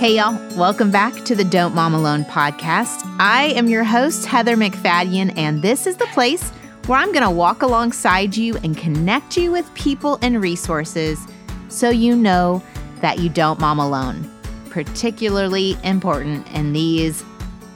Hey, 0.00 0.16
y'all. 0.16 0.32
Welcome 0.56 0.90
back 0.90 1.12
to 1.26 1.34
the 1.34 1.44
Don't 1.44 1.74
Mom 1.74 1.92
Alone 1.92 2.24
podcast. 2.24 3.02
I 3.20 3.48
am 3.48 3.68
your 3.68 3.84
host, 3.84 4.24
Heather 4.24 4.56
MacFadyen, 4.56 5.36
and 5.36 5.60
this 5.60 5.86
is 5.86 5.98
the 5.98 6.06
place 6.06 6.48
where 6.86 6.98
I'm 6.98 7.12
going 7.12 7.22
to 7.22 7.30
walk 7.30 7.60
alongside 7.60 8.34
you 8.34 8.56
and 8.64 8.74
connect 8.74 9.36
you 9.36 9.52
with 9.52 9.70
people 9.74 10.18
and 10.22 10.40
resources 10.40 11.20
so 11.68 11.90
you 11.90 12.16
know 12.16 12.62
that 13.02 13.18
you 13.18 13.28
don't 13.28 13.60
mom 13.60 13.78
alone. 13.78 14.26
Particularly 14.70 15.76
important 15.84 16.50
in 16.52 16.72
these 16.72 17.22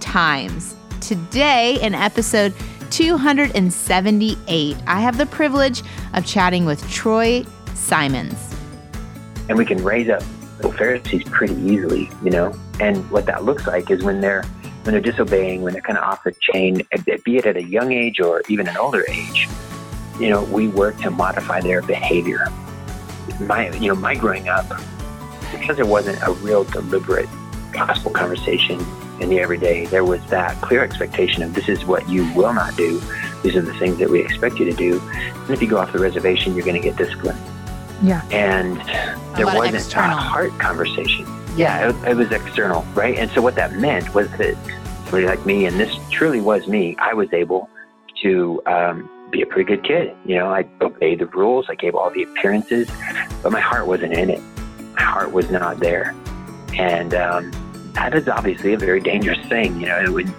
times. 0.01 0.77
Today, 1.03 1.79
in 1.83 1.95
episode 1.95 2.55
278, 2.89 4.77
I 4.87 5.01
have 5.01 5.19
the 5.19 5.27
privilege 5.27 5.83
of 6.15 6.25
chatting 6.25 6.65
with 6.65 6.91
Troy 6.91 7.45
Simons. 7.75 8.55
And 9.51 9.59
we 9.59 9.67
can 9.67 9.85
raise 9.85 10.09
up 10.09 10.23
Pharisees 10.73 11.25
pretty 11.25 11.55
easily, 11.55 12.11
you 12.23 12.31
know. 12.31 12.55
And 12.81 13.09
what 13.11 13.27
that 13.27 13.45
looks 13.45 13.67
like 13.67 13.91
is 13.91 14.03
when 14.03 14.21
they're 14.21 14.43
when 14.85 14.93
they're 14.93 15.01
disobeying, 15.01 15.63
when 15.63 15.73
they're 15.73 15.83
kind 15.83 15.97
of 15.97 16.05
off 16.05 16.25
the 16.25 16.35
chain, 16.53 16.83
be 17.25 17.37
it 17.39 17.47
at 17.47 17.57
a 17.57 17.63
young 17.63 17.93
age 17.93 18.21
or 18.21 18.43
even 18.49 18.69
an 18.69 18.77
older 18.77 19.05
age, 19.09 19.49
you 20.21 20.29
know, 20.29 20.45
we 20.45 20.69
work 20.69 20.99
to 20.99 21.11
modify 21.11 21.61
their 21.61 21.81
behavior. 21.81 22.47
My, 23.41 23.71
you 23.71 23.89
know, 23.89 23.95
my 23.95 24.15
growing 24.15 24.49
up, 24.49 24.69
because 25.53 25.77
there 25.77 25.87
wasn't 25.87 26.23
a 26.23 26.33
real 26.33 26.65
deliberate 26.65 27.29
gospel 27.73 28.11
conversation 28.11 28.79
in 29.21 29.31
the 29.31 29.41
everyday, 29.41 29.87
there 29.87 30.05
was 30.05 30.25
that 30.27 30.61
clear 30.61 30.85
expectation 30.85 31.43
of 31.43 31.55
this 31.55 31.69
is 31.69 31.87
what 31.87 32.07
you 32.09 32.31
will 32.35 32.53
not 32.53 32.77
do. 32.77 33.01
These 33.43 33.57
are 33.57 33.63
the 33.63 33.75
things 33.75 33.99
that 33.99 34.11
we 34.11 34.21
expect 34.21 34.59
you 34.59 34.67
to 34.67 34.73
do. 34.73 35.01
And 35.01 35.51
if 35.51 35.63
you 35.63 35.69
go 35.69 35.79
off 35.79 35.93
the 35.93 35.99
reservation, 35.99 36.55
you're 36.55 36.65
going 36.65 36.81
to 36.81 36.87
get 36.87 36.97
disciplined. 36.97 37.39
Yeah. 38.03 38.25
And 38.31 38.77
there 39.37 39.47
wasn't 39.47 39.77
external. 39.77 40.19
a 40.19 40.21
heart 40.21 40.59
conversation. 40.59 41.27
Yeah, 41.57 41.91
it, 41.91 42.09
it 42.09 42.17
was 42.17 42.33
external, 42.33 42.83
right? 42.95 43.17
And 43.17 43.31
so 43.31 43.41
what 43.41 43.55
that 43.55 43.75
meant 43.75 44.13
was 44.15 44.29
that 44.33 44.57
somebody 45.05 45.27
like 45.27 45.47
me, 45.47 45.67
and 45.67 45.79
this 45.79 45.97
truly 46.11 46.41
was 46.41 46.67
me, 46.67 46.97
I 46.99 47.15
was 47.15 47.33
able 47.33 47.71
to 48.23 48.61
um, 48.67 49.09
be 49.31 49.43
a 49.43 49.47
pretty 49.47 49.65
good 49.65 49.85
kid. 49.85 50.15
You 50.25 50.37
know, 50.37 50.49
I 50.49 50.67
obeyed 50.81 51.21
the 51.21 51.27
rules, 51.27 51.67
I 51.69 51.75
gave 51.77 51.95
all 51.95 52.11
the 52.11 52.25
appearances, 52.25 52.89
but 53.43 53.53
my 53.53 53.61
heart 53.61 53.87
wasn't 53.87 54.15
in 54.15 54.31
it. 54.31 54.41
My 54.95 55.03
heart 55.03 55.33
was 55.33 55.51
not 55.51 55.79
there. 55.79 56.15
And 56.77 57.15
um, 57.15 57.53
that 57.93 58.15
is 58.15 58.29
obviously 58.29 58.73
a 58.73 58.79
very 58.79 59.01
dangerous 59.01 59.45
thing. 59.47 59.81
You 59.81 59.87
know, 59.87 60.01
it 60.01 60.09
would, 60.11 60.33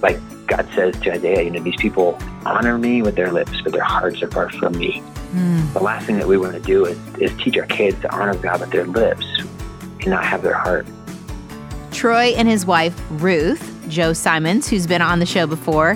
like 0.00 0.18
God 0.46 0.66
says 0.74 0.98
to 1.00 1.12
Isaiah, 1.12 1.42
you 1.42 1.50
know, 1.50 1.62
these 1.62 1.76
people 1.76 2.18
honor 2.46 2.78
me 2.78 3.02
with 3.02 3.14
their 3.14 3.30
lips, 3.30 3.60
but 3.62 3.72
their 3.72 3.84
hearts 3.84 4.22
are 4.22 4.30
far 4.30 4.50
from 4.50 4.76
me. 4.78 5.02
Mm. 5.32 5.72
The 5.72 5.80
last 5.80 6.06
thing 6.06 6.18
that 6.18 6.28
we 6.28 6.36
want 6.36 6.52
to 6.52 6.60
do 6.60 6.84
is, 6.84 6.98
is 7.18 7.36
teach 7.38 7.56
our 7.56 7.66
kids 7.66 8.00
to 8.02 8.14
honor 8.14 8.34
God 8.36 8.60
with 8.60 8.70
their 8.70 8.86
lips 8.86 9.26
and 10.00 10.06
not 10.06 10.24
have 10.24 10.42
their 10.42 10.54
heart. 10.54 10.86
Troy 11.90 12.34
and 12.36 12.48
his 12.48 12.66
wife, 12.66 13.00
Ruth, 13.10 13.68
Chou 13.90 14.14
Simons, 14.14 14.68
who's 14.68 14.86
been 14.86 15.02
on 15.02 15.18
the 15.18 15.26
show 15.26 15.46
before, 15.46 15.94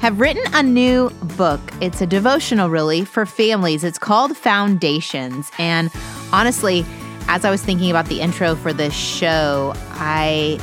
have 0.00 0.20
written 0.20 0.42
a 0.54 0.62
new 0.62 1.10
book. 1.36 1.60
It's 1.80 2.00
a 2.00 2.06
devotional, 2.06 2.70
really, 2.70 3.04
for 3.04 3.26
families. 3.26 3.82
It's 3.82 3.98
called 3.98 4.36
Foundations. 4.36 5.50
And 5.58 5.90
honestly, 6.32 6.84
as 7.26 7.44
I 7.44 7.50
was 7.50 7.62
thinking 7.62 7.90
about 7.90 8.06
the 8.06 8.20
intro 8.20 8.54
for 8.54 8.72
this 8.72 8.94
show, 8.94 9.72
I 9.90 10.60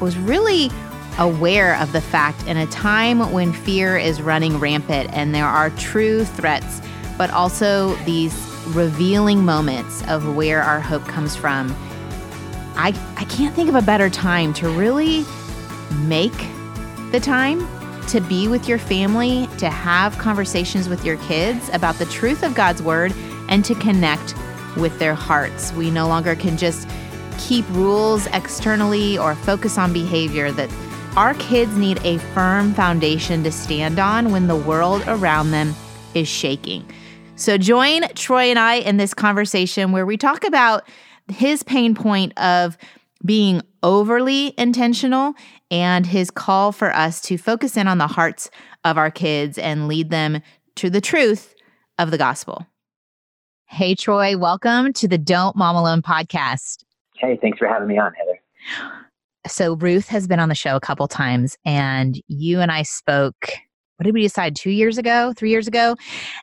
was 0.00 0.16
really 0.18 0.70
aware 1.18 1.76
of 1.76 1.92
the 1.92 2.00
fact 2.00 2.44
in 2.46 2.56
a 2.56 2.66
time 2.66 3.32
when 3.32 3.52
fear 3.52 3.96
is 3.96 4.20
running 4.20 4.58
rampant 4.58 5.10
and 5.12 5.34
there 5.34 5.46
are 5.46 5.70
true 5.70 6.24
threats 6.24 6.80
but 7.16 7.30
also 7.30 7.94
these 8.04 8.34
revealing 8.68 9.44
moments 9.44 10.02
of 10.08 10.34
where 10.34 10.62
our 10.62 10.80
hope 10.80 11.04
comes 11.04 11.36
from. 11.36 11.74
I, 12.74 12.88
I 13.16 13.24
can't 13.24 13.54
think 13.54 13.68
of 13.68 13.74
a 13.74 13.82
better 13.82 14.08
time 14.08 14.54
to 14.54 14.68
really 14.68 15.24
make 16.06 16.32
the 17.10 17.20
time 17.20 17.66
to 18.08 18.20
be 18.20 18.48
with 18.48 18.68
your 18.68 18.78
family, 18.78 19.48
to 19.58 19.70
have 19.70 20.16
conversations 20.18 20.88
with 20.88 21.04
your 21.04 21.16
kids 21.18 21.68
about 21.72 21.96
the 21.96 22.06
truth 22.06 22.42
of 22.42 22.54
God's 22.54 22.82
word, 22.82 23.12
and 23.48 23.64
to 23.64 23.74
connect 23.74 24.34
with 24.76 24.98
their 24.98 25.14
hearts. 25.14 25.72
We 25.72 25.90
no 25.90 26.08
longer 26.08 26.34
can 26.34 26.56
just 26.56 26.88
keep 27.38 27.68
rules 27.70 28.26
externally 28.28 29.18
or 29.18 29.34
focus 29.34 29.78
on 29.78 29.92
behavior 29.92 30.50
that 30.52 30.70
our 31.16 31.34
kids 31.34 31.76
need 31.76 32.00
a 32.04 32.18
firm 32.18 32.72
foundation 32.72 33.44
to 33.44 33.52
stand 33.52 33.98
on 33.98 34.30
when 34.30 34.46
the 34.46 34.56
world 34.56 35.04
around 35.06 35.50
them 35.50 35.74
is 36.14 36.26
shaking. 36.26 36.86
So 37.34 37.58
join 37.58 38.02
Troy 38.14 38.44
and 38.44 38.58
I 38.58 38.74
in 38.74 38.98
this 38.98 39.14
conversation 39.14 39.90
where 39.90 40.06
we 40.06 40.16
talk 40.16 40.44
about 40.44 40.86
his 41.28 41.62
pain 41.62 41.94
point 41.94 42.38
of 42.38 42.76
being 43.24 43.62
overly 43.82 44.54
intentional 44.58 45.34
and 45.70 46.06
his 46.06 46.30
call 46.30 46.72
for 46.72 46.94
us 46.94 47.20
to 47.22 47.38
focus 47.38 47.76
in 47.76 47.88
on 47.88 47.98
the 47.98 48.06
hearts 48.06 48.50
of 48.84 48.98
our 48.98 49.10
kids 49.10 49.58
and 49.58 49.88
lead 49.88 50.10
them 50.10 50.40
to 50.76 50.90
the 50.90 51.00
truth 51.00 51.54
of 51.98 52.10
the 52.10 52.18
gospel. 52.18 52.66
Hey, 53.66 53.94
Troy, 53.94 54.36
welcome 54.36 54.92
to 54.92 55.08
the 55.08 55.18
Don't 55.18 55.56
Mom 55.56 55.74
Alone 55.74 56.02
podcast. 56.02 56.84
Hey, 57.16 57.38
thanks 57.40 57.58
for 57.58 57.66
having 57.66 57.88
me 57.88 57.98
on, 57.98 58.12
Heather. 58.14 58.40
So, 59.46 59.74
Ruth 59.74 60.06
has 60.08 60.28
been 60.28 60.38
on 60.38 60.48
the 60.48 60.54
show 60.54 60.76
a 60.76 60.80
couple 60.80 61.08
times, 61.08 61.56
and 61.64 62.20
you 62.28 62.60
and 62.60 62.70
I 62.70 62.82
spoke 62.82 63.50
what 64.02 64.06
did 64.06 64.14
we 64.14 64.22
decide 64.22 64.56
two 64.56 64.72
years 64.72 64.98
ago, 64.98 65.32
three 65.36 65.50
years 65.50 65.68
ago? 65.68 65.94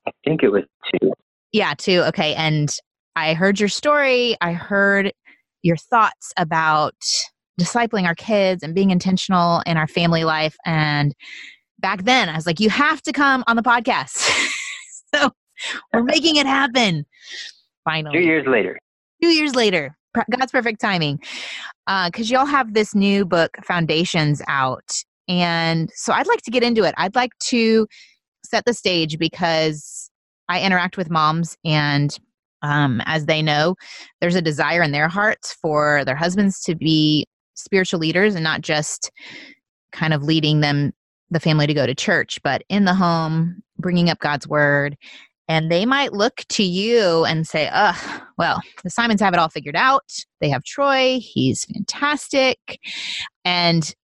I 0.07 0.11
think 0.23 0.43
it 0.43 0.47
was 0.47 0.63
two. 0.93 1.11
Yeah, 1.51 1.73
two. 1.77 2.03
Okay. 2.03 2.33
And 2.35 2.73
I 3.17 3.33
heard 3.33 3.59
your 3.59 3.67
story. 3.67 4.37
I 4.39 4.53
heard 4.53 5.11
your 5.61 5.75
thoughts 5.75 6.31
about 6.37 6.95
discipling 7.59 8.05
our 8.05 8.15
kids 8.15 8.63
and 8.63 8.73
being 8.73 8.91
intentional 8.91 9.61
in 9.65 9.75
our 9.75 9.87
family 9.87 10.23
life. 10.23 10.55
And 10.65 11.13
back 11.79 12.05
then, 12.05 12.29
I 12.29 12.35
was 12.35 12.45
like, 12.45 12.61
you 12.61 12.69
have 12.69 13.01
to 13.01 13.11
come 13.11 13.43
on 13.45 13.57
the 13.57 13.61
podcast. 13.61 14.15
so 15.13 15.31
we're 15.91 16.03
making 16.03 16.37
it 16.37 16.45
happen. 16.45 17.05
Finally. 17.83 18.19
Two 18.19 18.23
years 18.23 18.47
later. 18.47 18.79
Two 19.21 19.31
years 19.31 19.53
later. 19.53 19.97
God's 20.31 20.53
perfect 20.53 20.79
timing. 20.79 21.19
Because 21.85 22.31
uh, 22.31 22.35
y'all 22.35 22.45
have 22.45 22.73
this 22.73 22.95
new 22.95 23.25
book, 23.25 23.57
Foundations, 23.65 24.41
out. 24.47 25.03
And 25.29 25.89
so 25.93 26.11
I'd 26.11 26.27
like 26.27 26.41
to 26.41 26.51
get 26.51 26.63
into 26.63 26.83
it. 26.83 26.93
I'd 26.97 27.15
like 27.15 27.31
to 27.45 27.87
set 28.43 28.65
the 28.65 28.73
stage 28.73 29.17
because 29.17 30.09
I 30.49 30.61
interact 30.61 30.97
with 30.97 31.09
moms 31.09 31.55
and 31.63 32.17
um, 32.61 33.01
as 33.05 33.25
they 33.25 33.41
know, 33.41 33.75
there's 34.19 34.35
a 34.35 34.41
desire 34.41 34.81
in 34.81 34.91
their 34.91 35.07
hearts 35.07 35.53
for 35.53 36.03
their 36.03 36.15
husbands 36.15 36.61
to 36.63 36.75
be 36.75 37.25
spiritual 37.55 37.99
leaders 37.99 38.35
and 38.35 38.43
not 38.43 38.61
just 38.61 39.11
kind 39.91 40.13
of 40.13 40.23
leading 40.23 40.59
them, 40.59 40.91
the 41.29 41.39
family, 41.39 41.67
to 41.67 41.73
go 41.73 41.85
to 41.85 41.95
church, 41.95 42.39
but 42.43 42.63
in 42.69 42.85
the 42.85 42.93
home, 42.93 43.61
bringing 43.77 44.09
up 44.09 44.19
God's 44.19 44.47
word. 44.47 44.97
And 45.47 45.71
they 45.71 45.85
might 45.85 46.13
look 46.13 46.43
to 46.49 46.63
you 46.63 47.25
and 47.25 47.47
say, 47.47 47.69
Ugh, 47.71 48.21
well, 48.37 48.61
the 48.83 48.89
Simons 48.89 49.21
have 49.21 49.33
it 49.33 49.39
all 49.39 49.49
figured 49.49 49.75
out. 49.75 50.03
They 50.41 50.49
have 50.49 50.63
Troy, 50.63 51.19
he's 51.21 51.65
fantastic. 51.65 52.79
And 53.45 53.95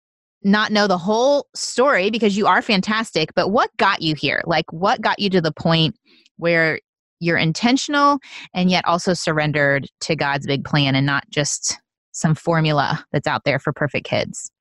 not 0.46 0.72
know 0.72 0.88
the 0.88 0.98
whole 0.98 1.48
story 1.56 2.12
because 2.12 2.38
you 2.38 2.46
are 2.46 2.62
fantastic, 2.62 3.34
but 3.36 3.50
what 3.50 3.76
got 3.78 4.02
you 4.02 4.14
here? 4.16 4.44
Like, 4.46 4.72
what 4.72 5.02
got 5.02 5.20
you 5.20 5.30
to 5.32 5.42
the 5.42 5.52
point 5.52 5.96
where 6.38 6.80
you're 7.20 7.38
intentional 7.38 8.20
and 8.54 8.70
yet 8.70 8.86
also 8.86 9.14
surrendered 9.14 9.88
to 10.02 10.16
God's 10.16 10.46
big 10.46 10.64
plan 10.64 10.96
and 10.96 11.06
not 11.06 11.24
just 11.32 11.80
some 12.12 12.36
formula 12.36 13.04
that's 13.12 13.28
out 13.28 13.44
there 13.44 13.58
for 13.58 13.74
perfect 13.74 14.06
kids? 14.06 14.52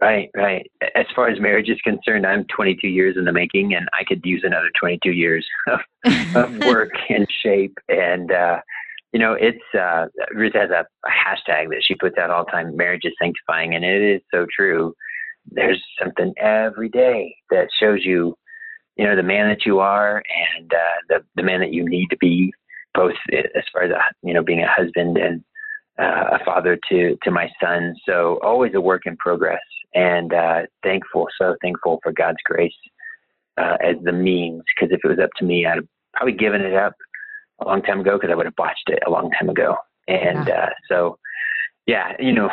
Right, 0.00 0.28
right. 0.36 0.68
As 0.96 1.06
far 1.14 1.28
as 1.28 1.38
marriage 1.38 1.68
is 1.68 1.80
concerned, 1.84 2.26
I'm 2.26 2.44
22 2.54 2.88
years 2.88 3.16
in 3.16 3.24
the 3.24 3.32
making, 3.32 3.74
and 3.74 3.88
I 3.92 4.02
could 4.02 4.20
use 4.24 4.42
another 4.44 4.70
22 4.80 5.12
years 5.12 5.46
of, 5.68 5.80
of 6.34 6.58
work 6.66 6.90
and 7.08 7.28
shape. 7.44 7.78
And 7.88 8.32
uh, 8.32 8.58
you 9.12 9.20
know, 9.20 9.36
it's 9.38 9.62
uh, 9.78 10.06
Ruth 10.34 10.54
has 10.54 10.70
a, 10.70 10.84
a 11.06 11.10
hashtag 11.10 11.68
that 11.68 11.84
she 11.86 11.94
puts 11.94 12.18
out 12.18 12.30
all 12.30 12.44
the 12.44 12.50
time. 12.50 12.76
Marriage 12.76 13.02
is 13.04 13.12
sanctifying, 13.22 13.76
and 13.76 13.84
it 13.84 14.02
is 14.02 14.20
so 14.34 14.44
true 14.52 14.92
there's 15.50 15.82
something 16.00 16.32
every 16.38 16.88
day 16.88 17.34
that 17.50 17.68
shows 17.78 18.00
you, 18.04 18.36
you 18.96 19.04
know, 19.06 19.16
the 19.16 19.22
man 19.22 19.48
that 19.48 19.64
you 19.66 19.80
are 19.80 20.22
and 20.56 20.72
uh, 20.72 20.98
the 21.08 21.24
the 21.36 21.42
man 21.42 21.60
that 21.60 21.72
you 21.72 21.88
need 21.88 22.08
to 22.08 22.16
be, 22.18 22.52
both 22.94 23.14
as 23.32 23.64
far 23.72 23.82
as 23.82 23.90
you 24.22 24.34
know 24.34 24.42
being 24.42 24.60
a 24.60 24.68
husband 24.68 25.16
and 25.16 25.42
uh, 25.98 26.38
a 26.38 26.44
father 26.44 26.78
to 26.90 27.16
to 27.22 27.30
my 27.30 27.50
son. 27.60 27.94
So 28.06 28.38
always 28.42 28.74
a 28.74 28.80
work 28.80 29.02
in 29.06 29.16
progress, 29.16 29.60
and 29.94 30.32
uh, 30.32 30.62
thankful, 30.82 31.28
so 31.38 31.56
thankful 31.62 32.00
for 32.02 32.12
God's 32.12 32.38
grace 32.44 32.72
uh, 33.58 33.76
as 33.82 33.96
the 34.02 34.12
means. 34.12 34.62
Because 34.74 34.92
if 34.92 35.00
it 35.04 35.08
was 35.08 35.18
up 35.22 35.30
to 35.38 35.44
me, 35.44 35.66
I'd 35.66 35.76
have 35.76 35.88
probably 36.14 36.34
given 36.34 36.62
it 36.62 36.74
up 36.74 36.94
a 37.60 37.66
long 37.66 37.82
time 37.82 38.00
ago 38.00 38.16
because 38.16 38.30
I 38.30 38.34
would 38.34 38.46
have 38.46 38.56
botched 38.56 38.88
it 38.88 39.02
a 39.06 39.10
long 39.10 39.30
time 39.30 39.48
ago. 39.48 39.76
And 40.08 40.48
yeah. 40.48 40.64
uh, 40.64 40.70
so, 40.88 41.18
yeah, 41.86 42.12
you 42.18 42.32
know, 42.32 42.50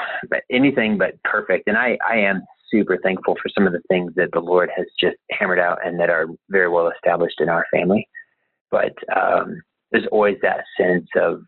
anything 0.51 0.97
but 0.97 1.21
perfect. 1.23 1.67
And 1.67 1.77
I 1.77 1.97
I 2.07 2.17
am 2.17 2.43
super 2.71 2.97
thankful 3.03 3.35
for 3.41 3.49
some 3.49 3.67
of 3.67 3.73
the 3.73 3.81
things 3.87 4.13
that 4.15 4.29
the 4.33 4.39
Lord 4.39 4.69
has 4.75 4.85
just 4.99 5.17
hammered 5.31 5.59
out 5.59 5.79
and 5.85 5.99
that 5.99 6.09
are 6.09 6.27
very 6.49 6.69
well 6.69 6.89
established 6.89 7.39
in 7.39 7.49
our 7.49 7.65
family. 7.71 8.07
But 8.71 8.93
um, 9.15 9.61
there's 9.91 10.07
always 10.11 10.37
that 10.41 10.63
sense 10.79 11.07
of 11.15 11.41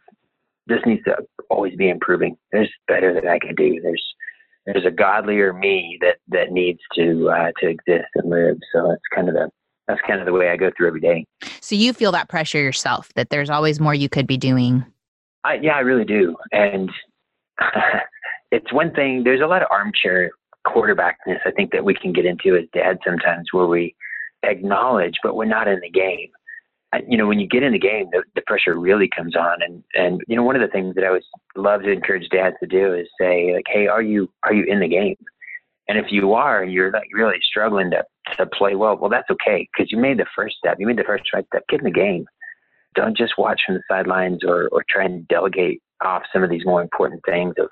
this 0.67 0.79
needs 0.85 1.03
to 1.03 1.17
always 1.49 1.75
be 1.75 1.89
improving. 1.89 2.37
There's 2.51 2.71
better 2.87 3.13
that 3.13 3.27
I 3.27 3.39
can 3.39 3.55
do. 3.55 3.79
There's 3.81 4.03
there's 4.65 4.85
a 4.85 4.91
godlier 4.91 5.53
me 5.53 5.97
that 6.01 6.17
that 6.27 6.51
needs 6.51 6.79
to 6.95 7.29
uh, 7.29 7.51
to 7.59 7.67
exist 7.67 8.09
and 8.15 8.29
live. 8.29 8.57
So 8.73 8.87
that's 8.89 9.01
kind 9.13 9.27
of 9.27 9.35
the 9.35 9.49
that's 9.87 10.01
kind 10.07 10.19
of 10.19 10.25
the 10.25 10.33
way 10.33 10.49
I 10.49 10.57
go 10.57 10.71
through 10.75 10.87
every 10.87 11.01
day. 11.01 11.25
So 11.59 11.75
you 11.75 11.93
feel 11.93 12.11
that 12.11 12.29
pressure 12.29 12.59
yourself 12.59 13.09
that 13.15 13.29
there's 13.29 13.49
always 13.49 13.79
more 13.79 13.93
you 13.93 14.09
could 14.09 14.27
be 14.27 14.37
doing. 14.37 14.85
I, 15.43 15.55
yeah, 15.55 15.73
I 15.73 15.79
really 15.79 16.05
do, 16.05 16.35
and 16.51 16.91
it's 18.51 18.71
one 18.71 18.93
thing. 18.93 19.23
There's 19.23 19.41
a 19.41 19.47
lot 19.47 19.63
of 19.63 19.67
armchair 19.71 20.31
quarterbackness 20.67 21.39
I 21.45 21.51
think 21.51 21.71
that 21.71 21.83
we 21.83 21.93
can 21.93 22.13
get 22.13 22.25
into 22.25 22.55
as 22.55 22.65
dads 22.73 22.99
sometimes, 23.05 23.47
where 23.51 23.67
we 23.67 23.95
acknowledge, 24.43 25.15
but 25.23 25.35
we're 25.35 25.45
not 25.45 25.67
in 25.67 25.79
the 25.81 25.89
game 25.89 26.29
you 27.07 27.17
know, 27.17 27.27
when 27.27 27.39
you 27.39 27.47
get 27.47 27.63
in 27.63 27.71
the 27.71 27.79
game, 27.79 28.07
the, 28.11 28.23
the 28.35 28.41
pressure 28.47 28.77
really 28.77 29.09
comes 29.15 29.35
on. 29.35 29.61
And, 29.61 29.83
and, 29.93 30.21
you 30.27 30.35
know, 30.35 30.43
one 30.43 30.55
of 30.55 30.61
the 30.61 30.67
things 30.67 30.95
that 30.95 31.03
I 31.03 31.07
always 31.07 31.23
love 31.55 31.83
to 31.83 31.91
encourage 31.91 32.27
dads 32.29 32.57
to 32.59 32.67
do 32.67 32.93
is 32.93 33.07
say, 33.19 33.53
like, 33.55 33.65
hey, 33.67 33.87
are 33.87 34.01
you, 34.01 34.29
are 34.43 34.53
you 34.53 34.65
in 34.65 34.79
the 34.79 34.87
game? 34.87 35.15
And 35.87 35.97
if 35.97 36.07
you 36.09 36.33
are, 36.33 36.63
and 36.63 36.71
you're 36.71 36.91
like 36.91 37.07
really 37.13 37.37
struggling 37.41 37.91
to, 37.91 38.03
to 38.37 38.45
play 38.45 38.75
well, 38.75 38.97
well, 38.97 39.09
that's 39.09 39.29
okay. 39.29 39.67
Cause 39.75 39.87
you 39.89 39.97
made 39.97 40.19
the 40.19 40.25
first 40.35 40.57
step. 40.57 40.77
You 40.79 40.87
made 40.87 40.97
the 40.97 41.03
first 41.03 41.23
right 41.33 41.45
step. 41.47 41.63
Get 41.69 41.79
in 41.79 41.85
the 41.85 41.91
game. 41.91 42.25
Don't 42.95 43.15
just 43.15 43.37
watch 43.37 43.61
from 43.65 43.75
the 43.75 43.83
sidelines 43.89 44.39
or, 44.45 44.67
or 44.71 44.83
try 44.89 45.05
and 45.05 45.27
delegate 45.29 45.81
off 46.03 46.23
some 46.33 46.43
of 46.43 46.49
these 46.49 46.65
more 46.65 46.81
important 46.81 47.21
things 47.25 47.53
of, 47.57 47.69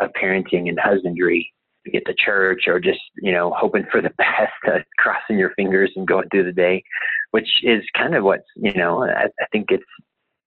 of 0.00 0.10
parenting 0.20 0.68
and 0.68 0.78
husbandry 0.80 1.52
to 1.90 1.98
get 1.98 2.06
to 2.06 2.14
church 2.14 2.64
or 2.66 2.80
just, 2.80 3.00
you 3.22 3.32
know, 3.32 3.52
hoping 3.56 3.84
for 3.90 4.00
the 4.00 4.10
best, 4.18 4.52
uh, 4.66 4.78
crossing 4.98 5.38
your 5.38 5.52
fingers 5.56 5.90
and 5.96 6.06
going 6.06 6.28
through 6.30 6.44
the 6.44 6.52
day 6.52 6.82
which 7.30 7.48
is 7.62 7.82
kind 7.96 8.14
of 8.14 8.24
what 8.24 8.40
you 8.56 8.72
know. 8.74 9.04
I, 9.04 9.24
I 9.24 9.46
think 9.52 9.66
it's 9.70 9.84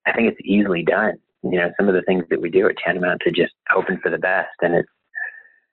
I 0.05 0.13
think 0.13 0.31
it's 0.31 0.41
easily 0.43 0.83
done. 0.83 1.13
You 1.43 1.57
know, 1.57 1.71
some 1.77 1.87
of 1.87 1.95
the 1.95 2.03
things 2.03 2.23
that 2.29 2.41
we 2.41 2.49
do 2.49 2.65
are 2.65 2.73
tantamount 2.73 3.21
to 3.21 3.31
just 3.31 3.53
hoping 3.69 3.99
for 4.01 4.09
the 4.09 4.17
best, 4.17 4.49
and 4.61 4.75
it's 4.75 4.89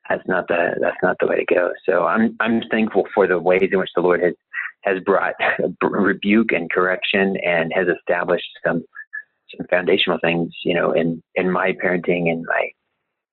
that's 0.08 0.26
not 0.26 0.48
the 0.48 0.74
that's 0.80 0.96
not 1.02 1.16
the 1.20 1.26
way 1.26 1.44
to 1.44 1.54
go. 1.54 1.70
So 1.86 2.04
I'm 2.06 2.36
I'm 2.40 2.62
thankful 2.70 3.06
for 3.14 3.26
the 3.26 3.38
ways 3.38 3.68
in 3.70 3.78
which 3.78 3.90
the 3.94 4.02
Lord 4.02 4.22
has 4.22 4.34
has 4.84 5.00
brought 5.04 5.34
rebuke 5.82 6.52
and 6.52 6.70
correction 6.70 7.36
and 7.44 7.72
has 7.74 7.86
established 7.88 8.48
some 8.66 8.84
some 9.56 9.66
foundational 9.68 10.18
things, 10.22 10.52
you 10.64 10.74
know, 10.74 10.92
in 10.92 11.22
in 11.34 11.50
my 11.50 11.72
parenting 11.72 12.30
and 12.30 12.44
my 12.46 12.70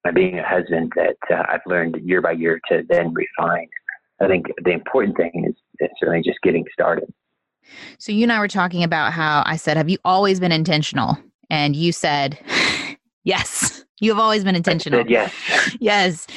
my 0.06 0.12
being 0.12 0.38
a 0.38 0.48
husband 0.48 0.94
that 0.96 1.18
uh, 1.32 1.44
I've 1.50 1.62
learned 1.66 1.98
year 2.04 2.22
by 2.22 2.32
year 2.32 2.62
to 2.70 2.84
then 2.88 3.12
refine. 3.14 3.68
I 4.22 4.28
think 4.28 4.46
the 4.64 4.72
important 4.72 5.18
thing 5.18 5.46
is, 5.50 5.56
is 5.80 5.90
certainly 6.00 6.22
just 6.24 6.38
getting 6.44 6.64
started. 6.72 7.12
So 7.98 8.12
you 8.12 8.24
and 8.24 8.32
I 8.32 8.40
were 8.40 8.48
talking 8.48 8.84
about 8.84 9.12
how 9.12 9.44
I 9.46 9.58
said, 9.58 9.76
Have 9.76 9.90
you 9.90 9.98
always 10.06 10.40
been 10.40 10.52
intentional? 10.52 11.18
And 11.50 11.76
you 11.76 11.92
said, 11.92 12.40
Yes, 13.24 13.84
you 14.00 14.12
have 14.12 14.20
always 14.20 14.44
been 14.44 14.56
intentional. 14.56 15.00
Said, 15.00 15.10
yes. 15.10 15.34
yes. 15.80 16.28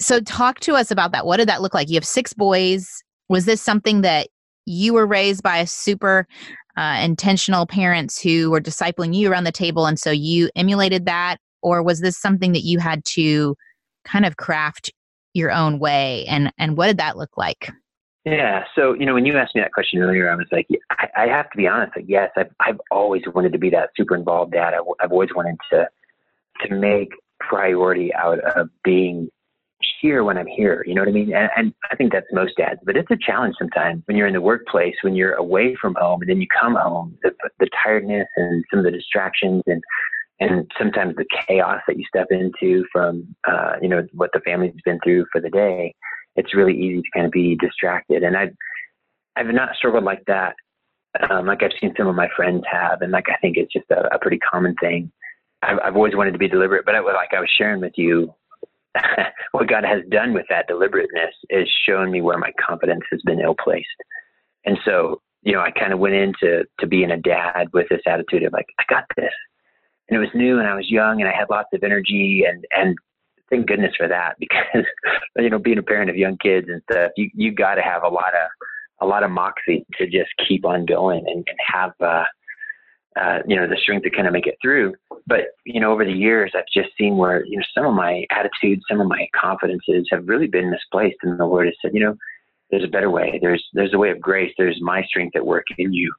So 0.00 0.20
talk 0.20 0.60
to 0.60 0.76
us 0.76 0.92
about 0.92 1.10
that. 1.10 1.26
What 1.26 1.38
did 1.38 1.48
that 1.48 1.60
look 1.60 1.74
like? 1.74 1.88
You 1.88 1.96
have 1.96 2.04
six 2.04 2.32
boys. 2.32 3.02
Was 3.28 3.44
this 3.44 3.60
something 3.60 4.02
that 4.02 4.28
you 4.64 4.94
were 4.94 5.06
raised 5.06 5.42
by 5.42 5.58
a 5.58 5.66
super 5.66 6.28
uh, 6.76 7.00
intentional 7.02 7.66
parents 7.66 8.22
who 8.22 8.52
were 8.52 8.60
discipling 8.60 9.12
you 9.12 9.32
around 9.32 9.42
the 9.42 9.50
table 9.50 9.86
and 9.86 9.98
so 9.98 10.12
you 10.12 10.48
emulated 10.54 11.06
that 11.06 11.38
or 11.62 11.82
was 11.82 12.00
this 12.00 12.16
something 12.18 12.52
that 12.52 12.62
you 12.62 12.78
had 12.78 13.04
to 13.04 13.56
kind 14.04 14.24
of 14.24 14.36
craft 14.36 14.92
your 15.34 15.50
own 15.50 15.78
way 15.78 16.24
and 16.26 16.52
and 16.58 16.76
what 16.76 16.86
did 16.86 16.98
that 16.98 17.16
look 17.16 17.36
like 17.36 17.70
yeah. 18.24 18.64
So, 18.74 18.94
you 18.94 19.06
know, 19.06 19.14
when 19.14 19.24
you 19.24 19.36
asked 19.36 19.54
me 19.54 19.60
that 19.60 19.72
question 19.72 20.00
earlier, 20.00 20.30
I 20.30 20.34
was 20.34 20.46
like, 20.52 20.66
I, 20.90 21.08
I 21.16 21.26
have 21.28 21.50
to 21.50 21.56
be 21.56 21.66
honest. 21.66 21.96
Like, 21.96 22.04
yes, 22.08 22.30
I've, 22.36 22.50
I've 22.60 22.80
always 22.90 23.22
wanted 23.34 23.52
to 23.52 23.58
be 23.58 23.70
that 23.70 23.90
super 23.96 24.14
involved 24.14 24.52
dad. 24.52 24.74
I, 24.74 24.80
I've 25.02 25.12
always 25.12 25.30
wanted 25.34 25.56
to, 25.72 25.88
to 26.66 26.74
make 26.74 27.10
priority 27.40 28.12
out 28.14 28.40
of 28.40 28.68
being 28.84 29.30
here 30.00 30.24
when 30.24 30.36
I'm 30.36 30.46
here. 30.46 30.84
You 30.86 30.94
know 30.94 31.02
what 31.02 31.08
I 31.08 31.12
mean? 31.12 31.32
And, 31.32 31.50
and 31.56 31.74
I 31.90 31.96
think 31.96 32.12
that's 32.12 32.26
most 32.32 32.56
dads, 32.56 32.80
but 32.84 32.96
it's 32.96 33.10
a 33.10 33.16
challenge 33.16 33.54
sometimes 33.58 34.02
when 34.06 34.16
you're 34.16 34.26
in 34.26 34.34
the 34.34 34.40
workplace, 34.40 34.96
when 35.02 35.14
you're 35.14 35.34
away 35.34 35.76
from 35.80 35.94
home 35.98 36.20
and 36.20 36.28
then 36.28 36.40
you 36.40 36.48
come 36.60 36.74
home, 36.74 37.16
the, 37.22 37.30
the 37.60 37.68
tiredness 37.82 38.26
and 38.36 38.64
some 38.70 38.80
of 38.80 38.84
the 38.84 38.90
distractions 38.90 39.62
and, 39.66 39.82
and 40.40 40.70
sometimes 40.78 41.16
the 41.16 41.24
chaos 41.46 41.80
that 41.88 41.98
you 41.98 42.04
step 42.08 42.28
into 42.30 42.84
from, 42.92 43.34
uh, 43.46 43.72
you 43.82 43.88
know, 43.88 44.06
what 44.12 44.30
the 44.32 44.40
family's 44.40 44.74
been 44.84 45.00
through 45.04 45.26
for 45.32 45.40
the 45.40 45.50
day 45.50 45.94
it's 46.38 46.54
really 46.54 46.74
easy 46.74 47.02
to 47.02 47.10
kind 47.12 47.26
of 47.26 47.32
be 47.32 47.56
distracted. 47.56 48.22
And 48.22 48.36
I've, 48.36 48.54
I've 49.36 49.52
not 49.52 49.74
struggled 49.76 50.04
like 50.04 50.22
that. 50.26 50.54
Um, 51.28 51.46
like 51.46 51.62
I've 51.62 51.72
seen 51.80 51.92
some 51.96 52.06
of 52.06 52.14
my 52.14 52.28
friends 52.36 52.62
have, 52.70 53.02
and 53.02 53.10
like 53.10 53.26
I 53.28 53.36
think 53.40 53.56
it's 53.56 53.72
just 53.72 53.90
a, 53.90 54.14
a 54.14 54.18
pretty 54.20 54.38
common 54.38 54.74
thing. 54.80 55.10
I've, 55.62 55.78
I've 55.84 55.96
always 55.96 56.14
wanted 56.14 56.32
to 56.32 56.38
be 56.38 56.48
deliberate, 56.48 56.86
but 56.86 56.94
I, 56.94 57.00
like 57.00 57.34
I 57.36 57.40
was 57.40 57.50
sharing 57.56 57.80
with 57.80 57.94
you, 57.96 58.32
what 59.52 59.68
God 59.68 59.84
has 59.84 60.02
done 60.10 60.32
with 60.32 60.46
that 60.48 60.68
deliberateness 60.68 61.34
is 61.50 61.68
shown 61.86 62.12
me 62.12 62.20
where 62.20 62.38
my 62.38 62.52
confidence 62.64 63.02
has 63.10 63.20
been 63.24 63.40
ill 63.40 63.56
placed. 63.62 63.86
And 64.64 64.78
so, 64.84 65.20
you 65.42 65.52
know, 65.52 65.60
I 65.60 65.72
kind 65.72 65.92
of 65.92 65.98
went 65.98 66.14
into 66.14 66.64
to 66.78 66.86
being 66.86 67.10
a 67.10 67.16
dad 67.16 67.68
with 67.72 67.88
this 67.90 68.02
attitude 68.06 68.44
of 68.44 68.52
like, 68.52 68.66
I 68.78 68.84
got 68.88 69.04
this. 69.16 69.32
And 70.08 70.16
it 70.16 70.20
was 70.20 70.34
new 70.34 70.58
and 70.58 70.66
I 70.66 70.74
was 70.74 70.90
young 70.90 71.20
and 71.20 71.28
I 71.28 71.34
had 71.36 71.50
lots 71.50 71.68
of 71.72 71.82
energy 71.82 72.44
and 72.48 72.64
and 72.70 72.96
thank 73.50 73.66
goodness 73.66 73.94
for 73.96 74.08
that 74.08 74.36
because 74.40 74.84
you 75.36 75.50
know 75.50 75.58
being 75.58 75.78
a 75.78 75.82
parent 75.82 76.10
of 76.10 76.16
young 76.16 76.36
kids 76.38 76.68
and 76.68 76.82
stuff 76.90 77.12
you 77.16 77.30
you 77.34 77.52
got 77.52 77.74
to 77.74 77.82
have 77.82 78.02
a 78.02 78.08
lot 78.08 78.34
of 78.34 78.50
a 79.00 79.06
lot 79.06 79.22
of 79.22 79.30
moxie 79.30 79.86
to 79.96 80.06
just 80.06 80.30
keep 80.46 80.64
on 80.64 80.84
going 80.84 81.24
and, 81.26 81.46
and 81.46 81.58
have 81.64 81.92
uh, 82.00 82.24
uh, 83.20 83.38
you 83.46 83.56
know 83.56 83.68
the 83.68 83.76
strength 83.82 84.04
to 84.04 84.10
kind 84.10 84.26
of 84.26 84.32
make 84.32 84.46
it 84.46 84.56
through. 84.60 84.94
But 85.26 85.48
you 85.64 85.80
know 85.80 85.92
over 85.92 86.04
the 86.04 86.12
years 86.12 86.52
i've 86.54 86.64
just 86.72 86.90
seen 86.98 87.16
where 87.16 87.44
you 87.44 87.58
know 87.58 87.64
some 87.74 87.86
of 87.86 87.94
my 87.94 88.24
attitudes 88.30 88.82
some 88.88 89.00
of 89.00 89.08
my 89.08 89.28
confidences 89.38 90.08
have 90.10 90.28
really 90.28 90.46
been 90.46 90.70
misplaced 90.70 91.18
and 91.22 91.38
the 91.38 91.44
lord 91.44 91.66
has 91.66 91.74
said 91.82 91.92
you 91.92 92.00
know 92.00 92.16
there's 92.70 92.84
a 92.84 92.88
better 92.88 93.10
way. 93.10 93.38
There's 93.40 93.64
there's 93.72 93.94
a 93.94 93.98
way 93.98 94.10
of 94.10 94.20
grace. 94.20 94.52
There's 94.58 94.78
my 94.80 95.02
strength 95.04 95.36
at 95.36 95.46
work 95.46 95.64
in 95.78 95.92
you 95.92 96.12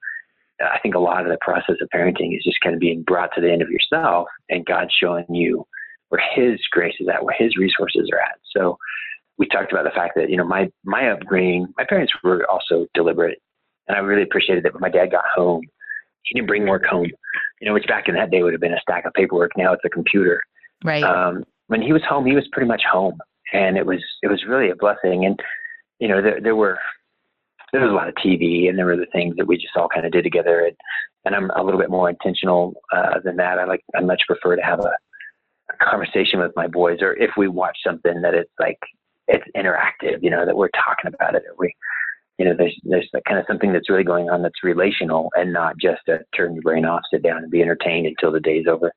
i 0.61 0.79
think 0.79 0.95
a 0.95 0.99
lot 0.99 1.23
of 1.23 1.31
the 1.31 1.37
process 1.41 1.75
of 1.81 1.89
parenting 1.93 2.35
is 2.35 2.43
just 2.43 2.59
kind 2.61 2.73
of 2.73 2.79
being 2.79 3.03
brought 3.03 3.29
to 3.33 3.41
the 3.41 3.51
end 3.51 3.61
of 3.61 3.69
yourself 3.69 4.27
and 4.49 4.65
god 4.65 4.87
showing 4.91 5.25
you 5.29 5.65
where 6.09 6.21
His 6.35 6.59
grace 6.71 6.95
is 6.99 7.07
at, 7.07 7.23
where 7.23 7.35
His 7.37 7.55
resources 7.57 8.09
are 8.11 8.19
at. 8.19 8.39
So 8.55 8.77
we 9.37 9.47
talked 9.47 9.71
about 9.71 9.85
the 9.85 9.91
fact 9.91 10.13
that 10.15 10.29
you 10.29 10.37
know 10.37 10.45
my 10.45 10.69
my 10.83 11.09
upbringing, 11.09 11.67
my 11.77 11.85
parents 11.87 12.11
were 12.23 12.45
also 12.49 12.87
deliberate, 12.93 13.39
and 13.87 13.95
I 13.95 14.01
really 14.01 14.23
appreciated 14.23 14.65
that 14.65 14.73
when 14.73 14.81
my 14.81 14.89
dad 14.89 15.11
got 15.11 15.23
home, 15.33 15.61
he 16.23 16.35
didn't 16.35 16.47
bring 16.47 16.67
work 16.67 16.85
home. 16.85 17.07
You 17.61 17.67
know, 17.67 17.73
which 17.73 17.87
back 17.87 18.07
in 18.07 18.15
that 18.15 18.31
day 18.31 18.43
would 18.43 18.53
have 18.53 18.61
been 18.61 18.73
a 18.73 18.81
stack 18.81 19.05
of 19.05 19.13
paperwork. 19.13 19.51
Now 19.55 19.73
it's 19.73 19.85
a 19.85 19.89
computer. 19.89 20.41
Right. 20.83 21.03
Um, 21.03 21.43
when 21.67 21.81
he 21.81 21.93
was 21.93 22.01
home, 22.07 22.25
he 22.25 22.35
was 22.35 22.47
pretty 22.51 22.67
much 22.67 22.81
home, 22.91 23.17
and 23.53 23.77
it 23.77 23.85
was 23.85 24.03
it 24.21 24.27
was 24.27 24.43
really 24.47 24.69
a 24.69 24.75
blessing. 24.75 25.25
And 25.25 25.39
you 25.99 26.07
know, 26.07 26.21
there 26.21 26.41
there 26.41 26.55
were 26.55 26.77
there 27.71 27.81
was 27.81 27.91
a 27.91 27.95
lot 27.95 28.07
of 28.07 28.15
TV, 28.15 28.69
and 28.69 28.77
there 28.77 28.85
were 28.85 28.97
the 28.97 29.05
things 29.11 29.35
that 29.37 29.47
we 29.47 29.57
just 29.57 29.75
all 29.75 29.89
kind 29.89 30.05
of 30.05 30.11
did 30.11 30.23
together. 30.23 30.65
And, 30.65 30.75
and 31.25 31.35
I'm 31.35 31.49
a 31.51 31.63
little 31.63 31.79
bit 31.79 31.89
more 31.89 32.09
intentional 32.09 32.73
uh, 32.95 33.19
than 33.23 33.35
that. 33.37 33.59
I 33.59 33.65
like 33.65 33.83
I 33.95 34.01
much 34.01 34.21
prefer 34.27 34.55
to 34.55 34.61
have 34.61 34.79
a 34.79 34.93
conversation 35.81 36.39
with 36.39 36.51
my 36.55 36.67
boys, 36.67 36.99
or 37.01 37.13
if 37.13 37.31
we 37.37 37.47
watch 37.47 37.77
something 37.85 38.21
that 38.21 38.33
it's 38.33 38.51
like 38.59 38.79
it's 39.27 39.45
interactive, 39.55 40.21
you 40.21 40.29
know, 40.29 40.45
that 40.45 40.55
we're 40.55 40.69
talking 40.69 41.13
about 41.13 41.35
it, 41.35 41.43
we, 41.57 41.73
you 42.37 42.45
know, 42.45 42.55
there's 42.57 42.75
there's 42.83 43.09
kind 43.27 43.39
of 43.39 43.45
something 43.47 43.71
that's 43.71 43.89
really 43.89 44.03
going 44.03 44.29
on 44.29 44.41
that's 44.41 44.63
relational 44.63 45.29
and 45.35 45.53
not 45.53 45.75
just 45.79 46.07
a 46.07 46.19
turn 46.35 46.53
your 46.53 46.63
brain 46.63 46.85
off, 46.85 47.01
sit 47.11 47.23
down 47.23 47.43
and 47.43 47.51
be 47.51 47.61
entertained 47.61 48.07
until 48.07 48.31
the 48.31 48.39
day's 48.39 48.65
over. 48.67 48.91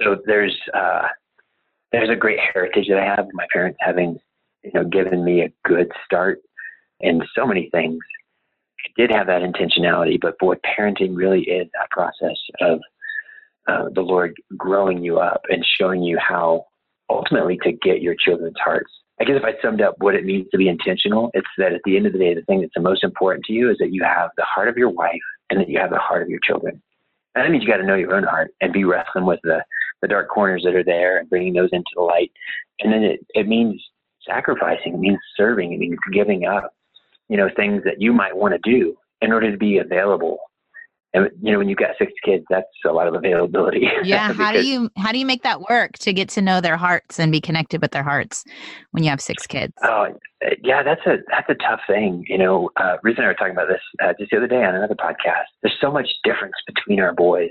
So 0.00 0.16
there's 0.26 0.56
uh, 0.72 1.06
there's 1.92 2.10
a 2.10 2.16
great 2.16 2.38
heritage 2.52 2.86
that 2.88 2.98
I 2.98 3.04
have. 3.04 3.26
My 3.32 3.46
parents 3.52 3.78
having, 3.80 4.18
you 4.62 4.72
know, 4.74 4.84
given 4.84 5.24
me 5.24 5.42
a 5.42 5.52
good 5.68 5.90
start 6.04 6.40
in 7.00 7.22
so 7.36 7.46
many 7.46 7.68
things. 7.70 7.98
I 8.86 9.00
did 9.00 9.10
have 9.10 9.26
that 9.26 9.42
intentionality, 9.42 10.20
but 10.20 10.38
boy, 10.38 10.56
parenting 10.78 11.16
really 11.16 11.42
is 11.42 11.68
that 11.72 11.90
process 11.90 12.36
of 12.60 12.80
uh, 13.66 13.88
the 13.94 14.02
Lord 14.02 14.34
growing 14.56 15.02
you 15.02 15.18
up 15.18 15.42
and 15.48 15.64
showing 15.78 16.02
you 16.02 16.18
how 16.18 16.66
ultimately 17.08 17.58
to 17.62 17.72
get 17.72 18.02
your 18.02 18.14
children's 18.14 18.58
hearts. 18.62 18.90
I 19.20 19.24
guess 19.24 19.36
if 19.36 19.44
I 19.44 19.60
summed 19.62 19.80
up 19.80 19.94
what 19.98 20.14
it 20.14 20.24
means 20.24 20.48
to 20.50 20.58
be 20.58 20.68
intentional, 20.68 21.30
it's 21.34 21.46
that 21.58 21.72
at 21.72 21.80
the 21.84 21.96
end 21.96 22.06
of 22.06 22.12
the 22.12 22.18
day, 22.18 22.34
the 22.34 22.42
thing 22.42 22.60
that's 22.60 22.72
the 22.74 22.82
most 22.82 23.04
important 23.04 23.44
to 23.46 23.52
you 23.52 23.70
is 23.70 23.78
that 23.78 23.92
you 23.92 24.02
have 24.02 24.30
the 24.36 24.44
heart 24.44 24.68
of 24.68 24.76
your 24.76 24.90
wife 24.90 25.12
and 25.50 25.60
that 25.60 25.68
you 25.68 25.78
have 25.78 25.90
the 25.90 25.98
heart 25.98 26.22
of 26.22 26.28
your 26.28 26.40
children. 26.42 26.82
And 27.34 27.44
that 27.44 27.50
means 27.50 27.62
you 27.62 27.70
got 27.70 27.78
to 27.78 27.86
know 27.86 27.94
your 27.94 28.14
own 28.14 28.24
heart 28.24 28.52
and 28.60 28.72
be 28.72 28.84
wrestling 28.84 29.24
with 29.24 29.40
the, 29.44 29.64
the 30.02 30.08
dark 30.08 30.28
corners 30.28 30.62
that 30.64 30.74
are 30.74 30.84
there 30.84 31.18
and 31.18 31.30
bringing 31.30 31.52
those 31.52 31.70
into 31.72 31.90
the 31.94 32.02
light. 32.02 32.32
And 32.80 32.92
then 32.92 33.02
it, 33.02 33.24
it 33.34 33.46
means 33.46 33.80
sacrificing, 34.26 34.94
it 34.94 35.00
means 35.00 35.18
serving, 35.36 35.72
it 35.72 35.78
means 35.78 35.98
giving 36.12 36.44
up, 36.44 36.74
you 37.28 37.36
know, 37.36 37.48
things 37.54 37.82
that 37.84 38.00
you 38.00 38.12
might 38.12 38.36
want 38.36 38.54
to 38.54 38.70
do 38.70 38.94
in 39.20 39.32
order 39.32 39.50
to 39.50 39.56
be 39.56 39.78
available 39.78 40.38
and 41.14 41.30
you 41.40 41.52
know 41.52 41.58
when 41.58 41.68
you've 41.68 41.78
got 41.78 41.90
six 41.98 42.12
kids 42.24 42.44
that's 42.50 42.66
a 42.84 42.92
lot 42.92 43.06
of 43.06 43.14
availability 43.14 43.88
yeah 44.02 44.32
how 44.32 44.52
do 44.52 44.66
you 44.66 44.90
how 44.98 45.12
do 45.12 45.18
you 45.18 45.24
make 45.24 45.42
that 45.42 45.60
work 45.70 45.92
to 45.92 46.12
get 46.12 46.28
to 46.28 46.42
know 46.42 46.60
their 46.60 46.76
hearts 46.76 47.18
and 47.18 47.32
be 47.32 47.40
connected 47.40 47.80
with 47.80 47.92
their 47.92 48.02
hearts 48.02 48.44
when 48.90 49.02
you 49.02 49.08
have 49.08 49.20
six 49.20 49.46
kids 49.46 49.72
oh 49.84 50.08
yeah 50.62 50.82
that's 50.82 51.00
a 51.06 51.18
that's 51.30 51.48
a 51.48 51.54
tough 51.54 51.80
thing 51.86 52.24
you 52.28 52.36
know 52.36 52.68
uh 52.76 52.96
Ruth 53.02 53.16
and 53.16 53.24
I 53.24 53.28
were 53.28 53.34
talking 53.34 53.52
about 53.52 53.68
this 53.68 53.80
uh, 54.02 54.12
just 54.18 54.30
the 54.30 54.36
other 54.36 54.48
day 54.48 54.62
on 54.64 54.74
another 54.74 54.96
podcast 54.96 55.46
there's 55.62 55.76
so 55.80 55.90
much 55.90 56.08
difference 56.24 56.56
between 56.66 57.00
our 57.00 57.14
boys 57.14 57.50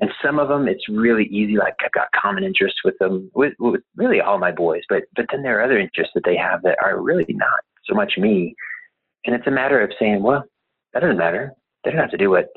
And 0.00 0.10
some 0.20 0.40
of 0.40 0.48
them, 0.48 0.66
it's 0.66 0.88
really 0.88 1.26
easy. 1.26 1.56
Like 1.56 1.76
I've 1.84 1.92
got 1.92 2.08
common 2.20 2.42
interests 2.42 2.80
with 2.84 2.98
them, 2.98 3.30
with, 3.34 3.54
with 3.60 3.82
really 3.94 4.20
all 4.20 4.36
my 4.36 4.50
boys. 4.50 4.82
But 4.88 5.04
but 5.14 5.26
then 5.30 5.42
there 5.42 5.60
are 5.60 5.62
other 5.62 5.78
interests 5.78 6.12
that 6.14 6.24
they 6.24 6.36
have 6.36 6.62
that 6.62 6.76
are 6.82 7.00
really 7.00 7.26
not 7.28 7.60
so 7.84 7.94
much 7.94 8.14
me. 8.18 8.56
And 9.24 9.34
it's 9.34 9.46
a 9.46 9.50
matter 9.50 9.80
of 9.80 9.92
saying, 9.98 10.22
well, 10.22 10.44
that 10.92 11.00
doesn't 11.00 11.18
matter. 11.18 11.52
They 11.84 11.90
don't 11.90 12.00
have 12.00 12.10
to 12.10 12.16
do 12.16 12.30
what 12.30 12.48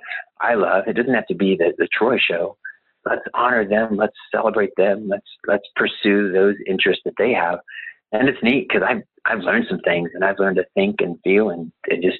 I 0.42 0.56
love. 0.56 0.84
It 0.88 0.94
doesn't 0.94 1.14
have 1.14 1.28
to 1.28 1.36
be 1.36 1.56
the, 1.56 1.74
the 1.78 1.88
Troy 1.92 2.18
show. 2.18 2.58
Let's 3.06 3.22
honor 3.34 3.68
them. 3.68 3.96
Let's 3.96 4.16
celebrate 4.34 4.72
them. 4.78 5.08
Let's 5.08 5.28
let's 5.48 5.68
pursue 5.76 6.32
those 6.32 6.56
interests 6.68 7.04
that 7.06 7.14
they 7.18 7.34
have. 7.34 7.60
And 8.12 8.28
it's 8.28 8.42
neat 8.42 8.68
because 8.68 8.84
I've 8.88 9.04
I've 9.26 9.44
learned 9.44 9.66
some 9.70 9.80
things 9.80 10.10
and 10.14 10.24
I've 10.24 10.40
learned 10.40 10.58
to 10.58 10.66
think 10.74 10.98
and 11.00 11.20
feel 11.24 11.50
and, 11.50 11.72
and 11.88 12.02
just 12.02 12.20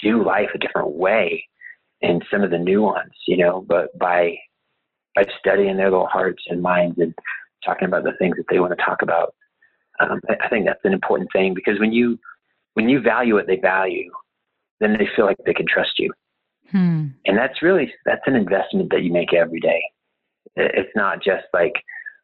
do 0.00 0.24
life 0.24 0.50
a 0.54 0.58
different 0.58 0.92
way 0.92 1.44
and 2.00 2.24
some 2.30 2.42
of 2.42 2.50
the 2.50 2.58
nuance, 2.58 3.14
you 3.26 3.36
know, 3.36 3.64
but 3.68 3.96
by 3.98 4.36
by 5.14 5.24
studying 5.38 5.76
their 5.76 5.90
little 5.90 6.06
hearts 6.06 6.42
and 6.48 6.62
minds 6.62 6.98
and 6.98 7.12
talking 7.64 7.88
about 7.88 8.04
the 8.04 8.12
things 8.18 8.36
that 8.36 8.44
they 8.48 8.60
want 8.60 8.76
to 8.76 8.84
talk 8.84 9.02
about. 9.02 9.34
Um, 10.00 10.20
I, 10.28 10.36
I 10.44 10.48
think 10.48 10.66
that's 10.66 10.84
an 10.84 10.92
important 10.92 11.28
thing 11.32 11.54
because 11.54 11.80
when 11.80 11.92
you 11.92 12.18
when 12.74 12.88
you 12.88 13.00
value 13.00 13.34
what 13.34 13.46
they 13.46 13.56
value, 13.56 14.10
then 14.80 14.96
they 14.98 15.08
feel 15.16 15.26
like 15.26 15.36
they 15.44 15.54
can 15.54 15.66
trust 15.66 15.98
you. 15.98 16.12
Hmm. 16.70 17.08
And 17.26 17.36
that's 17.36 17.62
really 17.62 17.92
that's 18.04 18.26
an 18.26 18.36
investment 18.36 18.90
that 18.90 19.02
you 19.02 19.12
make 19.12 19.32
every 19.32 19.60
day. 19.60 19.82
It's 20.56 20.94
not 20.94 21.22
just 21.22 21.44
like 21.54 21.72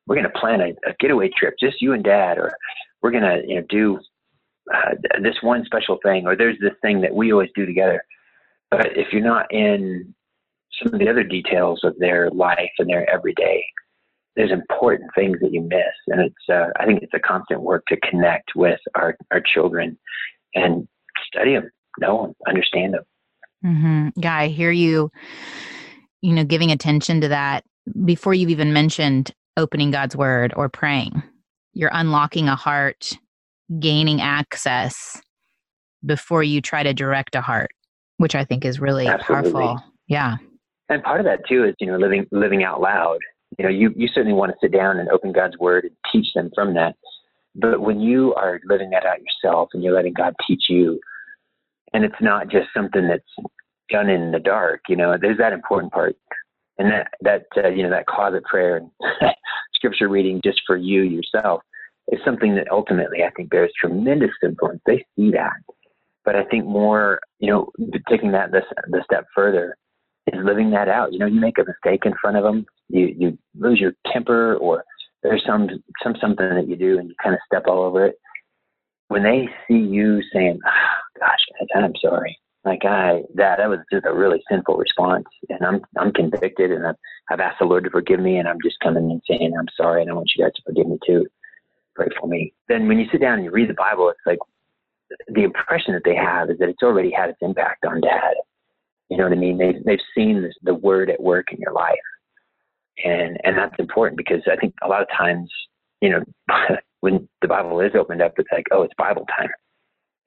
we're 0.07 0.17
going 0.17 0.31
to 0.31 0.39
plan 0.39 0.61
a, 0.61 0.89
a 0.89 0.95
getaway 1.01 1.31
trip, 1.37 1.55
just 1.59 1.81
you 1.81 1.93
and 1.93 2.05
dad, 2.05 2.39
or 2.39 2.53
we're 3.03 3.11
going 3.11 3.23
to 3.23 3.43
you 3.47 3.57
know 3.57 3.67
do 3.69 3.99
uh, 4.73 4.95
this 5.23 5.37
one 5.43 5.65
special 5.65 5.99
thing, 6.03 6.27
or 6.27 6.37
there's 6.37 6.59
this 6.61 6.75
thing 6.83 7.01
that 7.01 7.15
we 7.15 7.33
always 7.33 7.51
do 7.55 7.65
together. 7.65 8.03
But 8.71 8.97
if 8.97 9.13
you're 9.13 9.23
not 9.23 9.53
in 9.53 10.15
some 10.83 10.93
of 10.93 11.01
the 11.01 11.09
other 11.09 11.23
details 11.23 11.81
of 11.85 11.95
their 11.99 12.31
life 12.31 12.73
and 12.79 12.89
their 12.89 13.09
everyday, 13.09 13.65
there's 14.37 14.51
important 14.51 15.11
things 15.15 15.39
that 15.41 15.53
you 15.53 15.63
miss, 15.63 15.95
and 16.09 16.21
it's 16.21 16.49
uh, 16.51 16.67
I 16.79 16.85
think 16.87 17.03
it's 17.03 17.15
a 17.15 17.21
constant 17.21 17.63
work 17.63 17.85
to 17.87 17.97
connect 18.09 18.53
with 18.57 18.81
our 18.95 19.17
our 19.31 19.41
children 19.41 19.97
and 20.55 20.87
study 21.27 21.55
them, 21.55 21.71
know 21.99 22.23
them, 22.23 22.35
understand 22.47 22.95
them. 22.95 23.03
Mm-hmm. 23.65 24.09
Yeah, 24.17 24.37
I 24.37 24.49
hear 24.49 24.71
you. 24.71 25.11
You 26.23 26.33
know, 26.33 26.45
giving 26.45 26.71
attention 26.71 27.21
to 27.21 27.29
that 27.29 27.65
before 28.05 28.35
you've 28.35 28.51
even 28.51 28.73
mentioned 28.73 29.33
opening 29.57 29.91
God's 29.91 30.17
word 30.17 30.53
or 30.57 30.69
praying. 30.69 31.23
You're 31.75 31.91
unlocking 31.93 32.49
a 32.49 32.57
heart, 32.57 33.13
gaining 33.79 34.21
access 34.21 35.21
before 36.05 36.43
you 36.43 36.61
try 36.61 36.83
to 36.83 36.95
direct 36.95 37.35
a 37.35 37.41
heart, 37.41 37.71
which 38.19 38.35
I 38.35 38.45
think 38.45 38.65
is 38.65 38.81
really 38.81 39.07
Absolutely. 39.07 39.53
powerful. 39.53 39.85
Yeah. 40.09 40.37
And 40.89 41.03
part 41.03 41.21
of 41.21 41.27
that 41.27 41.41
too 41.49 41.65
is, 41.65 41.75
you 41.79 41.87
know, 41.87 41.97
living 41.97 42.27
living 42.31 42.63
out 42.63 42.81
loud. 42.81 43.19
You 43.59 43.65
know, 43.65 43.71
you, 43.71 43.93
you 43.97 44.09
certainly 44.09 44.37
want 44.37 44.53
to 44.53 44.59
sit 44.61 44.73
down 44.73 44.99
and 44.99 45.09
open 45.09 45.33
God's 45.33 45.57
word 45.59 45.85
and 45.85 45.95
teach 46.13 46.33
them 46.35 46.51
from 46.55 46.75
that. 46.75 46.97
But 47.55 47.81
when 47.81 48.01
you 48.01 48.35
are 48.35 48.61
living 48.65 48.91
that 48.91 49.07
out 49.07 49.19
yourself 49.21 49.71
and 49.73 49.83
you're 49.83 49.95
letting 49.95 50.13
God 50.13 50.35
teach 50.47 50.65
you, 50.69 50.99
and 51.93 52.05
it's 52.05 52.21
not 52.21 52.49
just 52.49 52.67
something 52.75 53.07
that's 53.07 53.49
done 53.91 54.09
in 54.09 54.33
the 54.33 54.41
dark, 54.41 54.81
you 54.89 54.97
know, 54.97 55.17
there's 55.21 55.39
that 55.39 55.53
important 55.53 55.93
part. 55.93 56.17
And 56.79 56.91
that, 56.91 57.09
that 57.21 57.65
uh, 57.65 57.69
you 57.69 57.85
know, 57.85 57.91
that 57.91 58.07
closet 58.07 58.43
prayer 58.45 58.77
and 58.77 58.91
scripture 59.75 60.09
reading 60.09 60.41
just 60.43 60.61
for 60.67 60.77
you 60.77 61.03
yourself 61.03 61.63
is 62.09 62.19
something 62.25 62.55
that 62.57 62.71
ultimately 62.71 63.23
I 63.23 63.31
think 63.31 63.51
bears 63.51 63.71
tremendous 63.81 64.31
influence. 64.43 64.81
They 64.85 65.05
see 65.17 65.31
that. 65.31 65.53
But 66.25 66.37
I 66.37 66.45
think 66.45 66.65
more, 66.65 67.21
you 67.39 67.51
know, 67.51 67.71
taking 68.09 68.33
that 68.33 68.51
this 68.51 68.65
the 68.89 69.03
step 69.05 69.27
further 69.35 69.77
is 70.27 70.41
living 70.43 70.71
that 70.71 70.89
out. 70.89 71.13
You 71.13 71.19
know, 71.19 71.27
you 71.27 71.41
make 71.41 71.59
a 71.59 71.65
mistake 71.65 72.07
in 72.07 72.15
front 72.21 72.37
of 72.37 72.43
them, 72.43 72.67
you 72.89 73.15
you 73.17 73.39
lose 73.59 73.79
your 73.79 73.93
temper, 74.13 74.57
or 74.57 74.85
there's 75.25 75.43
some 75.45 75.69
some 76.03 76.15
something 76.21 76.49
that 76.49 76.69
you 76.69 76.77
do 76.77 76.99
and 76.99 77.09
you 77.09 77.15
kind 77.21 77.35
of 77.35 77.41
step 77.47 77.65
all 77.67 77.83
over 77.83 78.07
it. 78.07 78.17
When 79.09 79.23
they 79.23 79.49
see 79.67 79.79
you 79.79 80.23
saying, 80.33 80.61
oh, 80.65 81.19
"Gosh, 81.19 81.39
I'm 81.75 81.95
sorry," 82.01 82.39
like 82.65 82.85
I 82.85 83.23
that 83.35 83.57
that 83.59 83.69
was 83.69 83.81
just 83.91 84.07
a 84.07 84.15
really 84.15 84.43
sinful 84.49 84.77
response, 84.77 85.25
and 85.49 85.65
I'm 85.65 85.81
I'm 85.99 86.13
convicted, 86.13 86.71
and 86.71 86.87
I've, 86.87 86.97
I've 87.31 87.41
asked 87.41 87.59
the 87.59 87.67
Lord 87.67 87.85
to 87.85 87.91
forgive 87.91 88.21
me, 88.21 88.37
and 88.37 88.47
I'm 88.47 88.59
just 88.63 88.79
coming 88.81 89.11
and 89.11 89.23
saying 89.29 89.55
I'm 89.59 89.69
sorry, 89.77 90.03
and 90.03 90.11
I 90.11 90.15
want 90.15 90.31
you 90.37 90.45
guys 90.45 90.53
to 90.55 90.63
forgive 90.65 90.87
me 90.87 90.99
too. 91.07 91.27
Pray 91.97 92.09
for 92.21 92.27
me. 92.27 92.53
Then 92.69 92.87
when 92.87 92.99
you 92.99 93.07
sit 93.11 93.21
down 93.21 93.35
and 93.35 93.45
you 93.45 93.51
read 93.51 93.71
the 93.71 93.75
Bible, 93.75 94.11
it's 94.11 94.21
like 94.27 94.39
the 95.29 95.45
impression 95.45 95.95
that 95.95 96.05
they 96.05 96.17
have 96.17 96.51
is 96.51 96.59
that 96.59 96.69
it's 96.69 96.83
already 96.83 97.11
had 97.11 97.31
its 97.31 97.39
impact 97.41 97.85
on 97.85 98.01
Dad. 98.01 98.35
You 99.09 99.17
know 99.17 99.25
what 99.25 99.33
I 99.33 99.37
mean? 99.37 99.59
They've 99.59 99.83
they've 99.85 99.99
seen 100.15 100.43
this, 100.43 100.55
the 100.63 100.75
Word 100.75 101.09
at 101.09 101.23
work 101.23 101.53
in 101.53 101.59
your 101.61 101.73
life, 101.73 101.95
and 103.03 103.39
and 103.45 103.57
that's 103.57 103.75
important 103.79 104.17
because 104.17 104.43
I 104.51 104.57
think 104.57 104.75
a 104.83 104.89
lot 104.89 105.03
of 105.03 105.09
times, 105.17 105.51
you 106.01 106.11
know, 106.11 106.23
when 107.01 107.29
the 107.43 107.49
Bible 107.49 107.81
is 107.81 107.93
opened 107.95 108.23
up, 108.23 108.35
it's 108.39 108.49
like, 108.53 108.67
oh, 108.73 108.83
it's 108.83 108.95
Bible 108.99 109.27
time 109.37 109.51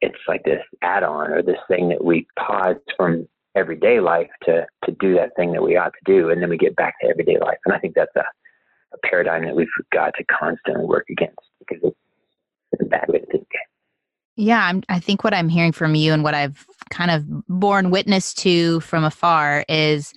it's 0.01 0.17
like 0.27 0.43
this 0.43 0.61
add-on 0.81 1.31
or 1.31 1.41
this 1.41 1.57
thing 1.67 1.89
that 1.89 2.03
we 2.03 2.27
pause 2.37 2.75
from 2.95 3.27
everyday 3.55 3.99
life 3.99 4.29
to 4.43 4.65
to 4.85 4.91
do 4.99 5.15
that 5.15 5.35
thing 5.35 5.51
that 5.53 5.63
we 5.63 5.75
ought 5.75 5.93
to 5.93 6.13
do, 6.13 6.29
and 6.29 6.41
then 6.41 6.49
we 6.49 6.57
get 6.57 6.75
back 6.75 6.95
to 7.01 7.07
everyday 7.07 7.39
life. 7.39 7.57
And 7.65 7.73
I 7.73 7.79
think 7.79 7.95
that's 7.95 8.15
a, 8.15 8.23
a 8.93 8.97
paradigm 9.03 9.45
that 9.45 9.55
we've 9.55 9.67
got 9.91 10.13
to 10.17 10.23
constantly 10.25 10.85
work 10.85 11.05
against 11.09 11.39
because 11.59 11.83
it's, 11.83 11.97
it's 12.73 12.81
a 12.83 12.85
bad 12.85 13.05
way 13.07 13.19
to 13.19 13.25
think. 13.25 13.47
Yeah, 14.35 14.63
I'm, 14.63 14.83
I 14.87 14.99
think 14.99 15.23
what 15.23 15.33
I'm 15.33 15.49
hearing 15.49 15.71
from 15.71 15.95
you 15.95 16.13
and 16.13 16.23
what 16.23 16.35
I've 16.35 16.63
kind 16.91 17.09
of 17.09 17.25
borne 17.47 17.89
witness 17.89 18.35
to 18.35 18.79
from 18.81 19.03
afar 19.03 19.65
is 19.67 20.13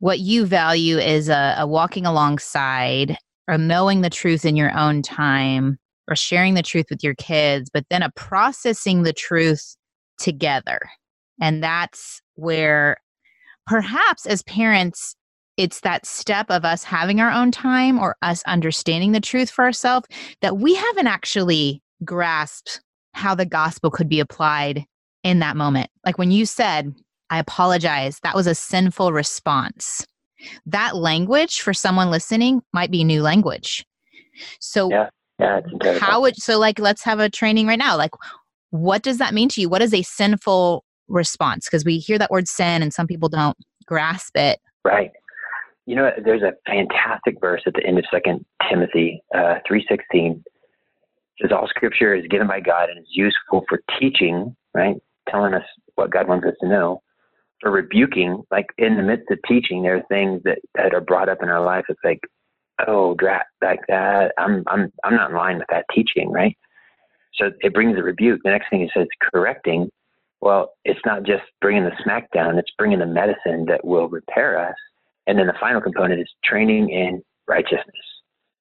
what 0.00 0.20
you 0.20 0.46
value 0.46 0.98
is 0.98 1.28
a, 1.28 1.54
a 1.58 1.66
walking 1.66 2.06
alongside 2.06 3.16
or 3.48 3.58
knowing 3.58 4.00
the 4.00 4.10
truth 4.10 4.44
in 4.44 4.56
your 4.56 4.76
own 4.76 5.02
time 5.02 5.78
or 6.08 6.16
sharing 6.16 6.54
the 6.54 6.62
truth 6.62 6.86
with 6.90 7.02
your 7.02 7.14
kids, 7.14 7.70
but 7.72 7.84
then 7.90 8.02
a 8.02 8.10
processing 8.16 9.02
the 9.02 9.12
truth 9.12 9.76
together. 10.18 10.80
And 11.40 11.62
that's 11.62 12.20
where 12.34 12.96
perhaps 13.66 14.26
as 14.26 14.42
parents, 14.42 15.16
it's 15.56 15.80
that 15.80 16.06
step 16.06 16.50
of 16.50 16.64
us 16.64 16.84
having 16.84 17.20
our 17.20 17.30
own 17.30 17.50
time 17.50 17.98
or 17.98 18.16
us 18.22 18.42
understanding 18.46 19.12
the 19.12 19.20
truth 19.20 19.50
for 19.50 19.64
ourselves 19.64 20.06
that 20.42 20.58
we 20.58 20.74
haven't 20.74 21.06
actually 21.06 21.82
grasped 22.04 22.80
how 23.14 23.34
the 23.34 23.46
gospel 23.46 23.90
could 23.90 24.08
be 24.08 24.20
applied 24.20 24.84
in 25.22 25.38
that 25.38 25.56
moment. 25.56 25.88
Like 26.04 26.18
when 26.18 26.30
you 26.30 26.44
said, 26.44 26.94
I 27.30 27.38
apologize, 27.38 28.20
that 28.22 28.34
was 28.34 28.46
a 28.46 28.54
sinful 28.54 29.12
response. 29.12 30.06
That 30.66 30.96
language 30.96 31.60
for 31.60 31.72
someone 31.72 32.10
listening 32.10 32.62
might 32.72 32.90
be 32.90 33.04
new 33.04 33.22
language. 33.22 33.84
So 34.60 34.90
yeah. 34.90 35.08
Yeah. 35.38 35.60
How 35.98 36.20
would 36.20 36.36
so 36.36 36.58
like 36.58 36.78
let's 36.78 37.02
have 37.02 37.18
a 37.18 37.28
training 37.28 37.66
right 37.66 37.78
now. 37.78 37.96
Like 37.96 38.12
what 38.70 39.02
does 39.02 39.18
that 39.18 39.34
mean 39.34 39.48
to 39.50 39.60
you? 39.60 39.68
What 39.68 39.82
is 39.82 39.94
a 39.94 40.02
sinful 40.02 40.84
response? 41.08 41.66
Because 41.66 41.84
we 41.84 41.98
hear 41.98 42.18
that 42.18 42.30
word 42.30 42.46
sin 42.46 42.82
and 42.82 42.92
some 42.92 43.06
people 43.06 43.28
don't 43.28 43.56
grasp 43.86 44.36
it. 44.36 44.60
Right. 44.84 45.10
You 45.86 45.96
know, 45.96 46.10
there's 46.24 46.42
a 46.42 46.52
fantastic 46.66 47.40
verse 47.40 47.62
at 47.66 47.74
the 47.74 47.84
end 47.84 47.98
of 47.98 48.04
Second 48.10 48.44
Timothy 48.70 49.22
uh, 49.34 49.56
three 49.66 49.84
sixteen. 49.88 50.42
Says 51.40 51.50
all 51.52 51.66
Scripture 51.68 52.14
is 52.14 52.24
given 52.28 52.46
by 52.46 52.60
God 52.60 52.88
and 52.90 52.98
is 52.98 53.08
useful 53.12 53.64
for 53.68 53.80
teaching. 53.98 54.54
Right, 54.74 54.96
telling 55.28 55.54
us 55.54 55.62
what 55.94 56.10
God 56.10 56.26
wants 56.26 56.46
us 56.46 56.54
to 56.60 56.68
know. 56.68 57.00
For 57.60 57.70
rebuking, 57.70 58.42
like 58.50 58.66
in 58.78 58.96
the 58.96 59.02
midst 59.02 59.30
of 59.30 59.38
teaching, 59.48 59.82
there 59.82 59.96
are 59.96 60.02
things 60.08 60.42
that 60.44 60.58
that 60.74 60.92
are 60.92 61.00
brought 61.00 61.28
up 61.28 61.42
in 61.42 61.48
our 61.48 61.64
life. 61.64 61.84
It's 61.88 62.00
like 62.04 62.20
oh, 62.86 63.14
drat, 63.14 63.46
like 63.62 63.80
that. 63.88 64.32
I'm, 64.38 64.64
I'm, 64.66 64.92
I'm 65.04 65.14
not 65.14 65.30
in 65.30 65.36
line 65.36 65.58
with 65.58 65.66
that 65.70 65.86
teaching, 65.94 66.30
right? 66.30 66.56
So 67.34 67.50
it 67.60 67.74
brings 67.74 67.98
a 67.98 68.02
rebuke. 68.02 68.40
The 68.44 68.50
next 68.50 68.70
thing 68.70 68.82
it 68.82 68.90
says 68.96 69.08
correcting. 69.32 69.90
Well, 70.40 70.72
it's 70.84 71.00
not 71.04 71.24
just 71.24 71.42
bringing 71.60 71.84
the 71.84 71.96
smack 72.02 72.30
down; 72.32 72.58
it's 72.58 72.70
bringing 72.78 72.98
the 72.98 73.06
medicine 73.06 73.64
that 73.66 73.84
will 73.84 74.08
repair 74.08 74.58
us. 74.58 74.76
And 75.26 75.38
then 75.38 75.46
the 75.46 75.54
final 75.58 75.80
component 75.80 76.20
is 76.20 76.28
training 76.44 76.90
in 76.90 77.22
righteousness. 77.48 77.86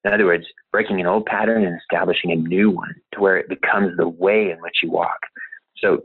In 0.05 0.13
other 0.13 0.25
words, 0.25 0.45
breaking 0.71 0.99
an 1.01 1.07
old 1.07 1.25
pattern 1.25 1.65
and 1.65 1.77
establishing 1.79 2.31
a 2.31 2.35
new 2.35 2.71
one 2.71 2.93
to 3.13 3.21
where 3.21 3.37
it 3.37 3.49
becomes 3.49 3.95
the 3.97 4.07
way 4.07 4.49
in 4.49 4.59
which 4.61 4.77
you 4.81 4.89
walk. 4.89 5.19
So 5.77 6.03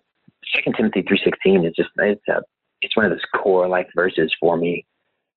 Second 0.55 0.75
Timothy 0.77 1.03
three 1.03 1.21
sixteen 1.25 1.65
is 1.65 1.73
just 1.75 1.91
it's 1.97 2.21
a 2.29 2.43
it's 2.83 2.97
one 2.97 3.07
of 3.07 3.13
those 3.13 3.43
core 3.43 3.69
life 3.69 3.89
verses 3.95 4.33
for 4.41 4.57
me 4.57 4.85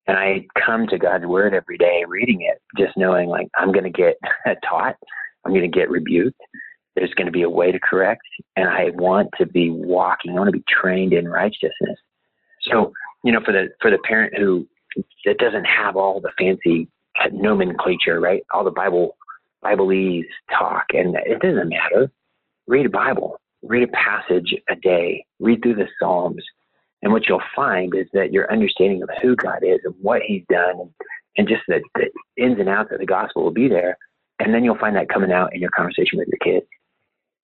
and 0.06 0.16
I 0.16 0.46
come 0.64 0.86
to 0.88 0.98
God's 0.98 1.26
word 1.26 1.54
every 1.54 1.78
day 1.78 2.02
reading 2.06 2.42
it, 2.42 2.60
just 2.76 2.96
knowing 2.96 3.28
like 3.28 3.48
I'm 3.56 3.72
going 3.72 3.84
to 3.84 3.90
get 3.90 4.16
taught, 4.68 4.96
I'm 5.44 5.52
going 5.52 5.70
to 5.70 5.78
get 5.78 5.90
rebuked. 5.90 6.40
There's 6.96 7.14
going 7.14 7.26
to 7.26 7.32
be 7.32 7.42
a 7.42 7.50
way 7.50 7.72
to 7.72 7.80
correct, 7.80 8.22
and 8.56 8.68
I 8.68 8.90
want 8.94 9.30
to 9.38 9.46
be 9.46 9.70
walking. 9.70 10.32
I 10.32 10.34
want 10.34 10.48
to 10.48 10.58
be 10.58 10.64
trained 10.68 11.14
in 11.14 11.26
righteousness. 11.26 11.98
So, 12.70 12.92
you 13.24 13.32
know, 13.32 13.40
for 13.44 13.52
the 13.52 13.68
for 13.80 13.90
the 13.90 13.98
parent 13.98 14.34
who 14.36 14.66
that 15.24 15.38
doesn't 15.38 15.64
have 15.64 15.96
all 15.96 16.20
the 16.20 16.32
fancy 16.38 16.88
nomenclature, 17.32 18.20
right? 18.20 18.42
All 18.52 18.64
the 18.64 18.70
Bible 18.70 19.16
Bibleese 19.64 20.26
talk, 20.50 20.86
and 20.92 21.16
it 21.24 21.40
doesn't 21.40 21.68
matter. 21.68 22.10
Read 22.66 22.86
a 22.86 22.90
Bible. 22.90 23.38
Read 23.62 23.84
a 23.84 23.92
passage 23.92 24.54
a 24.68 24.74
day. 24.74 25.24
Read 25.38 25.62
through 25.62 25.76
the 25.76 25.88
Psalms 25.98 26.42
And 27.02 27.12
what 27.12 27.28
you'll 27.28 27.42
find 27.54 27.94
is 27.94 28.06
that 28.12 28.32
your 28.32 28.50
understanding 28.52 29.02
of 29.02 29.10
who 29.20 29.34
God 29.36 29.58
is 29.62 29.80
and 29.84 29.94
what 30.00 30.22
He's 30.22 30.44
done 30.48 30.90
and, 31.36 31.48
just 31.48 31.62
the, 31.66 31.82
the 31.94 32.10
ins 32.36 32.60
and 32.60 32.68
outs 32.68 32.92
of 32.92 33.00
the 33.00 33.06
gospel 33.06 33.42
will 33.42 33.50
be 33.50 33.68
there. 33.68 33.96
And 34.38 34.54
then 34.54 34.64
you'll 34.64 34.78
find 34.78 34.96
that 34.96 35.08
coming 35.08 35.32
out 35.32 35.54
in 35.54 35.60
your 35.60 35.70
conversation 35.70 36.18
with 36.18 36.28
your 36.28 36.38
kids 36.38 36.66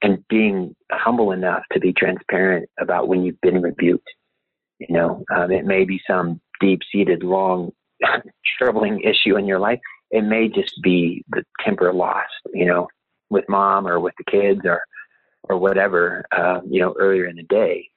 and 0.03 0.25
being 0.29 0.75
humble 0.93 1.33
enough 1.33 1.63
to 1.73 1.81
be 1.81 1.93
transparent 1.93 2.69
about 2.81 3.09
when 3.09 3.25
you've 3.25 3.41
been 3.41 3.61
rebuked. 3.61 4.09
You 4.79 4.95
know, 4.95 5.25
um, 5.35 5.51
it 5.51 5.65
may 5.65 5.85
be 5.85 6.01
some 6.07 6.41
deep 6.61 6.81
seated, 6.91 7.23
long, 7.23 7.73
troubling 8.59 9.01
issue 9.01 9.37
in 9.37 9.47
your 9.47 9.59
life. 9.59 9.81
It 10.11 10.23
may 10.23 10.49
just 10.49 10.81
be 10.83 11.25
the 11.31 11.45
temper 11.65 11.93
lost, 11.93 12.31
you 12.55 12.65
know, 12.65 12.89
with 13.29 13.45
mom 13.49 13.87
or 13.87 14.01
with 14.01 14.15
the 14.19 14.31
kids 14.31 14.61
or, 14.65 14.81
or 15.45 15.59
whatever, 15.59 16.25
uh, 16.33 16.61
you 16.69 16.81
know, 16.81 16.95
earlier 16.99 17.27
in 17.27 17.37
the 17.37 17.43
day. 17.45 17.89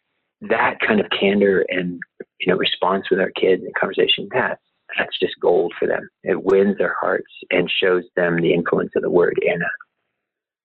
That 0.41 0.79
kind 0.86 1.00
of 1.00 1.05
candor 1.17 1.65
and, 1.69 2.00
you 2.39 2.48
know, 2.48 2.57
response 2.57 3.05
with 3.10 3.19
our 3.19 3.31
kids 3.39 3.63
and 3.63 3.74
conversation, 3.75 4.27
that's, 4.33 4.62
that's 4.98 5.17
just 5.19 5.36
gold 5.39 5.74
for 5.77 5.88
them. 5.88 6.10
It 6.24 6.43
wins 6.43 6.77
their 6.77 6.95
hearts 7.00 7.31
and 7.51 7.69
shows 7.69 8.03
them 8.15 8.41
the 8.41 8.53
influence 8.53 8.91
of 8.95 9.03
the 9.03 9.10
word 9.10 9.39
Anna. 9.48 9.69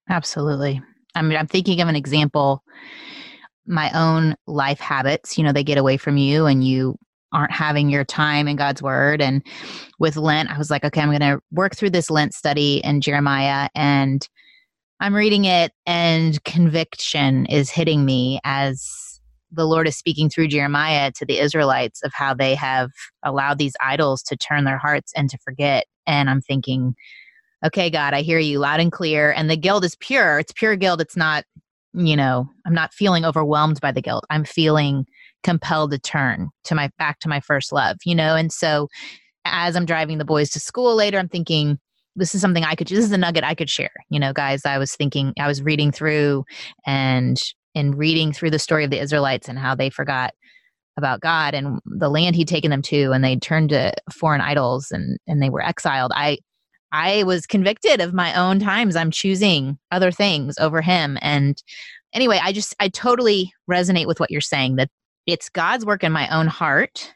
Absolutely. 0.09 0.81
I 1.15 1.23
mean, 1.23 1.39
I'm 1.39 1.47
thinking 1.47 1.81
of 1.81 1.89
an 1.89 1.97
example. 1.97 2.63
My 3.67 3.91
own 3.95 4.37
life 4.47 4.81
habits, 4.81 5.37
you 5.37 5.45
know, 5.45 5.53
they 5.53 5.65
get 5.65 5.79
away 5.79 5.97
from 5.97 6.17
you 6.17 6.47
and 6.47 6.67
you 6.67 6.97
aren't 7.33 7.53
having 7.53 7.91
your 7.91 8.05
time 8.05 8.49
in 8.49 8.57
God's 8.57 8.83
word. 8.83 9.21
And 9.21 9.45
with 9.99 10.17
Lent, 10.17 10.51
I 10.51 10.57
was 10.57 10.71
like, 10.71 10.85
okay, 10.85 11.01
I'm 11.01 11.09
going 11.09 11.21
to 11.21 11.41
work 11.51 11.75
through 11.77 11.91
this 11.91 12.11
Lent 12.11 12.33
study 12.35 12.81
in 12.85 13.01
Jeremiah. 13.01 13.69
And 13.75 14.27
I'm 15.01 15.15
reading 15.15 15.45
it, 15.45 15.73
and 15.85 16.43
conviction 16.45 17.45
is 17.47 17.69
hitting 17.69 18.07
me 18.07 18.41
as 18.45 19.06
the 19.51 19.67
Lord 19.67 19.89
is 19.89 19.97
speaking 19.97 20.29
through 20.29 20.49
Jeremiah 20.49 21.13
to 21.13 21.25
the 21.25 21.39
Israelites 21.39 22.03
of 22.03 22.13
how 22.13 22.35
they 22.35 22.55
have 22.55 22.91
allowed 23.23 23.59
these 23.59 23.77
idols 23.81 24.23
to 24.25 24.37
turn 24.37 24.65
their 24.65 24.79
hearts 24.79 25.13
and 25.17 25.31
to 25.31 25.39
forget. 25.39 25.87
And 26.07 26.29
I'm 26.29 26.41
thinking, 26.41 26.95
okay, 27.65 27.91
God, 27.91 28.15
I 28.15 28.23
hear 28.23 28.39
you 28.39 28.59
loud 28.59 28.81
and 28.81 28.93
clear. 28.93 29.33
And 29.33 29.49
the 29.49 29.57
guilt 29.57 29.85
is 29.85 29.97
pure. 29.97 30.39
It's 30.39 30.53
pure 30.53 30.77
guilt. 30.77 31.01
It's 31.01 31.17
not, 31.17 31.45
you 31.95 32.17
know, 32.17 32.49
I'm 32.67 32.75
not 32.75 32.93
feeling 32.93 33.25
overwhelmed 33.25 33.81
by 33.81 33.93
the 33.93 34.03
guilt. 34.03 34.25
I'm 34.31 34.45
feeling 34.45 35.07
compelled 35.43 35.93
to 35.93 35.99
turn 35.99 36.51
to 36.65 36.75
my 36.75 36.91
back 36.99 37.21
to 37.21 37.29
my 37.29 37.41
first 37.41 37.73
love, 37.73 37.99
you 38.05 38.15
know? 38.15 38.35
And 38.37 38.53
so 38.53 38.89
as 39.45 39.77
I'm 39.77 39.87
driving 39.87 40.19
the 40.19 40.25
boys 40.25 40.51
to 40.51 40.61
school 40.61 40.95
later, 40.95 41.19
I'm 41.19 41.29
thinking, 41.29 41.79
this 42.17 42.35
is 42.35 42.41
something 42.41 42.65
I 42.65 42.75
could, 42.75 42.89
this 42.89 43.05
is 43.05 43.13
a 43.13 43.19
nugget 43.19 43.45
I 43.45 43.55
could 43.55 43.71
share. 43.71 43.93
You 44.11 44.19
know, 44.19 44.33
guys, 44.33 44.65
I 44.65 44.79
was 44.79 44.95
thinking, 44.97 45.35
I 45.39 45.47
was 45.47 45.63
reading 45.63 45.93
through 45.93 46.45
and 46.87 47.39
in 47.77 47.93
reading 47.93 48.33
through 48.33 48.51
the 48.51 48.59
story 48.59 48.85
of 48.85 48.91
the 48.91 49.01
Israelites 49.01 49.49
and 49.49 49.59
how 49.59 49.75
they 49.75 49.91
forgot 49.91 50.35
about 50.97 51.21
God 51.21 51.55
and 51.55 51.79
the 51.85 52.09
land 52.09 52.35
he'd 52.35 52.49
taken 52.49 52.71
them 52.71 52.81
to 52.81 53.13
and 53.13 53.23
they 53.23 53.37
turned 53.37 53.69
to 53.69 53.93
foreign 54.11 54.41
idols 54.41 54.91
and 54.91 55.19
and 55.27 55.43
they 55.43 55.51
were 55.51 55.63
exiled. 55.63 56.11
I 56.15 56.39
I 56.91 57.25
was 57.25 57.47
convicted 57.47 58.01
of 58.01 58.15
my 58.15 58.35
own 58.35 58.59
times. 58.59 58.97
I'm 58.97 59.11
choosing 59.11 59.79
other 59.91 60.11
things 60.11 60.57
over 60.59 60.81
him. 60.81 61.19
And 61.21 61.63
anyway, 62.15 62.41
I 62.43 62.53
just, 62.53 62.75
I 62.81 62.89
totally 62.89 63.53
resonate 63.71 64.07
with 64.07 64.19
what 64.21 64.31
you're 64.31 64.41
saying 64.41 64.77
that 64.77 64.89
it's 65.27 65.51
God's 65.51 65.85
work 65.85 66.05
in 66.05 66.13
my 66.13 66.29
own 66.29 66.47
heart 66.47 67.13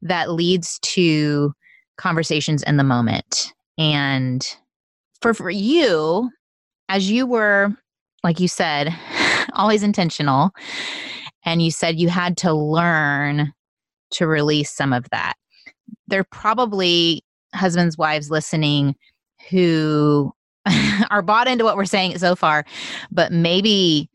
that 0.00 0.32
leads 0.32 0.80
to 0.80 1.52
conversations 1.98 2.64
in 2.64 2.78
the 2.78 2.84
moment. 2.84 3.52
And 3.78 4.44
for, 5.20 5.34
for 5.34 5.50
you, 5.50 6.30
as 6.88 7.10
you 7.10 7.26
were, 7.26 7.70
like 8.24 8.40
you 8.40 8.48
said, 8.48 8.92
always 9.52 9.82
intentional, 9.82 10.50
and 11.44 11.62
you 11.62 11.70
said 11.70 11.98
you 11.98 12.08
had 12.08 12.36
to 12.38 12.52
learn 12.52 13.52
to 14.12 14.26
release 14.26 14.70
some 14.70 14.92
of 14.92 15.08
that. 15.10 15.34
There 16.06 16.20
are 16.20 16.24
probably 16.24 17.24
husbands, 17.54 17.98
wives 17.98 18.30
listening 18.30 18.94
who 19.50 20.32
are 21.10 21.22
bought 21.22 21.48
into 21.48 21.64
what 21.64 21.76
we're 21.76 21.84
saying 21.84 22.18
so 22.18 22.36
far, 22.36 22.64
but 23.10 23.32
maybe 23.32 24.08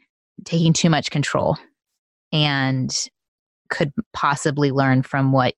taking 0.45 0.73
too 0.73 0.89
much 0.89 1.11
control 1.11 1.57
and 2.31 2.95
could 3.69 3.91
possibly 4.13 4.71
learn 4.71 5.01
from 5.01 5.31
what 5.31 5.55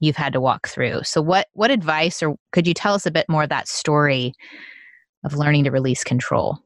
you've 0.00 0.16
had 0.16 0.32
to 0.32 0.40
walk 0.40 0.68
through. 0.68 1.02
So 1.04 1.22
what 1.22 1.48
what 1.52 1.70
advice 1.70 2.22
or 2.22 2.36
could 2.52 2.66
you 2.66 2.74
tell 2.74 2.94
us 2.94 3.06
a 3.06 3.10
bit 3.10 3.26
more 3.28 3.44
of 3.44 3.48
that 3.48 3.68
story 3.68 4.32
of 5.24 5.34
learning 5.34 5.64
to 5.64 5.70
release 5.70 6.04
control? 6.04 6.58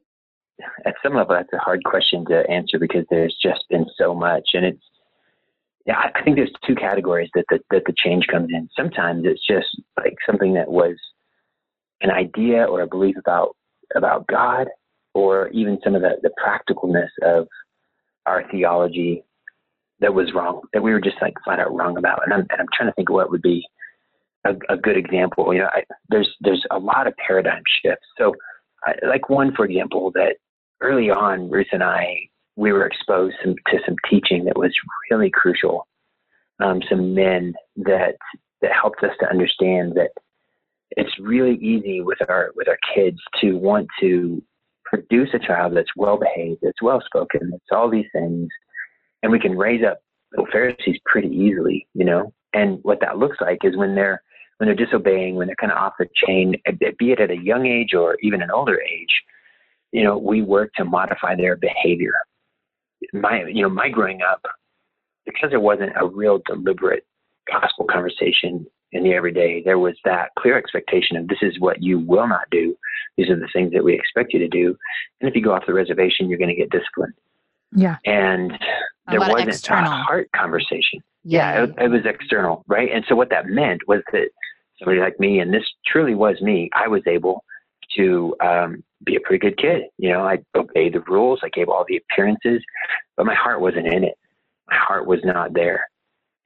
At 0.85 0.95
some 1.03 1.15
level 1.15 1.35
that's 1.35 1.53
a 1.53 1.59
hard 1.59 1.85
question 1.85 2.25
to 2.27 2.49
answer 2.51 2.79
because 2.79 3.05
there's 3.11 3.37
just 3.43 3.65
been 3.69 3.87
so 3.99 4.15
much 4.15 4.51
and 4.55 4.65
it's 4.65 4.83
yeah, 5.87 5.99
I 6.15 6.23
think 6.23 6.37
there's 6.37 6.53
two 6.67 6.75
categories 6.75 7.31
that 7.35 7.47
the, 7.49 7.59
that 7.71 7.85
the 7.87 7.95
change 7.97 8.27
comes 8.27 8.49
in. 8.53 8.69
Sometimes 8.77 9.25
it's 9.25 9.45
just 9.47 9.69
like 9.97 10.15
something 10.27 10.55
that 10.55 10.71
was 10.71 10.95
an 12.03 12.11
idea 12.11 12.65
or 12.65 12.83
a 12.83 12.87
belief 12.87 13.17
about 13.17 13.57
about 13.97 14.27
God, 14.29 14.69
or 15.15 15.49
even 15.49 15.79
some 15.83 15.95
of 15.95 16.03
the, 16.03 16.17
the 16.23 16.31
practicalness 16.39 17.09
of 17.23 17.49
our 18.27 18.49
theology 18.51 19.25
that 20.01 20.15
was 20.15 20.33
wrong, 20.35 20.63
that 20.73 20.83
we 20.83 20.93
were 20.93 21.01
just 21.01 21.17
like 21.21 21.35
flat 21.45 21.59
out 21.59 21.75
wrong 21.75 21.97
about. 21.97 22.23
And 22.25 22.33
I'm, 22.33 22.41
and 22.51 22.61
I'm 22.61 22.67
trying 22.73 22.89
to 22.89 22.95
think 22.95 23.11
of 23.11 23.15
what 23.15 23.31
would 23.31 23.43
be 23.43 23.67
a, 24.45 24.55
a 24.69 24.77
good 24.77 24.97
example. 24.97 25.53
You 25.53 25.61
know, 25.61 25.69
I, 25.73 25.83
there's 26.09 26.31
there's 26.41 26.65
a 26.71 26.79
lot 26.79 27.07
of 27.07 27.15
paradigm 27.17 27.63
shifts. 27.83 28.07
So, 28.17 28.35
I, 28.87 28.95
like 29.07 29.29
one, 29.29 29.55
for 29.55 29.65
example, 29.65 30.11
that 30.15 30.37
early 30.81 31.11
on, 31.11 31.51
Ruth 31.51 31.69
and 31.73 31.83
I 31.83 32.31
we 32.61 32.73
were 32.73 32.87
exposed 32.87 33.37
some, 33.43 33.55
to 33.69 33.79
some 33.87 33.97
teaching 34.09 34.45
that 34.45 34.59
was 34.59 34.73
really 35.11 35.31
crucial. 35.31 35.87
Um, 36.63 36.83
some 36.91 37.15
men 37.15 37.55
that 37.77 38.17
that 38.61 38.73
helped 38.73 39.03
us 39.03 39.13
to 39.21 39.31
understand 39.31 39.95
that 39.95 40.11
it's 40.91 41.19
really 41.19 41.55
easy 41.55 42.03
with 42.03 42.19
our 42.29 42.51
with 42.55 42.69
our 42.69 42.79
kids 42.95 43.17
to 43.41 43.57
want 43.57 43.89
to 44.01 44.43
produce 44.85 45.31
a 45.33 45.39
child 45.39 45.75
that's 45.75 45.97
well 45.97 46.19
behaved, 46.19 46.59
that's 46.63 46.83
well 46.83 47.01
spoken, 47.07 47.51
that's 47.51 47.73
all 47.73 47.89
these 47.89 48.09
things, 48.13 48.49
and 49.23 49.33
we 49.33 49.41
can 49.41 49.57
raise 49.57 49.83
up 49.83 50.01
little 50.33 50.53
Pharisees 50.53 50.99
pretty 51.07 51.29
easily, 51.29 51.87
you 51.95 52.05
know. 52.05 52.33
And 52.53 52.81
what 52.83 53.01
that 53.01 53.17
looks 53.17 53.39
like 53.41 53.61
is 53.65 53.77
when 53.77 53.95
they're 53.95 54.23
when 54.59 54.67
they're 54.67 54.87
disobeying, 54.87 55.37
when 55.37 55.47
they're 55.47 55.57
kind 55.57 55.73
of 55.73 55.79
off 55.79 55.95
the 55.99 56.09
chain, 56.27 56.57
be 56.99 57.13
it 57.13 57.21
at 57.21 57.31
a 57.31 57.37
young 57.37 57.65
age 57.67 57.95
or 57.95 58.19
even 58.21 58.43
an 58.43 58.51
older 58.51 58.79
age, 58.83 59.23
you 59.93 60.05
know, 60.05 60.19
we 60.19 60.43
work 60.43 60.73
to 60.77 60.85
modify 60.85 61.37
their 61.37 61.57
behavior. 61.57 62.15
My, 63.13 63.45
you 63.47 63.63
know, 63.63 63.69
my 63.69 63.89
growing 63.89 64.21
up, 64.23 64.45
because 65.25 65.51
there 65.51 65.61
wasn't 65.61 65.93
a 66.01 66.07
real 66.07 66.41
deliberate 66.47 67.07
gospel 67.51 67.87
conversation 67.87 68.67
in 68.93 69.05
the 69.05 69.13
everyday, 69.13 69.63
there 69.63 69.79
was 69.79 69.95
that 70.05 70.31
clear 70.39 70.59
expectation 70.59 71.17
of 71.17 71.29
this 71.29 71.39
is 71.43 71.61
what 71.61 71.83
you 71.83 71.99
will 71.99 72.27
not 72.27 72.45
do. 72.51 72.77
These 73.17 73.31
are 73.31 73.39
the 73.39 73.49
things 73.53 73.73
that 73.73 73.85
we 73.85 73.95
expect 73.95 74.33
you 74.33 74.39
to 74.41 74.49
do. 74.49 74.77
And 75.21 75.29
if 75.29 75.37
you 75.37 75.43
go 75.43 75.53
off 75.53 75.67
the 75.67 75.75
reservation, 75.75 76.29
you're 76.29 76.39
going 76.39 76.51
to 76.51 76.57
get 76.57 76.71
disciplined. 76.71 77.15
Yeah. 77.73 77.97
And 78.05 78.53
there 79.09 79.21
wasn't 79.21 79.51
external. 79.51 79.93
a 79.93 79.95
heart 79.95 80.29
conversation. 80.35 81.01
Yeah, 81.23 81.55
yeah 81.55 81.65
it, 81.65 81.75
it 81.85 81.89
was 81.89 82.01
external, 82.05 82.65
right? 82.67 82.91
And 82.93 83.05
so 83.09 83.15
what 83.15 83.31
that 83.31 83.47
meant 83.47 83.87
was 83.87 84.03
that 84.13 84.31
somebody 84.79 85.01
like 85.01 85.21
me, 85.21 85.39
and 85.41 85.53
this 85.53 85.65
truly 85.87 86.15
was 86.15 86.41
me, 86.41 86.71
I 86.75 86.89
was 86.89 87.03
able 87.07 87.45
to 87.97 88.35
um, 88.41 88.83
be 89.05 89.17
a 89.17 89.21
pretty 89.21 89.39
good 89.39 89.59
kid. 89.59 89.83
You 89.99 90.11
know, 90.11 90.23
I 90.23 90.39
obeyed 90.55 90.95
the 90.95 91.01
rules, 91.01 91.41
I 91.43 91.49
gave 91.49 91.69
all 91.69 91.85
the 91.89 91.99
appearances, 91.99 92.63
but 93.17 93.27
my 93.27 93.35
heart 93.35 93.61
wasn't 93.61 93.87
in 93.87 94.05
it. 94.05 94.15
My 94.69 94.77
heart 94.77 95.07
was 95.07 95.21
not 95.25 95.55
there. 95.55 95.85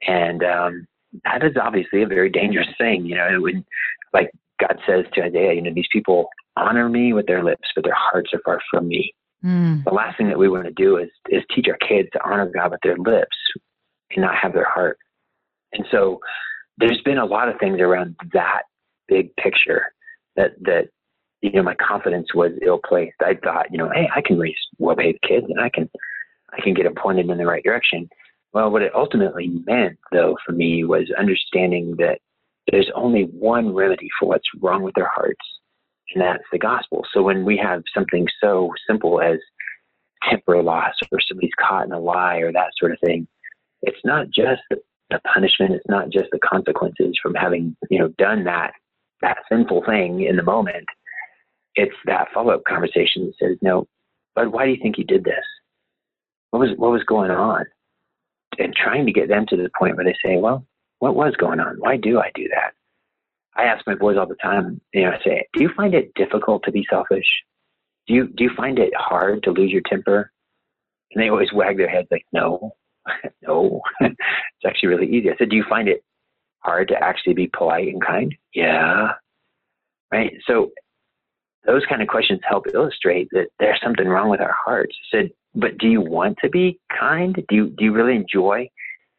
And 0.07 0.43
um, 0.43 0.87
that 1.23 1.43
is 1.43 1.55
obviously 1.61 2.03
a 2.03 2.07
very 2.07 2.29
dangerous 2.29 2.67
thing. 2.77 3.05
You 3.05 3.15
know, 3.15 3.27
it 3.27 3.41
would, 3.41 3.63
like 4.13 4.31
God 4.59 4.79
says 4.87 5.05
to 5.13 5.23
Isaiah, 5.23 5.53
you 5.53 5.61
know, 5.61 5.73
these 5.73 5.87
people 5.91 6.29
honor 6.57 6.89
me 6.89 7.13
with 7.13 7.27
their 7.27 7.43
lips, 7.43 7.69
but 7.75 7.83
their 7.83 7.95
hearts 7.95 8.31
are 8.33 8.41
far 8.45 8.59
from 8.71 8.87
me. 8.87 9.13
Mm. 9.43 9.83
The 9.83 9.91
last 9.91 10.17
thing 10.17 10.27
that 10.29 10.39
we 10.39 10.49
want 10.49 10.65
to 10.65 10.71
do 10.71 10.97
is 10.97 11.09
is 11.29 11.43
teach 11.53 11.67
our 11.67 11.77
kids 11.77 12.09
to 12.13 12.19
honor 12.25 12.49
God 12.51 12.71
with 12.71 12.79
their 12.83 12.97
lips 12.97 13.37
and 14.11 14.23
not 14.23 14.35
have 14.35 14.53
their 14.53 14.67
heart. 14.67 14.97
And 15.73 15.85
so 15.91 16.19
there's 16.77 17.01
been 17.03 17.17
a 17.17 17.25
lot 17.25 17.49
of 17.49 17.59
things 17.59 17.79
around 17.79 18.15
that 18.33 18.63
big 19.07 19.35
picture 19.35 19.93
that 20.35 20.51
that 20.61 20.87
you 21.45 21.51
know 21.51 21.63
my 21.63 21.75
confidence 21.75 22.33
was 22.33 22.51
ill 22.65 22.79
placed. 22.83 23.15
I 23.21 23.35
thought, 23.43 23.71
you 23.71 23.77
know, 23.77 23.89
hey, 23.93 24.09
I 24.15 24.21
can 24.21 24.39
raise 24.39 24.55
well 24.79 24.95
behaved 24.95 25.21
kids 25.27 25.45
and 25.49 25.59
I 25.59 25.69
can 25.69 25.89
I 26.51 26.61
can 26.61 26.73
get 26.73 26.83
them 26.83 26.95
pointed 26.95 27.29
in 27.29 27.37
the 27.37 27.45
right 27.45 27.63
direction. 27.63 28.09
Well, 28.53 28.71
what 28.71 28.81
it 28.81 28.95
ultimately 28.95 29.49
meant, 29.65 29.99
though, 30.11 30.37
for 30.45 30.53
me 30.53 30.85
was 30.85 31.11
understanding 31.17 31.95
that 31.97 32.19
there's 32.71 32.89
only 32.95 33.23
one 33.23 33.73
remedy 33.73 34.07
for 34.17 34.29
what's 34.29 34.47
wrong 34.61 34.81
with 34.81 34.95
their 34.95 35.11
hearts, 35.13 35.45
and 36.13 36.23
that's 36.23 36.43
the 36.51 36.57
gospel. 36.57 37.05
So 37.13 37.21
when 37.21 37.45
we 37.45 37.57
have 37.57 37.83
something 37.93 38.27
so 38.41 38.71
simple 38.87 39.21
as 39.21 39.37
temper 40.27 40.63
loss 40.63 40.93
or 41.11 41.19
somebody's 41.19 41.51
caught 41.59 41.85
in 41.85 41.91
a 41.91 41.99
lie 41.99 42.37
or 42.37 42.51
that 42.53 42.71
sort 42.79 42.93
of 42.93 42.99
thing, 43.05 43.27
it's 43.81 43.99
not 44.03 44.27
just 44.27 44.61
the 44.71 45.19
punishment, 45.33 45.73
it's 45.73 45.89
not 45.89 46.09
just 46.09 46.27
the 46.31 46.39
consequences 46.39 47.19
from 47.21 47.35
having, 47.35 47.75
you 47.89 47.99
know, 47.99 48.07
done 48.17 48.45
that 48.45 48.71
that 49.21 49.37
sinful 49.49 49.83
thing 49.85 50.21
in 50.21 50.35
the 50.35 50.43
moment. 50.43 50.85
It's 51.75 51.95
that 52.05 52.27
follow-up 52.33 52.63
conversation 52.67 53.25
that 53.25 53.33
says, 53.39 53.57
"No, 53.61 53.87
but 54.35 54.51
why 54.51 54.65
do 54.65 54.71
you 54.71 54.77
think 54.81 54.97
you 54.97 55.03
did 55.03 55.23
this? 55.23 55.45
What 56.51 56.59
was 56.59 56.69
what 56.77 56.91
was 56.91 57.03
going 57.03 57.31
on? 57.31 57.65
and 58.59 58.73
trying 58.75 59.05
to 59.05 59.11
get 59.11 59.27
them 59.27 59.45
to 59.47 59.57
the 59.57 59.69
point 59.77 59.95
where 59.95 60.05
they 60.05 60.15
say, 60.23 60.37
well, 60.37 60.65
what 60.99 61.15
was 61.15 61.35
going 61.37 61.59
on? 61.59 61.75
Why 61.79 61.97
do 61.97 62.19
I 62.19 62.31
do 62.35 62.47
that? 62.49 62.73
I 63.55 63.65
ask 63.65 63.85
my 63.87 63.95
boys 63.95 64.17
all 64.17 64.27
the 64.27 64.35
time, 64.35 64.81
you 64.93 65.03
know, 65.03 65.11
I 65.11 65.23
say, 65.23 65.47
do 65.53 65.61
you 65.61 65.69
find 65.75 65.93
it 65.93 66.13
difficult 66.15 66.63
to 66.65 66.71
be 66.71 66.85
selfish? 66.89 67.25
Do 68.07 68.13
you, 68.13 68.27
do 68.27 68.43
you 68.43 68.51
find 68.55 68.79
it 68.79 68.93
hard 68.95 69.43
to 69.43 69.51
lose 69.51 69.71
your 69.71 69.81
temper? 69.89 70.31
And 71.11 71.23
they 71.23 71.29
always 71.29 71.53
wag 71.53 71.77
their 71.77 71.89
heads 71.89 72.07
like, 72.11 72.25
no, 72.33 72.73
no, 73.47 73.81
it's 74.01 74.15
actually 74.65 74.89
really 74.89 75.07
easy. 75.07 75.29
I 75.29 75.35
said, 75.37 75.49
do 75.49 75.55
you 75.55 75.65
find 75.69 75.87
it 75.87 76.03
hard 76.59 76.89
to 76.89 77.01
actually 77.01 77.33
be 77.33 77.47
polite 77.47 77.87
and 77.87 78.03
kind? 78.03 78.35
Yeah. 78.53 79.11
Right. 80.11 80.33
So 80.47 80.71
those 81.65 81.83
kind 81.87 82.01
of 82.01 82.07
questions 82.07 82.39
help 82.47 82.65
illustrate 82.73 83.27
that 83.31 83.47
there's 83.59 83.79
something 83.83 84.07
wrong 84.07 84.29
with 84.29 84.41
our 84.41 84.55
hearts. 84.65 84.95
I 85.13 85.17
said, 85.17 85.31
but 85.55 85.77
do 85.77 85.87
you 85.87 86.01
want 86.01 86.37
to 86.43 86.49
be 86.49 86.79
kind? 86.97 87.33
Do 87.35 87.55
you, 87.55 87.67
do 87.77 87.85
you 87.85 87.93
really 87.93 88.15
enjoy 88.15 88.69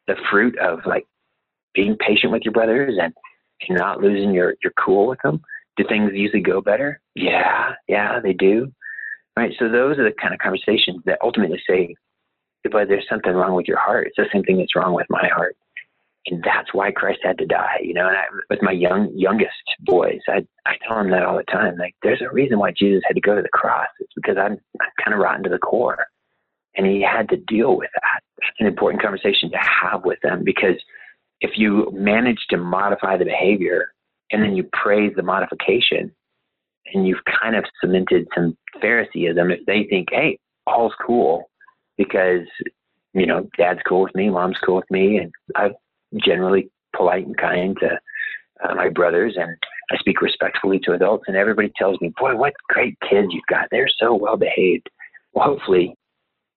the 0.07 0.15
fruit 0.29 0.57
of 0.59 0.79
like 0.85 1.05
being 1.73 1.97
patient 1.97 2.31
with 2.31 2.43
your 2.43 2.53
brothers 2.53 2.97
and 3.01 3.13
not 3.69 4.01
losing 4.01 4.33
your, 4.33 4.55
your 4.63 4.73
cool 4.83 5.07
with 5.07 5.19
them? 5.23 5.41
Do 5.75 5.83
things 5.87 6.11
usually 6.13 6.41
go 6.41 6.61
better? 6.61 7.01
Yeah, 7.15 7.73
yeah, 7.87 8.19
they 8.19 8.33
do. 8.33 8.71
Right. 9.35 9.53
So 9.59 9.69
those 9.69 9.99
are 9.99 10.03
the 10.03 10.15
kind 10.19 10.33
of 10.33 10.39
conversations 10.39 11.01
that 11.05 11.19
ultimately 11.21 11.61
say, 11.69 11.95
but 12.71 12.87
there's 12.87 13.05
something 13.07 13.33
wrong 13.33 13.53
with 13.53 13.67
your 13.67 13.77
heart. 13.77 14.07
It's 14.07 14.15
the 14.17 14.25
same 14.33 14.43
thing 14.43 14.57
that's 14.57 14.75
wrong 14.75 14.93
with 14.93 15.05
my 15.09 15.27
heart. 15.27 15.55
And 16.29 16.43
that's 16.43 16.73
why 16.73 16.91
Christ 16.91 17.19
had 17.23 17.37
to 17.37 17.45
die, 17.45 17.79
you 17.81 17.93
know. 17.93 18.07
And 18.07 18.17
I, 18.17 18.23
with 18.49 18.61
my 18.61 18.71
young 18.71 19.09
youngest 19.15 19.55
boys, 19.81 20.19
I 20.27 20.45
I 20.65 20.75
tell 20.85 20.97
them 20.97 21.11
that 21.11 21.23
all 21.23 21.37
the 21.37 21.43
time. 21.43 21.77
Like, 21.77 21.95
there's 22.03 22.21
a 22.21 22.33
reason 22.33 22.59
why 22.59 22.71
Jesus 22.77 23.03
had 23.07 23.15
to 23.15 23.21
go 23.21 23.35
to 23.35 23.41
the 23.41 23.49
cross. 23.49 23.87
It's 23.99 24.13
because 24.15 24.37
I'm 24.37 24.57
I'm 24.81 24.89
kind 25.03 25.13
of 25.13 25.19
rotten 25.19 25.43
to 25.43 25.49
the 25.49 25.57
core, 25.57 26.05
and 26.75 26.85
he 26.85 27.01
had 27.01 27.29
to 27.29 27.37
deal 27.37 27.77
with 27.77 27.89
that. 27.93 28.21
It's 28.39 28.59
an 28.59 28.67
important 28.67 29.01
conversation 29.01 29.49
to 29.51 29.57
have 29.57 30.03
with 30.03 30.19
them 30.21 30.43
because 30.43 30.75
if 31.39 31.51
you 31.55 31.89
manage 31.93 32.45
to 32.49 32.57
modify 32.57 33.17
the 33.17 33.25
behavior 33.25 33.93
and 34.31 34.43
then 34.43 34.55
you 34.55 34.67
praise 34.73 35.13
the 35.15 35.23
modification, 35.23 36.11
and 36.93 37.07
you've 37.07 37.23
kind 37.41 37.55
of 37.55 37.65
cemented 37.81 38.27
some 38.35 38.57
Phariseeism. 38.81 39.51
If 39.51 39.65
they 39.65 39.85
think, 39.89 40.09
hey, 40.11 40.39
all's 40.65 40.93
cool 41.05 41.49
because 41.97 42.45
you 43.13 43.25
know 43.25 43.47
dad's 43.57 43.79
cool 43.87 44.03
with 44.03 44.15
me, 44.15 44.29
mom's 44.29 44.57
cool 44.63 44.75
with 44.75 44.91
me, 44.91 45.17
and 45.17 45.31
I'm 45.55 45.73
generally 46.23 46.69
polite 46.95 47.25
and 47.25 47.37
kind 47.37 47.77
to 47.79 47.99
uh, 48.63 48.75
my 48.75 48.89
brothers, 48.89 49.35
and 49.37 49.55
I 49.91 49.97
speak 49.97 50.21
respectfully 50.21 50.79
to 50.79 50.93
adults, 50.93 51.25
and 51.27 51.37
everybody 51.37 51.71
tells 51.77 51.99
me, 52.01 52.11
boy, 52.19 52.35
what 52.35 52.53
great 52.69 52.97
kids 53.01 53.27
you've 53.31 53.43
got. 53.49 53.67
They're 53.71 53.89
so 53.99 54.15
well 54.15 54.37
behaved. 54.37 54.89
Well, 55.33 55.45
hopefully, 55.45 55.95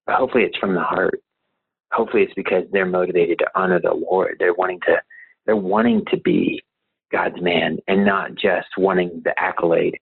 hopefully 0.09 0.45
it's 0.45 0.57
from 0.59 0.75
the 0.75 0.83
heart. 0.83 1.21
Hopefully 1.93 2.23
it's 2.23 2.35
because 2.35 2.65
they're 2.73 2.87
motivated 2.87 3.39
to 3.41 3.51
honor 3.55 3.81
the 3.81 3.93
Lord. 3.93 4.37
They're 4.39 4.55
wanting 4.55 4.81
to, 4.87 4.97
they're 5.45 5.57
wanting 5.57 6.05
to 6.11 6.17
be 6.19 6.63
God's 7.11 7.41
man 7.41 7.79
and 7.89 8.05
not 8.05 8.35
just 8.35 8.69
wanting 8.79 9.21
the 9.25 9.35
accolade 9.39 9.99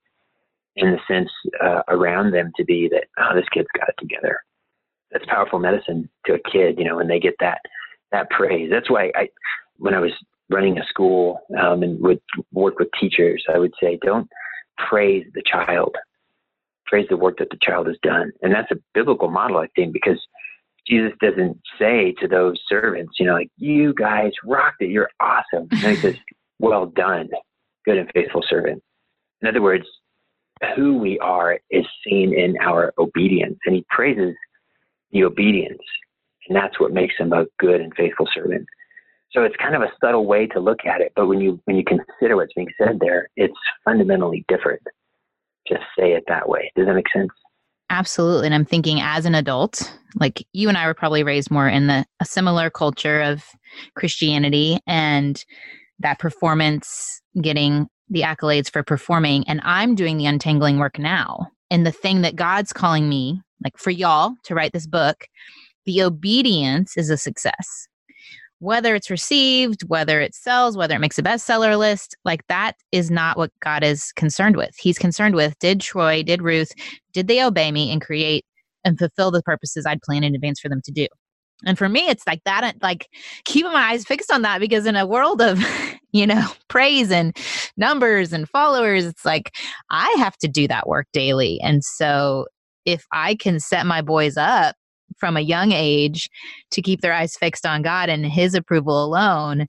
in 0.77 0.93
the 0.93 0.99
sense 1.13 1.31
uh, 1.63 1.83
around 1.89 2.33
them 2.33 2.53
to 2.57 2.65
be 2.65 2.89
that 2.89 3.05
oh 3.19 3.35
this 3.35 3.49
kid's 3.53 3.69
got 3.77 3.89
it 3.89 3.95
together 3.99 4.41
that's 5.11 5.25
powerful 5.27 5.59
medicine 5.59 6.09
to 6.25 6.35
a 6.35 6.51
kid 6.51 6.79
you 6.79 6.85
know 6.85 6.97
when 6.97 7.09
they 7.09 7.19
get 7.19 7.35
that 7.41 7.61
that 8.13 8.31
praise. 8.31 8.71
That's 8.71 8.91
why 8.91 9.11
i 9.15 9.29
when 9.77 9.95
i 9.95 10.01
was 10.01 10.13
running 10.51 10.79
a 10.79 10.87
school 10.87 11.41
um, 11.61 11.83
and 11.83 12.01
would 12.01 12.21
work 12.53 12.79
with 12.79 12.89
teachers 12.99 13.45
i 13.55 13.59
would 13.59 13.75
say 13.83 13.99
don't 14.03 14.29
praise 14.89 15.27
the 15.35 15.43
child. 15.45 15.95
Praise 16.87 17.07
the 17.11 17.17
work 17.17 17.39
that 17.39 17.51
the 17.51 17.59
child 17.61 17.87
has 17.87 17.97
done. 18.03 18.33
And 18.41 18.55
that's 18.55 18.71
a 18.71 18.77
biblical 18.95 19.31
model 19.31 19.59
i 19.59 19.69
think 19.77 19.93
because 19.93 20.21
jesus 20.87 21.13
doesn't 21.21 21.59
say 21.79 22.15
to 22.21 22.27
those 22.27 22.59
servants 22.69 23.15
you 23.19 23.27
know 23.27 23.35
like 23.35 23.51
you 23.57 23.95
guys 23.95 24.33
rocked 24.45 24.83
it. 24.83 24.91
You're 24.91 25.11
awesome. 25.21 25.69
And 25.71 25.97
he 25.97 25.97
says 25.97 26.15
well 26.59 26.87
done 26.87 27.29
good 27.85 27.99
and 27.99 28.11
faithful 28.13 28.45
servant. 28.49 28.83
In 29.43 29.49
other 29.49 29.63
words 29.63 29.87
who 30.77 30.99
we 30.99 31.19
are 31.21 31.59
is 31.71 31.85
seen 32.05 32.35
in 32.35 32.57
our 32.61 32.93
obedience. 32.99 33.59
And 33.65 33.75
he 33.75 33.85
praises 33.91 34.35
the 35.13 35.25
obedience. 35.25 35.81
And 36.49 36.57
that's 36.57 36.81
what 36.81 36.93
makes 36.93 37.15
him 37.19 37.33
a 37.33 37.47
good 37.59 37.81
and 37.81 37.93
faithful 37.95 38.29
servant. 38.35 38.67
So 39.33 39.43
it's 39.43 39.57
kind 39.57 39.75
of 39.75 39.83
a 39.83 39.93
subtle 40.03 40.27
way 40.27 40.47
to 40.49 40.61
look 40.61 40.87
at 40.87 41.01
it, 41.03 41.13
but 41.15 41.27
when 41.27 41.41
you 41.41 41.61
when 41.67 41.77
you 41.77 41.85
consider 41.85 42.37
what's 42.37 42.55
being 42.55 42.69
said 42.79 42.99
there, 43.01 43.29
it's 43.37 43.55
fundamentally 43.85 44.45
different. 44.49 44.81
Just 45.69 45.83
say 45.99 46.13
it 46.13 46.25
that 46.29 46.49
way. 46.49 46.73
Does 46.77 46.87
that 46.87 46.95
make 46.95 47.11
sense? 47.15 47.31
Absolutely. 47.91 48.47
And 48.47 48.55
I'm 48.55 48.65
thinking 48.65 49.01
as 49.01 49.27
an 49.27 49.35
adult, 49.35 49.95
like 50.19 50.47
you 50.53 50.69
and 50.69 50.79
I 50.79 50.87
were 50.87 50.95
probably 50.95 51.23
raised 51.23 51.51
more 51.51 51.69
in 51.69 51.87
the 51.87 52.07
a 52.21 52.25
similar 52.25 52.71
culture 52.71 53.21
of 53.21 53.45
Christianity 53.97 54.79
and 54.87 55.43
that 55.99 56.19
performance 56.19 57.21
getting 57.41 57.87
the 58.09 58.23
accolades 58.23 58.71
for 58.71 58.83
performing 58.83 59.45
and 59.47 59.61
I'm 59.65 59.95
doing 59.95 60.17
the 60.17 60.27
untangling 60.27 60.79
work 60.79 60.99
now. 60.99 61.49
And 61.71 61.87
the 61.87 61.93
thing 61.93 62.23
that 62.23 62.37
God's 62.37 62.73
calling 62.73 63.09
me, 63.09 63.43
like 63.63 63.77
for 63.77 63.91
y'all 63.91 64.35
to 64.45 64.55
write 64.55 64.73
this 64.73 64.87
book, 64.87 65.27
the 65.89 66.03
obedience 66.03 66.99
is 66.99 67.09
a 67.09 67.17
success. 67.17 67.89
Whether 68.59 68.95
it's 68.95 69.09
received, 69.09 69.85
whether 69.89 70.21
it 70.21 70.35
sells, 70.35 70.77
whether 70.77 70.95
it 70.95 70.99
makes 70.99 71.19
a 71.19 71.23
bestseller 71.23 71.79
list, 71.79 72.15
like 72.27 72.47
that 72.49 72.73
is 72.93 73.11
not 73.11 73.39
what 73.39 73.53
God 73.61 73.83
is 73.83 74.13
concerned 74.13 74.57
with. 74.57 74.75
He's 74.79 74.99
concerned 74.99 75.35
with 75.35 75.59
did 75.61 75.81
Troy, 75.81 76.23
did 76.23 76.43
Ruth, 76.43 76.73
did 77.15 77.27
they 77.27 77.43
obey 77.43 77.73
me 77.73 77.91
and 77.91 78.03
create 78.03 78.45
and 78.85 78.99
fulfill 78.99 79.31
the 79.31 79.43
purposes 79.43 79.87
I'd 79.87 80.03
planned 80.03 80.27
in 80.27 80.35
advance 80.35 80.61
for 80.61 80.69
them 80.69 80.83
to 80.85 80.93
do? 80.93 81.07
And 81.65 81.79
for 81.79 81.89
me, 81.89 82.07
it's 82.07 82.27
like 82.27 82.45
that, 82.45 82.75
like 82.83 83.09
keeping 83.47 83.73
my 83.73 83.93
eyes 83.93 84.05
fixed 84.05 84.31
on 84.31 84.43
that 84.43 84.61
because 84.61 84.85
in 84.85 84.95
a 84.95 85.07
world 85.07 85.41
of, 85.41 85.59
you 86.13 86.27
know, 86.27 86.51
praise 86.69 87.11
and 87.11 87.35
numbers 87.79 88.35
and 88.35 88.47
followers, 88.47 89.07
it's 89.07 89.25
like 89.25 89.55
I 89.89 90.15
have 90.19 90.37
to 90.39 90.49
do 90.49 90.69
that 90.69 90.87
work 90.87 91.07
daily. 91.15 91.59
And 91.63 91.83
so 91.83 92.45
if 92.85 93.07
I 93.11 93.37
can 93.37 93.59
set 93.59 93.87
my 93.87 94.03
boys 94.03 94.37
up 94.37 94.77
from 95.19 95.37
a 95.37 95.41
young 95.41 95.73
age 95.73 96.29
to 96.71 96.83
keep 96.83 97.01
their 97.01 97.13
eyes 97.13 97.37
fixed 97.37 97.67
on 97.67 97.83
God 97.83 98.09
and 98.09 98.25
His 98.27 98.55
approval 98.55 99.05
alone, 99.05 99.67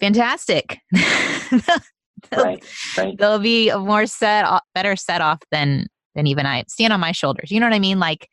fantastic. 0.00 0.78
they'll, 0.92 2.44
right, 2.44 2.64
right. 2.96 3.18
they'll 3.18 3.38
be 3.38 3.74
more 3.74 4.06
set, 4.06 4.46
better 4.74 4.96
set 4.96 5.20
off 5.20 5.40
than 5.50 5.86
than 6.14 6.26
even 6.26 6.44
I 6.44 6.64
stand 6.68 6.92
on 6.92 7.00
my 7.00 7.12
shoulders. 7.12 7.50
You 7.50 7.58
know 7.58 7.66
what 7.66 7.74
I 7.74 7.78
mean? 7.78 7.98
Like 7.98 8.28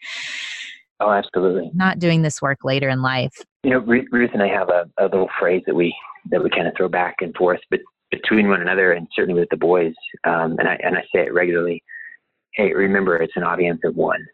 Oh, 0.99 1.11
absolutely. 1.11 1.71
Not 1.73 1.99
doing 1.99 2.21
this 2.21 2.41
work 2.41 2.63
later 2.63 2.89
in 2.89 3.01
life. 3.01 3.33
You 3.63 3.71
know, 3.71 3.79
Ruth 3.79 4.31
and 4.33 4.43
I 4.43 4.47
have 4.47 4.69
a, 4.69 4.85
a 4.97 5.03
little 5.03 5.29
phrase 5.39 5.63
that 5.65 5.75
we 5.75 5.95
that 6.29 6.43
we 6.43 6.49
kind 6.49 6.67
of 6.67 6.73
throw 6.75 6.89
back 6.89 7.15
and 7.21 7.33
forth, 7.35 7.61
but 7.69 7.79
between 8.11 8.49
one 8.49 8.61
another 8.61 8.91
and 8.91 9.07
certainly 9.15 9.39
with 9.39 9.49
the 9.49 9.57
boys, 9.57 9.93
um, 10.25 10.57
and 10.59 10.67
I 10.67 10.77
and 10.83 10.97
I 10.97 11.01
say 11.13 11.21
it 11.21 11.33
regularly. 11.33 11.81
Hey, 12.53 12.73
remember, 12.73 13.15
it's 13.17 13.37
an 13.37 13.43
audience 13.43 13.79
of 13.85 13.95
one. 13.95 14.25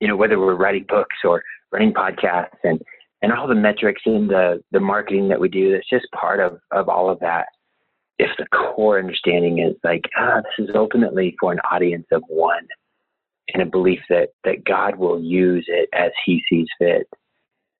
You 0.00 0.08
know, 0.08 0.16
whether 0.16 0.38
we're 0.38 0.54
writing 0.54 0.84
books 0.88 1.16
or 1.24 1.42
running 1.72 1.92
podcasts 1.92 2.58
and 2.64 2.80
and 3.22 3.32
all 3.32 3.48
the 3.48 3.54
metrics 3.54 4.02
and 4.04 4.28
the 4.28 4.62
the 4.72 4.80
marketing 4.80 5.28
that 5.28 5.40
we 5.40 5.48
do, 5.48 5.72
that's 5.72 5.88
just 5.88 6.06
part 6.12 6.40
of 6.40 6.58
of 6.72 6.88
all 6.88 7.10
of 7.10 7.18
that. 7.20 7.46
If 8.18 8.30
the 8.38 8.46
core 8.46 8.98
understanding 8.98 9.58
is 9.58 9.76
like, 9.84 10.02
ah, 10.16 10.40
this 10.42 10.68
is 10.68 10.74
ultimately 10.74 11.36
for 11.38 11.52
an 11.52 11.60
audience 11.70 12.06
of 12.12 12.22
one 12.28 12.66
and 13.52 13.62
a 13.62 13.66
belief 13.66 14.00
that 14.08 14.28
that 14.44 14.64
God 14.64 14.96
will 14.96 15.20
use 15.22 15.64
it 15.68 15.88
as 15.92 16.10
He 16.24 16.42
sees 16.48 16.66
fit. 16.78 17.08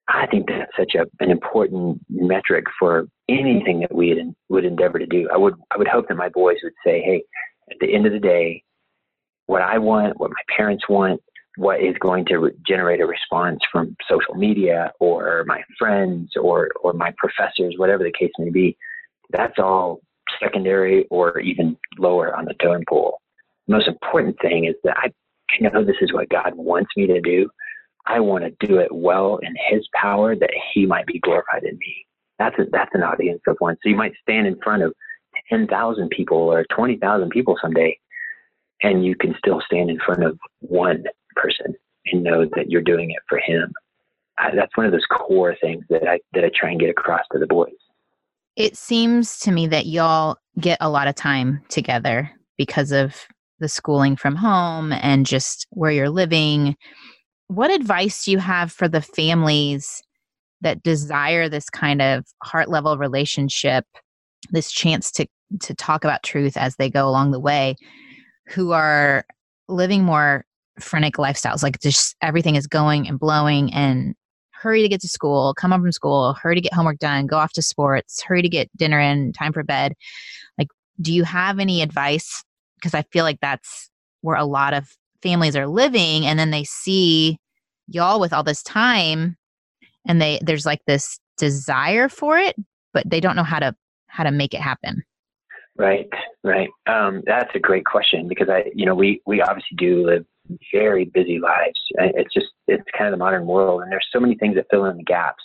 I 0.08 0.26
think 0.26 0.46
that's 0.46 0.70
such 0.78 0.94
a, 0.94 1.04
an 1.22 1.30
important 1.30 2.00
metric 2.08 2.66
for 2.78 3.08
anything 3.28 3.80
that 3.80 3.94
we 3.94 4.32
would 4.48 4.64
endeavor 4.64 4.98
to 4.98 5.06
do. 5.06 5.28
I 5.32 5.36
would 5.36 5.54
I 5.72 5.78
would 5.78 5.88
hope 5.88 6.08
that 6.08 6.16
my 6.16 6.28
boys 6.28 6.58
would 6.62 6.72
say, 6.84 7.02
"Hey, 7.02 7.22
at 7.70 7.76
the 7.80 7.92
end 7.92 8.06
of 8.06 8.12
the 8.12 8.20
day, 8.20 8.62
what 9.46 9.62
I 9.62 9.78
want, 9.78 10.18
what 10.18 10.30
my 10.30 10.54
parents 10.56 10.88
want, 10.88 11.20
what 11.56 11.80
is 11.82 11.94
going 12.00 12.24
to 12.26 12.38
re- 12.38 12.52
generate 12.66 13.00
a 13.00 13.06
response 13.06 13.60
from 13.72 13.96
social 14.08 14.34
media 14.34 14.92
or 15.00 15.44
my 15.46 15.62
friends 15.78 16.30
or 16.40 16.70
or 16.82 16.92
my 16.92 17.12
professors, 17.16 17.74
whatever 17.76 18.04
the 18.04 18.12
case 18.12 18.32
may 18.38 18.50
be, 18.50 18.76
that's 19.30 19.58
all 19.58 20.00
secondary 20.40 21.06
or 21.10 21.38
even 21.40 21.76
lower 21.98 22.36
on 22.36 22.44
the 22.44 22.54
totem 22.62 22.84
pole. 22.88 23.18
The 23.66 23.74
most 23.74 23.88
important 23.88 24.36
thing 24.40 24.66
is 24.66 24.74
that 24.84 24.96
I 24.98 25.12
know 25.60 25.84
this 25.84 25.96
is 26.00 26.12
what 26.12 26.28
God 26.28 26.54
wants 26.54 26.90
me 26.96 27.06
to 27.06 27.20
do. 27.20 27.48
I 28.06 28.20
want 28.20 28.44
to 28.44 28.66
do 28.66 28.78
it 28.78 28.92
well 28.92 29.38
in 29.42 29.54
His 29.70 29.86
power 29.94 30.36
that 30.36 30.50
He 30.72 30.86
might 30.86 31.06
be 31.06 31.18
glorified 31.18 31.64
in 31.64 31.76
me. 31.78 32.06
That's 32.38 32.58
a, 32.58 32.64
that's 32.70 32.90
an 32.94 33.02
audience 33.02 33.40
of 33.46 33.56
one. 33.58 33.76
So 33.82 33.88
you 33.88 33.96
might 33.96 34.12
stand 34.22 34.46
in 34.46 34.58
front 34.62 34.82
of 34.82 34.92
ten 35.48 35.66
thousand 35.66 36.10
people 36.10 36.38
or 36.38 36.64
twenty 36.70 36.96
thousand 36.96 37.30
people 37.30 37.56
someday, 37.60 37.98
and 38.82 39.04
you 39.04 39.16
can 39.16 39.34
still 39.38 39.62
stand 39.64 39.90
in 39.90 39.98
front 40.04 40.22
of 40.22 40.38
one 40.60 41.04
person 41.36 41.74
and 42.06 42.22
know 42.22 42.46
that 42.56 42.70
you're 42.70 42.82
doing 42.82 43.10
it 43.10 43.22
for 43.28 43.38
Him. 43.38 43.72
I, 44.38 44.54
that's 44.54 44.76
one 44.76 44.86
of 44.86 44.92
those 44.92 45.06
core 45.10 45.56
things 45.60 45.84
that 45.88 46.06
I 46.08 46.20
that 46.34 46.44
I 46.44 46.50
try 46.54 46.70
and 46.70 46.80
get 46.80 46.90
across 46.90 47.22
to 47.32 47.38
the 47.38 47.46
boys. 47.46 47.72
It 48.56 48.76
seems 48.76 49.38
to 49.40 49.52
me 49.52 49.66
that 49.68 49.86
y'all 49.86 50.36
get 50.58 50.78
a 50.80 50.88
lot 50.88 51.08
of 51.08 51.14
time 51.14 51.62
together 51.68 52.30
because 52.56 52.90
of 52.90 53.26
the 53.58 53.68
schooling 53.68 54.16
from 54.16 54.36
home 54.36 54.92
and 54.92 55.26
just 55.26 55.66
where 55.70 55.90
you're 55.90 56.10
living. 56.10 56.76
What 57.48 57.70
advice 57.70 58.24
do 58.24 58.32
you 58.32 58.38
have 58.38 58.72
for 58.72 58.88
the 58.88 59.02
families 59.02 60.02
that 60.62 60.82
desire 60.82 61.48
this 61.48 61.70
kind 61.70 62.02
of 62.02 62.24
heart 62.42 62.68
level 62.68 62.96
relationship, 62.98 63.84
this 64.50 64.70
chance 64.70 65.10
to 65.12 65.26
to 65.60 65.74
talk 65.74 66.04
about 66.04 66.24
truth 66.24 66.56
as 66.56 66.76
they 66.76 66.90
go 66.90 67.08
along 67.08 67.30
the 67.30 67.40
way, 67.40 67.76
who 68.48 68.72
are 68.72 69.24
living 69.68 70.02
more 70.02 70.44
frenetic 70.78 71.16
lifestyles, 71.16 71.62
like 71.62 71.80
just 71.80 72.16
everything 72.22 72.56
is 72.56 72.66
going 72.66 73.08
and 73.08 73.18
blowing 73.18 73.72
and 73.72 74.14
hurry 74.50 74.82
to 74.82 74.88
get 74.88 75.00
to 75.02 75.08
school, 75.08 75.54
come 75.54 75.70
home 75.70 75.82
from 75.82 75.92
school, 75.92 76.34
hurry 76.34 76.54
to 76.54 76.60
get 76.60 76.72
homework 76.72 76.98
done, 76.98 77.26
go 77.26 77.36
off 77.36 77.52
to 77.52 77.62
sports, 77.62 78.22
hurry 78.22 78.42
to 78.42 78.48
get 78.48 78.74
dinner 78.76 78.98
in, 78.98 79.32
time 79.32 79.52
for 79.52 79.62
bed. 79.62 79.92
Like, 80.58 80.68
do 81.00 81.12
you 81.12 81.24
have 81.24 81.58
any 81.58 81.82
advice? 81.82 82.42
Because 82.76 82.94
I 82.94 83.02
feel 83.12 83.24
like 83.24 83.40
that's 83.40 83.90
where 84.22 84.36
a 84.36 84.44
lot 84.44 84.74
of 84.74 84.88
families 85.22 85.56
are 85.56 85.66
living, 85.66 86.26
and 86.26 86.38
then 86.38 86.50
they 86.50 86.64
see 86.64 87.38
y'all 87.88 88.20
with 88.20 88.32
all 88.32 88.42
this 88.42 88.62
time 88.62 89.36
and 90.06 90.20
they 90.20 90.40
there's 90.42 90.66
like 90.66 90.80
this 90.86 91.18
desire 91.36 92.08
for 92.08 92.38
it 92.38 92.56
but 92.92 93.08
they 93.08 93.20
don't 93.20 93.36
know 93.36 93.44
how 93.44 93.58
to 93.58 93.74
how 94.06 94.24
to 94.24 94.30
make 94.30 94.54
it 94.54 94.60
happen 94.60 95.02
right 95.76 96.08
right 96.42 96.68
um, 96.86 97.22
that's 97.26 97.50
a 97.54 97.58
great 97.58 97.84
question 97.84 98.28
because 98.28 98.48
i 98.48 98.64
you 98.74 98.86
know 98.86 98.94
we 98.94 99.20
we 99.26 99.40
obviously 99.40 99.76
do 99.76 100.04
live 100.06 100.24
very 100.72 101.06
busy 101.06 101.38
lives. 101.38 101.80
It's 101.94 102.32
just 102.32 102.46
it's 102.66 102.84
kind 102.96 103.06
of 103.06 103.12
the 103.12 103.24
modern 103.24 103.46
world 103.46 103.82
and 103.82 103.92
there's 103.92 104.06
so 104.12 104.20
many 104.20 104.34
things 104.36 104.56
that 104.56 104.66
fill 104.70 104.86
in 104.86 104.96
the 104.96 105.04
gaps. 105.04 105.42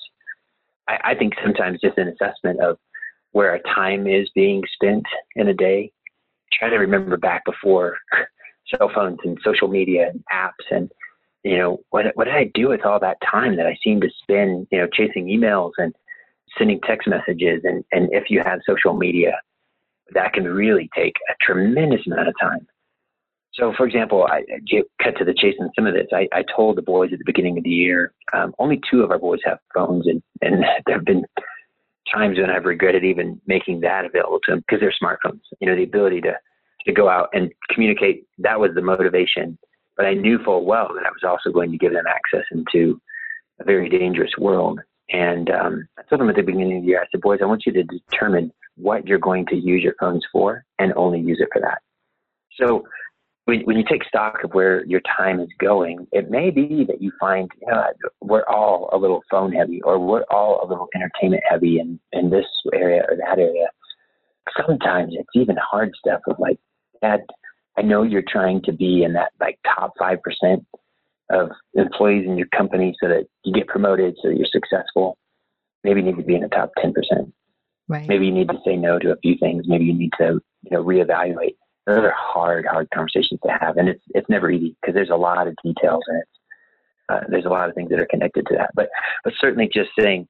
I, 0.88 1.00
I 1.04 1.16
think 1.16 1.34
sometimes 1.44 1.80
just 1.82 1.98
an 1.98 2.08
assessment 2.08 2.60
of 2.62 2.78
where 3.32 3.50
our 3.50 3.60
time 3.76 4.08
is 4.08 4.30
being 4.36 4.64
spent 4.74 5.06
in 5.36 5.48
a 5.48 5.54
day. 5.54 5.92
Try 6.54 6.70
to 6.70 6.78
remember 6.78 7.18
back 7.18 7.44
before 7.46 7.98
cell 8.76 8.92
phones 8.94 9.20
and 9.24 9.38
social 9.44 9.68
media 9.68 10.10
and 10.10 10.24
apps 10.32 10.76
and 10.76 10.92
you 11.44 11.58
know, 11.58 11.80
what 11.90 12.06
what 12.16 12.26
did 12.26 12.36
I 12.36 12.52
do 12.54 12.70
with 12.70 12.86
all 12.86 13.00
that 13.00 13.18
time 13.30 13.56
that 13.58 13.66
I 13.66 13.76
seem 13.84 14.00
to 14.02 14.10
spend, 14.22 14.68
you 14.72 14.78
know, 14.78 14.88
chasing 14.94 15.26
emails 15.26 15.72
and 15.78 15.94
sending 16.58 16.80
text 16.82 17.08
messages? 17.08 17.62
And 17.64 17.84
and 17.92 18.10
if 18.12 18.30
you 18.30 18.42
have 18.46 18.60
social 18.68 18.94
media, 18.94 19.40
that 20.14 20.34
can 20.34 20.46
really 20.46 20.90
take 20.96 21.16
a 21.30 21.34
tremendous 21.42 22.06
amount 22.06 22.28
of 22.28 22.36
time. 22.40 22.68
So, 23.54 23.74
for 23.76 23.86
example, 23.86 24.28
I, 24.30 24.40
I 24.40 24.84
cut 25.04 25.18
to 25.18 25.26
the 25.26 25.34
chase 25.34 25.56
in 25.60 25.70
some 25.76 25.86
of 25.86 25.94
this. 25.94 26.08
I, 26.14 26.28
I 26.32 26.44
told 26.56 26.78
the 26.78 26.82
boys 26.82 27.10
at 27.12 27.20
the 27.20 27.26
beginning 27.26 27.58
of 27.58 27.64
the 27.64 27.70
year, 27.70 28.14
um, 28.34 28.54
only 28.60 28.80
two 28.90 29.04
of 29.04 29.12
our 29.12 29.20
boys 29.20 29.40
have 29.44 29.60
phones, 29.74 30.08
and, 30.08 30.24
and 30.42 30.64
there 30.86 30.96
have 30.96 31.06
been 31.06 31.26
times 32.14 32.38
when 32.38 32.50
I've 32.50 32.66
regretted 32.66 33.04
even 33.04 33.40
making 33.46 33.82
that 33.82 34.06
available 34.06 34.40
to 34.46 34.52
them 34.52 34.60
because 34.60 34.80
they're 34.80 34.94
smartphones. 35.02 35.42
You 35.60 35.68
know, 35.68 35.76
the 35.76 35.84
ability 35.84 36.22
to 36.22 36.34
to 36.86 36.92
go 36.92 37.10
out 37.10 37.30
and 37.34 37.52
communicate. 37.70 38.26
That 38.40 38.60
was 38.60 38.72
the 38.74 38.82
motivation 38.82 39.58
but 40.02 40.08
I 40.08 40.16
knew 40.16 40.40
full 40.44 40.66
well 40.66 40.90
that 40.96 41.06
I 41.06 41.12
was 41.12 41.24
also 41.24 41.54
going 41.54 41.72
to 41.72 41.78
give 41.78 41.94
them 41.94 42.06
access 42.08 42.46
into 42.52 43.00
a 43.60 43.64
very 43.64 43.88
dangerous 43.90 44.32
world. 44.38 44.80
And 45.10 45.50
um, 45.52 45.88
I 46.00 46.02
told 46.10 46.22
them 46.22 46.30
at 46.30 46.36
the 46.36 46.42
beginning 46.42 46.78
of 46.78 46.82
the 46.84 46.88
year, 46.88 47.02
I 47.02 47.06
said, 47.12 47.22
boys, 47.22 47.40
I 47.42 47.46
want 47.46 47.68
you 47.68 47.74
to 47.74 47.84
determine 47.84 48.52
what 48.78 49.06
you're 49.06 49.20
going 49.20 49.46
to 49.48 49.56
use 49.56 49.84
your 49.84 49.94
phones 50.00 50.26
for 50.32 50.66
and 50.80 50.92
only 50.96 51.20
use 51.20 51.40
it 51.40 51.50
for 51.54 51.62
that. 51.62 51.84
So 52.60 52.84
when, 53.52 53.62
when 53.64 53.78
you 53.78 53.84
take 53.84 54.06
stock 54.06 54.46
of 54.46 54.54
where 54.54 54.86
your 54.86 55.02
time 55.18 55.42
is 55.42 55.50
going, 55.60 56.08
it 56.14 56.32
may 56.32 56.52
be 56.52 56.86
that 56.88 57.02
you 57.02 57.12
find, 57.20 57.50
you 57.60 57.68
know, 57.68 57.84
we're 58.22 58.46
all 58.46 58.90
a 58.94 58.98
little 58.98 59.22
phone 59.30 59.52
heavy 59.52 59.82
or 59.82 60.00
we're 60.00 60.24
all 60.32 60.62
a 60.64 60.68
little 60.68 60.88
entertainment 60.96 61.44
heavy 61.50 61.78
in, 61.78 62.00
in 62.14 62.30
this 62.30 62.46
area 62.74 63.04
or 63.10 63.18
that 63.18 63.40
area. 63.40 63.68
Sometimes 64.66 65.14
it's 65.18 65.28
even 65.36 65.58
hard 65.58 65.92
stuff 66.00 66.22
of 66.30 66.40
like, 66.40 66.60
Dad, 67.02 67.26
I 67.78 67.82
know 67.82 68.04
you're 68.04 68.24
trying 68.26 68.62
to 68.64 68.72
be 68.72 69.04
in 69.04 69.12
that 69.14 69.34
like 69.42 69.60
top 69.76 69.96
5% 70.00 70.18
of 71.30 71.50
employees 71.74 72.26
in 72.26 72.38
your 72.38 72.48
company 72.56 72.96
so 73.04 73.10
that 73.10 73.26
you 73.44 73.52
get 73.52 73.68
promoted 73.68 74.16
so 74.22 74.30
you're 74.30 74.48
successful. 74.50 75.18
Maybe 75.84 76.00
you 76.00 76.06
need 76.06 76.18
to 76.18 76.24
be 76.24 76.36
in 76.36 76.42
the 76.42 76.48
top 76.48 76.72
10%. 76.82 76.94
Right. 77.90 78.08
Maybe 78.08 78.28
you 78.28 78.32
need 78.32 78.48
to 78.48 78.60
say 78.66 78.78
no 78.78 78.98
to 78.98 79.12
a 79.12 79.18
few 79.18 79.36
things. 79.42 79.66
Maybe 79.68 79.84
you 79.84 79.94
need 79.94 80.12
to, 80.20 80.40
you 80.64 80.72
know, 80.72 80.82
reevaluate. 80.86 81.56
Those 81.88 82.00
are 82.00 82.14
hard, 82.16 82.66
hard 82.66 82.90
conversations 82.94 83.40
to 83.44 83.52
have. 83.60 83.78
And 83.78 83.90
it's, 83.90 84.04
it's 84.10 84.30
never 84.30 84.52
easy 84.52 84.76
because 84.82 84.94
there's 84.94 85.10
a 85.10 85.16
lot 85.16 85.48
of 85.48 85.56
details 85.64 86.04
and 86.08 86.22
it's, 86.22 86.30
uh, 87.10 87.20
there's 87.30 87.46
a 87.46 87.50
lot 87.50 87.68
of 87.68 87.76
things 87.76 87.90
that 87.90 88.00
are 88.00 88.08
connected 88.08 88.46
to 88.48 88.56
that. 88.56 88.72
But, 88.76 88.90
but 89.24 89.34
certainly 89.40 89.70
just 89.74 89.90
saying 90.00 90.28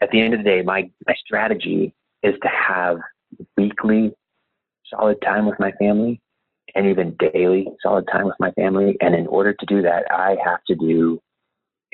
at 0.00 0.10
the 0.10 0.20
end 0.20 0.34
of 0.34 0.40
the 0.40 0.44
day, 0.44 0.62
my, 0.62 0.90
my 1.06 1.14
strategy 1.24 1.94
is 2.22 2.34
to 2.42 2.48
have 2.48 2.98
weekly 3.56 4.12
solid 4.88 5.20
time 5.22 5.46
with 5.46 5.58
my 5.58 5.72
family 5.72 6.20
and 6.74 6.86
even 6.86 7.16
daily 7.18 7.66
solid 7.82 8.06
time 8.12 8.26
with 8.26 8.36
my 8.38 8.50
family. 8.52 8.96
And 9.00 9.14
in 9.14 9.26
order 9.26 9.54
to 9.54 9.66
do 9.66 9.82
that, 9.82 10.04
I 10.10 10.36
have 10.44 10.62
to 10.68 10.74
do 10.74 11.20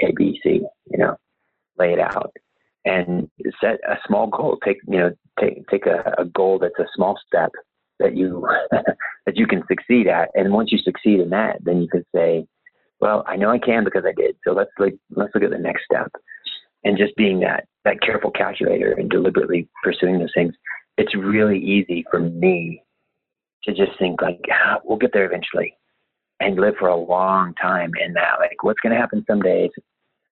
ABC, 0.03 0.43
you 0.45 0.99
know, 0.99 1.17
lay 1.79 1.93
it 1.93 2.01
out 2.01 2.33
and 2.85 3.31
set 3.61 3.79
a 3.89 3.97
small 4.07 4.27
goal. 4.27 4.59
Take, 4.65 4.79
you 4.87 4.99
know, 4.99 5.13
take, 5.41 5.67
take 5.69 5.87
a, 5.87 6.15
a 6.19 6.25
goal 6.25 6.59
that's 6.59 6.79
a 6.79 6.87
small 6.95 7.19
step 7.27 7.51
that 8.01 8.17
you, 8.17 8.47
that 8.71 9.37
you 9.37 9.47
can 9.47 9.63
succeed 9.69 10.07
at. 10.07 10.31
And 10.35 10.53
once 10.53 10.73
you 10.73 10.79
succeed 10.79 11.21
in 11.21 11.31
that, 11.31 11.59
then 11.65 11.81
you 11.83 11.89
can 11.89 12.05
say, 12.15 12.47
well, 13.01 13.25
I 13.27 13.37
know 13.37 13.51
I 13.51 13.59
can 13.59 13.85
because 13.85 14.05
I 14.07 14.13
did. 14.13 14.37
So 14.47 14.53
let's 14.53 14.71
like, 14.79 14.97
let's 15.11 15.35
look 15.35 15.45
at 15.45 15.51
the 15.51 15.59
next 15.59 15.85
step 15.85 16.11
and 16.85 16.97
just 16.97 17.17
being 17.17 17.41
that, 17.41 17.67
that 17.85 18.01
careful 18.01 18.31
calculator 18.31 18.93
and 18.93 19.11
deliberately 19.11 19.69
pursuing 19.83 20.19
those 20.19 20.33
things. 20.35 20.55
It's 20.97 21.15
really 21.15 21.59
easy 21.59 22.05
for 22.11 22.21
me 22.21 22.83
to 23.65 23.73
just 23.73 23.99
think 23.99 24.23
like, 24.23 24.41
ah, 24.51 24.79
we'll 24.85 24.99
get 24.99 25.13
there 25.13 25.27
eventually 25.27 25.77
and 26.41 26.59
live 26.59 26.75
for 26.79 26.89
a 26.89 26.97
long 26.97 27.55
time 27.55 27.91
in 28.05 28.13
that. 28.15 28.39
Like, 28.39 28.63
what's 28.63 28.81
going 28.81 28.95
to 28.95 29.01
happen 29.01 29.25
some 29.27 29.41
days? 29.41 29.71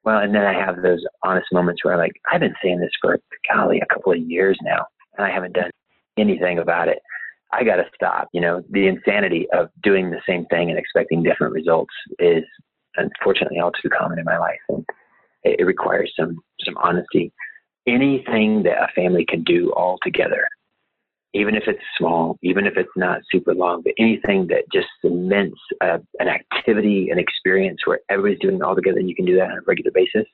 Well, 0.05 0.19
and 0.19 0.35
then 0.35 0.45
I 0.45 0.53
have 0.53 0.83
those 0.83 1.03
honest 1.23 1.47
moments 1.53 1.83
where 1.83 1.95
I'm 1.95 2.01
like, 2.01 2.13
I've 2.31 2.41
been 2.41 2.55
saying 2.63 2.81
this 2.81 2.91
for 3.01 3.19
golly 3.53 3.81
a 3.81 3.95
couple 3.95 4.13
of 4.13 4.19
years 4.19 4.59
now, 4.63 4.87
and 5.17 5.27
I 5.27 5.31
haven't 5.31 5.55
done 5.55 5.71
anything 6.19 6.59
about 6.59 6.89
it. 6.89 6.99
I 7.55 7.65
got 7.65 7.77
to 7.77 7.85
stop. 7.95 8.29
You 8.33 8.41
know, 8.41 8.63
the 8.71 8.87
insanity 8.87 9.47
of 9.53 9.71
doing 9.83 10.11
the 10.11 10.21
same 10.29 10.47
thing 10.47 10.71
and 10.71 10.79
expecting 10.79 11.23
different 11.23 11.53
results 11.53 11.95
is 12.19 12.45
unfortunately 12.97 13.59
all 13.59 13.73
too 13.73 13.91
common 13.91 14.19
in 14.19 14.25
my 14.25 14.39
life, 14.39 14.61
and 14.69 14.85
it, 15.43 15.61
it 15.61 15.65
requires 15.65 16.13
some 16.19 16.39
some 16.65 16.77
honesty. 16.79 17.33
Anything 17.87 18.63
that 18.63 18.83
a 18.83 18.89
family 18.95 19.27
can 19.27 19.45
do 19.45 19.71
all 19.73 19.99
together 20.03 20.47
even 21.35 21.57
if 21.57 21.65
it's 21.67 21.83
small, 21.99 22.39
even 22.43 22.65
if 22.65 22.77
it's 22.77 22.97
not 22.97 23.21
super 23.31 23.55
long, 23.55 23.83
but 23.83 23.93
anything 23.99 24.47
that 24.47 24.63
just 24.73 24.87
cements 25.03 25.61
uh, 25.81 25.99
an 26.21 26.29
activity, 26.29 27.11
an 27.11 27.19
experience 27.19 27.81
where 27.85 27.99
everybody's 28.09 28.39
doing 28.39 28.55
it 28.55 28.63
all 28.63 28.77
together 28.77 28.99
and 28.99 29.09
you 29.09 29.17
can 29.17 29.25
do 29.25 29.37
that 29.37 29.51
on 29.51 29.59
a 29.59 29.63
regular 29.67 29.91
basis, 29.93 30.27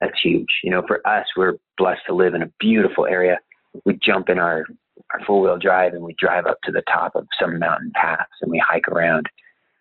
that's 0.00 0.20
huge. 0.22 0.48
You 0.64 0.72
know, 0.72 0.82
for 0.86 1.06
us, 1.06 1.26
we're 1.36 1.54
blessed 1.78 2.02
to 2.08 2.14
live 2.14 2.34
in 2.34 2.42
a 2.42 2.50
beautiful 2.58 3.06
area. 3.06 3.38
We 3.84 3.98
jump 4.02 4.28
in 4.28 4.38
our, 4.40 4.64
our 5.12 5.20
four 5.26 5.40
wheel 5.40 5.58
drive 5.58 5.94
and 5.94 6.02
we 6.02 6.14
drive 6.18 6.46
up 6.46 6.58
to 6.64 6.72
the 6.72 6.82
top 6.82 7.14
of 7.14 7.26
some 7.40 7.58
mountain 7.58 7.92
paths 7.94 8.30
and 8.42 8.50
we 8.50 8.62
hike 8.66 8.88
around. 8.88 9.26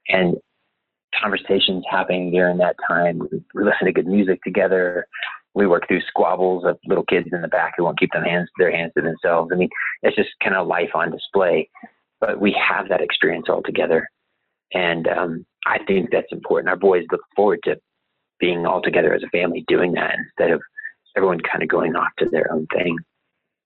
And 0.08 0.36
conversations 1.22 1.84
happening 1.90 2.32
during 2.32 2.58
that 2.58 2.76
time. 2.88 3.20
We 3.20 3.64
listen 3.64 3.86
to 3.86 3.94
good 3.94 4.08
music 4.08 4.42
together 4.44 5.08
we 5.56 5.66
work 5.66 5.88
through 5.88 6.02
squabbles 6.02 6.66
of 6.66 6.78
little 6.86 7.06
kids 7.06 7.30
in 7.32 7.42
the 7.42 7.48
back 7.48 7.74
who 7.78 7.86
won't 7.86 7.98
keep 7.98 8.12
their 8.12 8.24
hands 8.24 8.50
their 8.60 8.76
hands 8.76 8.92
to 8.96 9.02
themselves. 9.02 9.50
I 9.52 9.56
mean, 9.56 9.70
it's 10.04 10.16
just 10.16 10.30
kind 10.44 10.56
of 10.56 10.68
life 10.68 10.90
on 10.94 11.12
display. 11.12 11.70
But 12.20 12.40
we 12.40 12.56
have 12.70 12.90
that 12.90 13.02
experience 13.02 13.48
all 13.50 13.62
together, 13.64 14.08
and 14.74 15.08
um, 15.08 15.46
I 15.66 15.80
think 15.86 16.10
that's 16.12 16.32
important. 16.32 16.70
Our 16.70 16.76
boys 16.76 17.06
look 17.12 17.22
forward 17.36 17.60
to 17.64 17.78
being 18.40 18.66
all 18.66 18.82
together 18.82 19.14
as 19.14 19.24
a 19.24 19.30
family 19.30 19.64
doing 19.68 19.94
that 19.94 20.16
instead 20.18 20.52
of 20.52 20.62
everyone 21.16 21.40
kind 21.40 21.64
of 21.64 21.70
going 21.70 21.96
off 21.96 22.12
to 22.20 22.30
their 22.30 22.52
own 22.52 22.68
thing. 22.74 22.98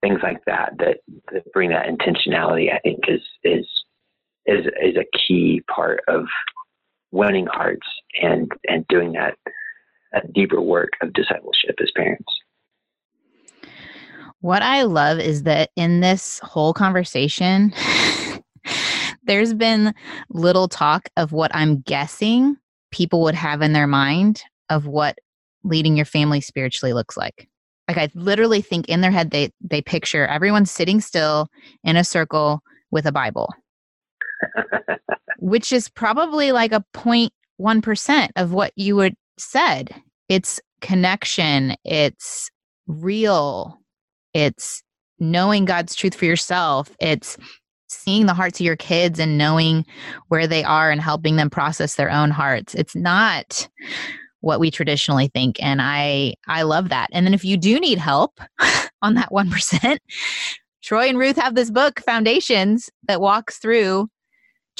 Things 0.02 0.20
like 0.22 0.38
that 0.46 0.72
that, 0.78 0.98
that 1.32 1.52
bring 1.52 1.70
that 1.70 1.86
intentionality, 1.86 2.72
I 2.72 2.78
think, 2.78 3.00
is 3.08 3.20
is 3.44 3.66
is 4.46 4.66
is 4.82 4.96
a 4.96 5.18
key 5.18 5.62
part 5.74 6.00
of 6.08 6.24
winning 7.12 7.46
hearts 7.46 7.86
and 8.22 8.50
and 8.68 8.86
doing 8.88 9.12
that 9.12 9.36
a 10.14 10.26
deeper 10.32 10.60
work 10.60 10.90
of 11.02 11.12
discipleship 11.12 11.76
as 11.80 11.90
parents. 11.94 12.32
What 14.40 14.62
I 14.62 14.82
love 14.82 15.18
is 15.18 15.42
that 15.42 15.70
in 15.76 16.00
this 16.00 16.40
whole 16.42 16.72
conversation, 16.72 17.74
there's 19.24 19.52
been 19.52 19.94
little 20.30 20.66
talk 20.66 21.08
of 21.16 21.32
what 21.32 21.54
I'm 21.54 21.80
guessing 21.82 22.56
people 22.90 23.22
would 23.22 23.34
have 23.34 23.60
in 23.60 23.74
their 23.74 23.86
mind 23.86 24.42
of 24.70 24.86
what 24.86 25.18
leading 25.62 25.96
your 25.96 26.06
family 26.06 26.40
spiritually 26.40 26.94
looks 26.94 27.16
like. 27.18 27.49
Like 27.90 27.98
I 27.98 28.08
literally 28.14 28.62
think 28.62 28.88
in 28.88 29.00
their 29.00 29.10
head 29.10 29.32
they 29.32 29.50
they 29.60 29.82
picture 29.82 30.26
everyone 30.26 30.64
sitting 30.64 31.00
still 31.00 31.48
in 31.82 31.96
a 31.96 32.04
circle 32.04 32.62
with 32.92 33.04
a 33.04 33.12
Bible. 33.12 33.52
which 35.40 35.72
is 35.72 35.88
probably 35.88 36.52
like 36.52 36.72
a 36.72 36.84
0.1% 36.94 38.28
of 38.36 38.52
what 38.52 38.72
you 38.76 38.94
would 38.94 39.14
said. 39.38 39.94
It's 40.28 40.60
connection, 40.80 41.74
it's 41.84 42.50
real, 42.86 43.80
it's 44.34 44.82
knowing 45.18 45.64
God's 45.64 45.94
truth 45.94 46.14
for 46.14 46.26
yourself, 46.26 46.94
it's 47.00 47.36
seeing 47.88 48.26
the 48.26 48.34
hearts 48.34 48.60
of 48.60 48.66
your 48.66 48.76
kids 48.76 49.18
and 49.18 49.36
knowing 49.36 49.84
where 50.28 50.46
they 50.46 50.62
are 50.62 50.92
and 50.92 51.00
helping 51.00 51.34
them 51.36 51.50
process 51.50 51.96
their 51.96 52.10
own 52.10 52.30
hearts. 52.30 52.74
It's 52.76 52.94
not 52.94 53.68
what 54.40 54.60
we 54.60 54.70
traditionally 54.70 55.28
think 55.28 55.62
and 55.62 55.80
i 55.82 56.34
i 56.48 56.62
love 56.62 56.88
that 56.88 57.08
and 57.12 57.26
then 57.26 57.34
if 57.34 57.44
you 57.44 57.56
do 57.56 57.78
need 57.78 57.98
help 57.98 58.40
on 59.02 59.14
that 59.14 59.30
1% 59.30 59.98
troy 60.82 61.08
and 61.08 61.18
ruth 61.18 61.36
have 61.36 61.54
this 61.54 61.70
book 61.70 62.00
foundations 62.00 62.90
that 63.06 63.20
walks 63.20 63.58
through 63.58 64.08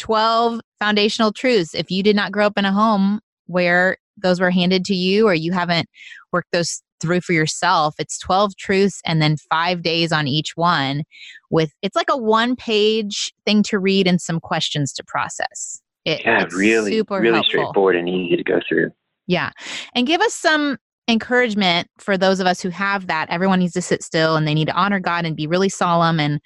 12 0.00 0.60
foundational 0.78 1.32
truths. 1.32 1.74
If 1.74 1.90
you 1.90 2.02
did 2.02 2.16
not 2.16 2.32
grow 2.32 2.46
up 2.46 2.58
in 2.58 2.64
a 2.64 2.72
home 2.72 3.20
where 3.46 3.98
those 4.16 4.40
were 4.40 4.50
handed 4.50 4.84
to 4.86 4.94
you 4.94 5.28
or 5.28 5.34
you 5.34 5.52
haven't 5.52 5.88
worked 6.32 6.52
those 6.52 6.82
through 7.00 7.22
for 7.22 7.32
yourself 7.32 7.94
it's 7.98 8.18
12 8.18 8.54
truths 8.58 9.00
and 9.06 9.22
then 9.22 9.34
5 9.48 9.82
days 9.82 10.12
on 10.12 10.28
each 10.28 10.54
one 10.54 11.02
with 11.48 11.72
it's 11.80 11.96
like 11.96 12.10
a 12.10 12.16
one 12.16 12.54
page 12.54 13.32
thing 13.46 13.62
to 13.62 13.78
read 13.78 14.06
and 14.06 14.20
some 14.20 14.38
questions 14.38 14.92
to 14.92 15.04
process. 15.04 15.80
It, 16.04 16.22
yeah 16.24 16.46
really 16.52 17.02
really 17.08 17.32
helpful. 17.32 17.42
straightforward 17.44 17.96
and 17.96 18.08
easy 18.08 18.36
to 18.36 18.44
go 18.44 18.60
through 18.68 18.90
yeah. 19.30 19.50
And 19.94 20.08
give 20.08 20.20
us 20.20 20.34
some 20.34 20.76
encouragement 21.06 21.88
for 21.98 22.18
those 22.18 22.40
of 22.40 22.48
us 22.48 22.60
who 22.60 22.68
have 22.70 23.06
that. 23.06 23.30
Everyone 23.30 23.60
needs 23.60 23.74
to 23.74 23.82
sit 23.82 24.02
still 24.02 24.34
and 24.34 24.46
they 24.46 24.54
need 24.54 24.66
to 24.66 24.74
honor 24.74 24.98
God 24.98 25.24
and 25.24 25.36
be 25.36 25.46
really 25.46 25.68
solemn. 25.68 26.18
And 26.18 26.40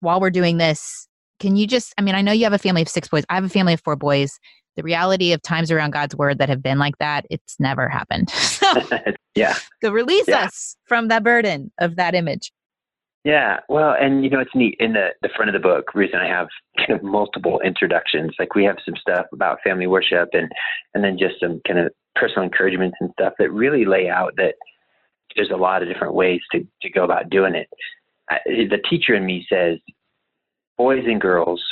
while 0.00 0.20
we're 0.20 0.30
doing 0.30 0.58
this, 0.58 1.08
can 1.40 1.56
you 1.56 1.66
just, 1.66 1.92
I 1.98 2.02
mean, 2.02 2.14
I 2.14 2.22
know 2.22 2.30
you 2.30 2.44
have 2.44 2.52
a 2.52 2.58
family 2.58 2.82
of 2.82 2.88
six 2.88 3.08
boys. 3.08 3.24
I 3.28 3.34
have 3.34 3.44
a 3.44 3.48
family 3.48 3.74
of 3.74 3.80
four 3.80 3.96
boys. 3.96 4.38
The 4.76 4.84
reality 4.84 5.32
of 5.32 5.42
times 5.42 5.72
around 5.72 5.90
God's 5.90 6.14
word 6.14 6.38
that 6.38 6.48
have 6.48 6.62
been 6.62 6.78
like 6.78 6.96
that, 6.98 7.26
it's 7.28 7.58
never 7.58 7.88
happened. 7.88 8.30
so, 8.30 8.72
yeah. 9.34 9.56
So 9.82 9.90
release 9.90 10.28
yeah. 10.28 10.44
us 10.44 10.76
from 10.86 11.08
that 11.08 11.24
burden 11.24 11.72
of 11.80 11.96
that 11.96 12.14
image. 12.14 12.52
Yeah, 13.24 13.60
well, 13.68 13.94
and 14.00 14.24
you 14.24 14.30
know, 14.30 14.40
it's 14.40 14.54
neat. 14.54 14.76
In 14.80 14.94
the, 14.94 15.10
the 15.22 15.28
front 15.36 15.48
of 15.48 15.52
the 15.52 15.60
book, 15.60 15.94
reason 15.94 16.18
I 16.18 16.26
have 16.26 16.48
kind 16.76 16.98
of 16.98 17.04
multiple 17.04 17.60
introductions. 17.64 18.32
Like 18.36 18.56
we 18.56 18.64
have 18.64 18.78
some 18.84 18.96
stuff 18.96 19.26
about 19.32 19.58
family 19.62 19.86
worship 19.86 20.30
and 20.32 20.50
and 20.94 21.04
then 21.04 21.16
just 21.18 21.38
some 21.40 21.60
kind 21.64 21.78
of 21.78 21.92
personal 22.14 22.44
encouragements 22.44 22.96
and 23.00 23.10
stuff 23.12 23.34
that 23.38 23.52
really 23.52 23.84
lay 23.84 24.08
out 24.08 24.34
that 24.36 24.54
there's 25.36 25.50
a 25.50 25.56
lot 25.56 25.82
of 25.82 25.88
different 25.88 26.14
ways 26.14 26.40
to, 26.52 26.66
to 26.82 26.90
go 26.90 27.04
about 27.04 27.30
doing 27.30 27.54
it. 27.54 27.68
I, 28.30 28.38
the 28.46 28.80
teacher 28.88 29.14
in 29.14 29.24
me 29.24 29.46
says 29.48 29.78
boys 30.76 31.04
and 31.06 31.20
girls 31.20 31.62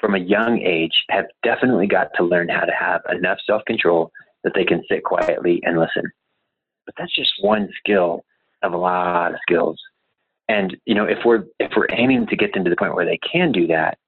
from 0.00 0.14
a 0.14 0.18
young 0.18 0.60
age 0.60 1.04
have 1.10 1.26
definitely 1.42 1.86
got 1.86 2.08
to 2.16 2.24
learn 2.24 2.48
how 2.48 2.64
to 2.64 2.72
have 2.72 3.02
enough 3.10 3.38
self 3.46 3.62
control 3.66 4.10
that 4.44 4.52
they 4.54 4.64
can 4.64 4.82
sit 4.88 5.04
quietly 5.04 5.60
and 5.64 5.78
listen. 5.78 6.10
But 6.86 6.94
that's 6.98 7.14
just 7.14 7.32
one 7.40 7.68
skill 7.78 8.24
of 8.62 8.72
a 8.72 8.78
lot 8.78 9.32
of 9.32 9.40
skills. 9.42 9.78
And 10.48 10.76
you 10.84 10.94
know, 10.94 11.04
if 11.04 11.18
we're 11.24 11.44
if 11.58 11.72
we're 11.76 11.86
aiming 11.92 12.26
to 12.26 12.36
get 12.36 12.52
them 12.52 12.64
to 12.64 12.70
the 12.70 12.76
point 12.76 12.94
where 12.94 13.04
they 13.04 13.18
can 13.18 13.52
do 13.52 13.66
that, 13.68 13.98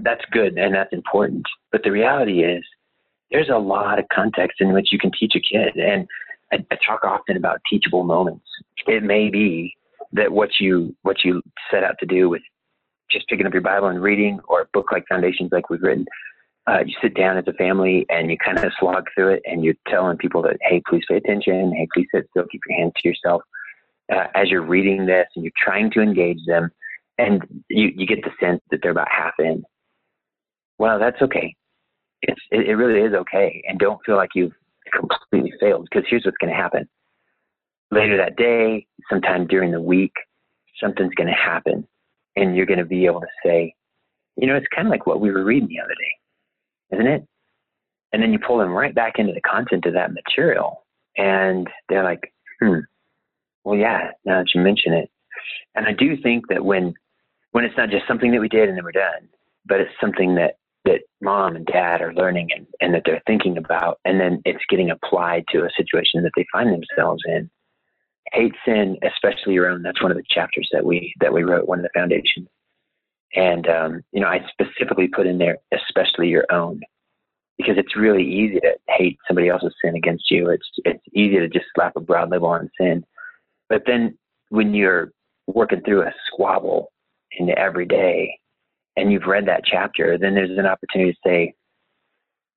that's 0.00 0.24
good 0.30 0.56
and 0.56 0.74
that's 0.74 0.92
important. 0.92 1.44
But 1.70 1.82
the 1.82 1.90
reality 1.90 2.42
is 2.42 2.64
there's 3.32 3.48
a 3.48 3.58
lot 3.58 3.98
of 3.98 4.04
context 4.12 4.60
in 4.60 4.72
which 4.72 4.88
you 4.92 4.98
can 4.98 5.10
teach 5.18 5.34
a 5.34 5.40
kid. 5.40 5.76
And 5.76 6.06
I, 6.52 6.64
I 6.70 6.76
talk 6.86 7.04
often 7.04 7.36
about 7.36 7.60
teachable 7.68 8.04
moments. 8.04 8.44
It 8.86 9.02
may 9.02 9.30
be 9.30 9.74
that 10.12 10.30
what 10.30 10.50
you 10.60 10.94
what 11.02 11.24
you 11.24 11.42
set 11.70 11.82
out 11.82 11.96
to 12.00 12.06
do 12.06 12.28
with 12.28 12.42
just 13.10 13.26
picking 13.28 13.46
up 13.46 13.52
your 13.52 13.62
Bible 13.62 13.88
and 13.88 14.00
reading, 14.00 14.40
or 14.48 14.62
a 14.62 14.66
book 14.72 14.90
like 14.92 15.04
Foundations, 15.08 15.50
like 15.52 15.68
we've 15.68 15.82
written, 15.82 16.06
uh, 16.66 16.78
you 16.86 16.94
sit 17.02 17.14
down 17.14 17.36
as 17.36 17.44
a 17.46 17.52
family 17.54 18.06
and 18.08 18.30
you 18.30 18.38
kind 18.38 18.58
of 18.58 18.72
slog 18.78 19.06
through 19.14 19.34
it, 19.34 19.42
and 19.44 19.64
you're 19.64 19.74
telling 19.88 20.16
people 20.16 20.42
that, 20.42 20.56
hey, 20.62 20.82
please 20.88 21.02
pay 21.08 21.16
attention. 21.16 21.72
Hey, 21.72 21.88
please 21.92 22.06
sit 22.14 22.26
still. 22.30 22.44
Keep 22.50 22.62
your 22.68 22.78
hands 22.78 22.92
to 23.02 23.08
yourself. 23.08 23.42
Uh, 24.12 24.26
as 24.34 24.50
you're 24.50 24.62
reading 24.62 25.06
this, 25.06 25.26
and 25.36 25.44
you're 25.44 25.52
trying 25.62 25.90
to 25.90 26.00
engage 26.00 26.38
them, 26.46 26.70
and 27.18 27.42
you 27.68 27.90
you 27.94 28.06
get 28.06 28.22
the 28.22 28.30
sense 28.40 28.60
that 28.70 28.80
they're 28.82 28.92
about 28.92 29.08
half 29.10 29.34
in. 29.38 29.62
Well, 30.78 30.98
that's 30.98 31.20
okay 31.22 31.54
it's 32.22 32.40
it, 32.50 32.68
it 32.68 32.74
really 32.74 33.00
is 33.00 33.14
okay, 33.14 33.62
and 33.68 33.78
don't 33.78 34.00
feel 34.04 34.16
like 34.16 34.30
you've 34.34 34.52
completely 34.92 35.52
failed 35.60 35.88
because 35.90 36.06
here's 36.08 36.24
what's 36.24 36.36
going 36.38 36.52
to 36.52 36.60
happen. 36.60 36.88
Later 37.90 38.16
that 38.16 38.36
day, 38.36 38.86
sometime 39.10 39.46
during 39.46 39.70
the 39.70 39.80
week, 39.80 40.12
something's 40.80 41.14
going 41.14 41.28
to 41.28 41.34
happen, 41.34 41.86
and 42.36 42.56
you're 42.56 42.66
going 42.66 42.78
to 42.78 42.84
be 42.84 43.06
able 43.06 43.20
to 43.20 43.26
say, 43.44 43.74
you 44.36 44.46
know, 44.46 44.56
it's 44.56 44.66
kind 44.74 44.86
of 44.86 44.90
like 44.90 45.06
what 45.06 45.20
we 45.20 45.30
were 45.30 45.44
reading 45.44 45.68
the 45.68 45.80
other 45.80 45.94
day, 45.94 46.96
isn't 46.96 47.06
it? 47.06 47.26
And 48.12 48.22
then 48.22 48.32
you 48.32 48.38
pull 48.38 48.58
them 48.58 48.72
right 48.72 48.94
back 48.94 49.14
into 49.18 49.32
the 49.32 49.40
content 49.40 49.86
of 49.86 49.94
that 49.94 50.12
material, 50.12 50.84
and 51.16 51.68
they're 51.88 52.04
like, 52.04 52.32
hmm, 52.60 52.78
well, 53.64 53.76
yeah, 53.76 54.10
now 54.24 54.38
that 54.38 54.54
you 54.54 54.60
mention 54.60 54.92
it. 54.92 55.10
And 55.74 55.86
I 55.86 55.92
do 55.92 56.16
think 56.22 56.48
that 56.48 56.64
when 56.64 56.94
when 57.52 57.64
it's 57.64 57.76
not 57.76 57.90
just 57.90 58.08
something 58.08 58.32
that 58.32 58.40
we 58.40 58.48
did 58.48 58.68
and 58.68 58.76
then 58.76 58.84
we're 58.84 58.92
done, 58.92 59.28
but 59.66 59.80
it's 59.80 59.92
something 60.00 60.34
that 60.36 60.56
that 60.84 61.00
mom 61.20 61.56
and 61.56 61.66
dad 61.66 62.00
are 62.00 62.14
learning 62.14 62.48
and, 62.54 62.66
and 62.80 62.94
that 62.94 63.02
they're 63.04 63.22
thinking 63.26 63.56
about, 63.56 64.00
and 64.04 64.20
then 64.20 64.42
it's 64.44 64.64
getting 64.68 64.90
applied 64.90 65.44
to 65.50 65.64
a 65.64 65.70
situation 65.76 66.22
that 66.22 66.32
they 66.36 66.46
find 66.52 66.72
themselves 66.72 67.22
in. 67.26 67.48
Hate 68.32 68.54
sin, 68.64 68.96
especially 69.02 69.54
your 69.54 69.68
own. 69.68 69.82
That's 69.82 70.02
one 70.02 70.10
of 70.10 70.16
the 70.16 70.24
chapters 70.28 70.68
that 70.72 70.84
we 70.84 71.12
that 71.20 71.32
we 71.32 71.42
wrote, 71.42 71.68
one 71.68 71.78
of 71.78 71.82
the 71.82 71.90
foundations. 71.94 72.48
And 73.34 73.68
um, 73.68 74.02
you 74.12 74.20
know, 74.20 74.28
I 74.28 74.40
specifically 74.50 75.08
put 75.08 75.26
in 75.26 75.38
there, 75.38 75.58
especially 75.72 76.28
your 76.28 76.46
own, 76.50 76.80
because 77.58 77.76
it's 77.76 77.96
really 77.96 78.24
easy 78.24 78.60
to 78.60 78.74
hate 78.88 79.18
somebody 79.28 79.48
else's 79.48 79.74
sin 79.84 79.96
against 79.96 80.30
you. 80.30 80.48
It's 80.48 80.68
it's 80.84 81.04
easy 81.12 81.38
to 81.38 81.48
just 81.48 81.66
slap 81.74 81.96
a 81.96 82.00
broad 82.00 82.30
label 82.30 82.48
on 82.48 82.70
sin, 82.80 83.04
but 83.68 83.82
then 83.86 84.16
when 84.48 84.74
you're 84.74 85.12
working 85.46 85.80
through 85.82 86.02
a 86.02 86.14
squabble 86.26 86.92
in 87.38 87.46
the 87.46 87.58
everyday, 87.58 88.38
and 88.96 89.12
you've 89.12 89.26
read 89.26 89.46
that 89.46 89.64
chapter, 89.64 90.18
then 90.18 90.34
there's 90.34 90.56
an 90.58 90.66
opportunity 90.66 91.12
to 91.12 91.18
say, 91.24 91.54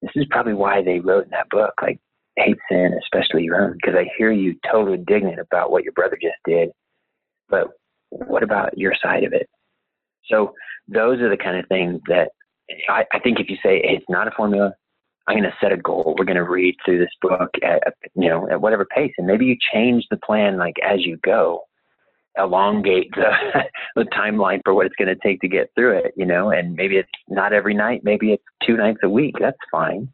this 0.02 0.12
is 0.16 0.26
probably 0.30 0.54
why 0.54 0.84
they 0.84 1.00
wrote 1.00 1.26
in 1.26 1.32
that 1.32 1.50
book, 1.50 1.74
like 1.82 2.00
hate 2.36 2.58
sin, 2.70 2.98
especially 3.02 3.44
your 3.44 3.62
own, 3.62 3.74
because 3.74 3.96
I 3.96 4.10
hear 4.18 4.32
you 4.32 4.56
totally 4.70 4.98
indignant 4.98 5.40
about 5.40 5.72
what 5.72 5.84
your 5.84 5.94
brother 5.94 6.18
just 6.22 6.36
did, 6.46 6.70
but 7.50 7.70
what 8.10 8.44
about 8.44 8.78
your 8.78 8.94
side 9.02 9.24
of 9.24 9.34
it? 9.34 9.48
So 10.30 10.54
those 10.88 11.22
are 11.22 11.30
the 11.30 11.38
kind 11.38 11.58
of 11.58 11.68
things 11.68 12.02
that 12.08 12.30
I, 12.90 13.06
I 13.14 13.20
think 13.20 13.40
if 13.40 13.50
you 13.50 13.56
say 13.58 13.82
hey, 13.82 13.96
it's 13.96 14.06
not 14.10 14.28
a 14.28 14.32
formula, 14.32 14.74
I'm 15.28 15.38
going 15.38 15.50
to 15.50 15.58
set 15.62 15.72
a 15.72 15.78
goal. 15.78 16.16
We're 16.18 16.26
going 16.26 16.36
to 16.36 16.44
read 16.44 16.76
through 16.84 17.00
this 17.00 17.10
book 17.22 17.50
at 17.64 17.82
you 18.16 18.30
know 18.30 18.48
at 18.50 18.62
whatever 18.62 18.86
pace, 18.86 19.14
and 19.18 19.28
maybe 19.28 19.46
you 19.46 19.56
change 19.74 20.06
the 20.10 20.18
plan 20.18 20.58
like 20.58 20.76
as 20.84 21.06
you 21.06 21.18
go 21.24 21.62
elongate 22.38 23.12
the, 23.16 23.32
the 23.96 24.04
timeline 24.06 24.62
for 24.64 24.74
what 24.74 24.86
it's 24.86 24.96
going 24.96 25.08
to 25.08 25.22
take 25.24 25.42
to 25.42 25.48
get 25.48 25.70
through 25.76 25.98
it, 25.98 26.14
you 26.16 26.26
know, 26.26 26.52
and 26.52 26.76
maybe 26.76 26.98
it's 26.98 27.10
not 27.30 27.54
every 27.54 27.74
night, 27.74 28.02
maybe 28.04 28.34
it's 28.34 28.44
two 28.66 28.78
nights 28.78 29.00
a 29.04 29.10
week. 29.10 29.36
That's 29.40 29.58
fine. 29.72 30.10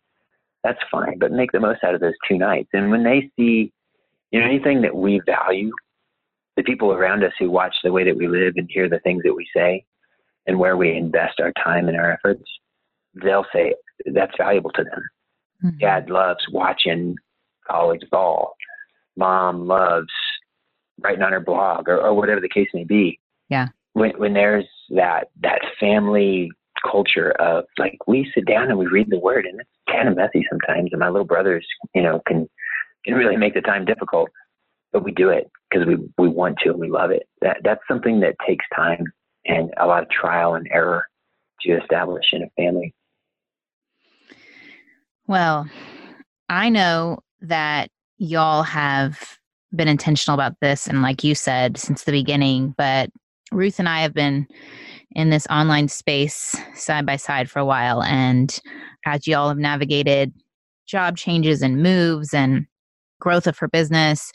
That's 0.64 0.80
fine, 0.92 1.18
but 1.18 1.32
make 1.32 1.52
the 1.52 1.60
most 1.60 1.84
out 1.84 1.96
of 1.96 2.02
those 2.02 2.14
two 2.28 2.38
nights. 2.38 2.70
And 2.74 2.92
when 2.92 3.04
they 3.04 3.32
see, 3.36 3.72
you 4.32 4.40
know, 4.40 4.46
anything 4.46 4.82
that 4.82 4.96
we 4.96 5.22
value, 5.26 5.72
the 6.56 6.64
people 6.64 6.92
around 6.92 7.24
us 7.24 7.34
who 7.40 7.50
watch 7.50 7.74
the 7.84 7.92
way 7.92 8.04
that 8.04 8.16
we 8.16 8.28
live 8.28 8.54
and 8.58 8.70
hear 8.72 8.88
the 8.88 9.00
things 9.00 9.24
that 9.24 9.34
we 9.34 9.48
say 9.56 9.84
and 10.46 10.60
where 10.60 10.78
we 10.78 10.96
invest 10.96 11.40
our 11.40 11.52
time 11.64 11.88
and 11.88 11.98
our 11.98 12.12
efforts, 12.12 12.44
they'll 13.24 13.46
say 13.54 13.74
that's 14.14 14.36
valuable 14.38 14.72
to 14.72 14.84
them. 14.84 15.10
Mm-hmm. 15.64 15.78
Dad 15.80 16.10
loves 16.10 16.44
watching 16.52 17.16
college 17.70 18.04
ball. 18.12 18.56
Mom 19.18 19.68
loves 19.68 20.08
writing 21.04 21.24
on 21.24 21.32
her 21.32 21.40
blog 21.40 21.88
or, 21.88 22.00
or 22.00 22.14
whatever 22.14 22.42
the 22.42 22.50
case 22.50 22.70
may 22.74 22.84
be. 22.84 23.20
Yeah. 23.50 23.70
When 23.94 24.12
when 24.18 24.34
there's 24.34 24.68
that 24.92 25.30
that 25.42 25.62
family 25.80 26.52
culture 26.90 27.32
of 27.40 27.66
like 27.78 27.98
we 28.08 28.30
sit 28.34 28.46
down 28.46 28.70
and 28.70 28.78
we 28.78 28.88
read 28.88 29.10
the 29.10 29.20
word 29.20 29.46
and 29.46 29.60
it's 29.60 29.70
kind 29.90 30.08
of 30.08 30.16
messy 30.16 30.46
sometimes 30.50 30.90
and 30.92 31.00
my 31.00 31.10
little 31.10 31.26
brothers 31.26 31.66
you 31.94 32.02
know 32.02 32.22
can 32.28 32.50
can 33.06 33.14
really 33.14 33.38
make 33.38 33.54
the 33.54 33.62
time 33.62 33.86
difficult 33.86 34.30
but 34.92 35.04
we 35.04 35.12
do 35.12 35.30
it 35.30 35.50
because 35.70 35.86
we 35.86 35.98
we 36.18 36.28
want 36.28 36.58
to 36.60 36.70
and 36.70 36.80
we 36.80 36.90
love 36.90 37.12
it 37.12 37.28
that 37.42 37.58
that's 37.64 37.82
something 37.88 38.20
that 38.20 38.36
takes 38.48 38.66
time 38.76 39.04
and 39.46 39.72
a 39.80 39.86
lot 39.86 40.02
of 40.04 40.10
trial 40.10 40.56
and 40.56 40.68
error 40.72 41.06
to 41.62 41.74
establish 41.74 42.26
in 42.34 42.44
a 42.44 42.50
family 42.58 42.94
well 45.28 45.68
i 46.50 46.70
know 46.70 47.20
that 47.41 47.89
y'all 48.18 48.64
have 48.64 49.38
been 49.76 49.88
intentional 49.88 50.34
about 50.34 50.53
this 50.61 50.88
and 50.88 51.01
like 51.01 51.24
you 51.24 51.34
said 51.34 51.78
since 51.78 52.03
the 52.03 52.11
beginning 52.11 52.74
but 52.78 53.09
ruth 53.51 53.80
and 53.80 53.88
i 53.88 54.01
have 54.01 54.13
been 54.13 54.45
in 55.13 55.30
this 55.30 55.47
online 55.49 55.88
space 55.88 56.55
side 56.76 57.05
by 57.05 57.15
side 57.15 57.49
for 57.49 57.59
a 57.59 57.65
while. 57.65 58.01
And 58.03 58.57
as 59.05 59.28
you 59.28 59.36
all 59.36 59.49
have 59.49 59.57
navigated 59.57 60.34
job 60.88 61.17
changes 61.17 61.61
and 61.61 61.82
moves 61.84 62.34
and 62.34 62.65
growth 63.19 63.47
of 63.47 63.57
her 63.57 63.67
business 63.67 64.32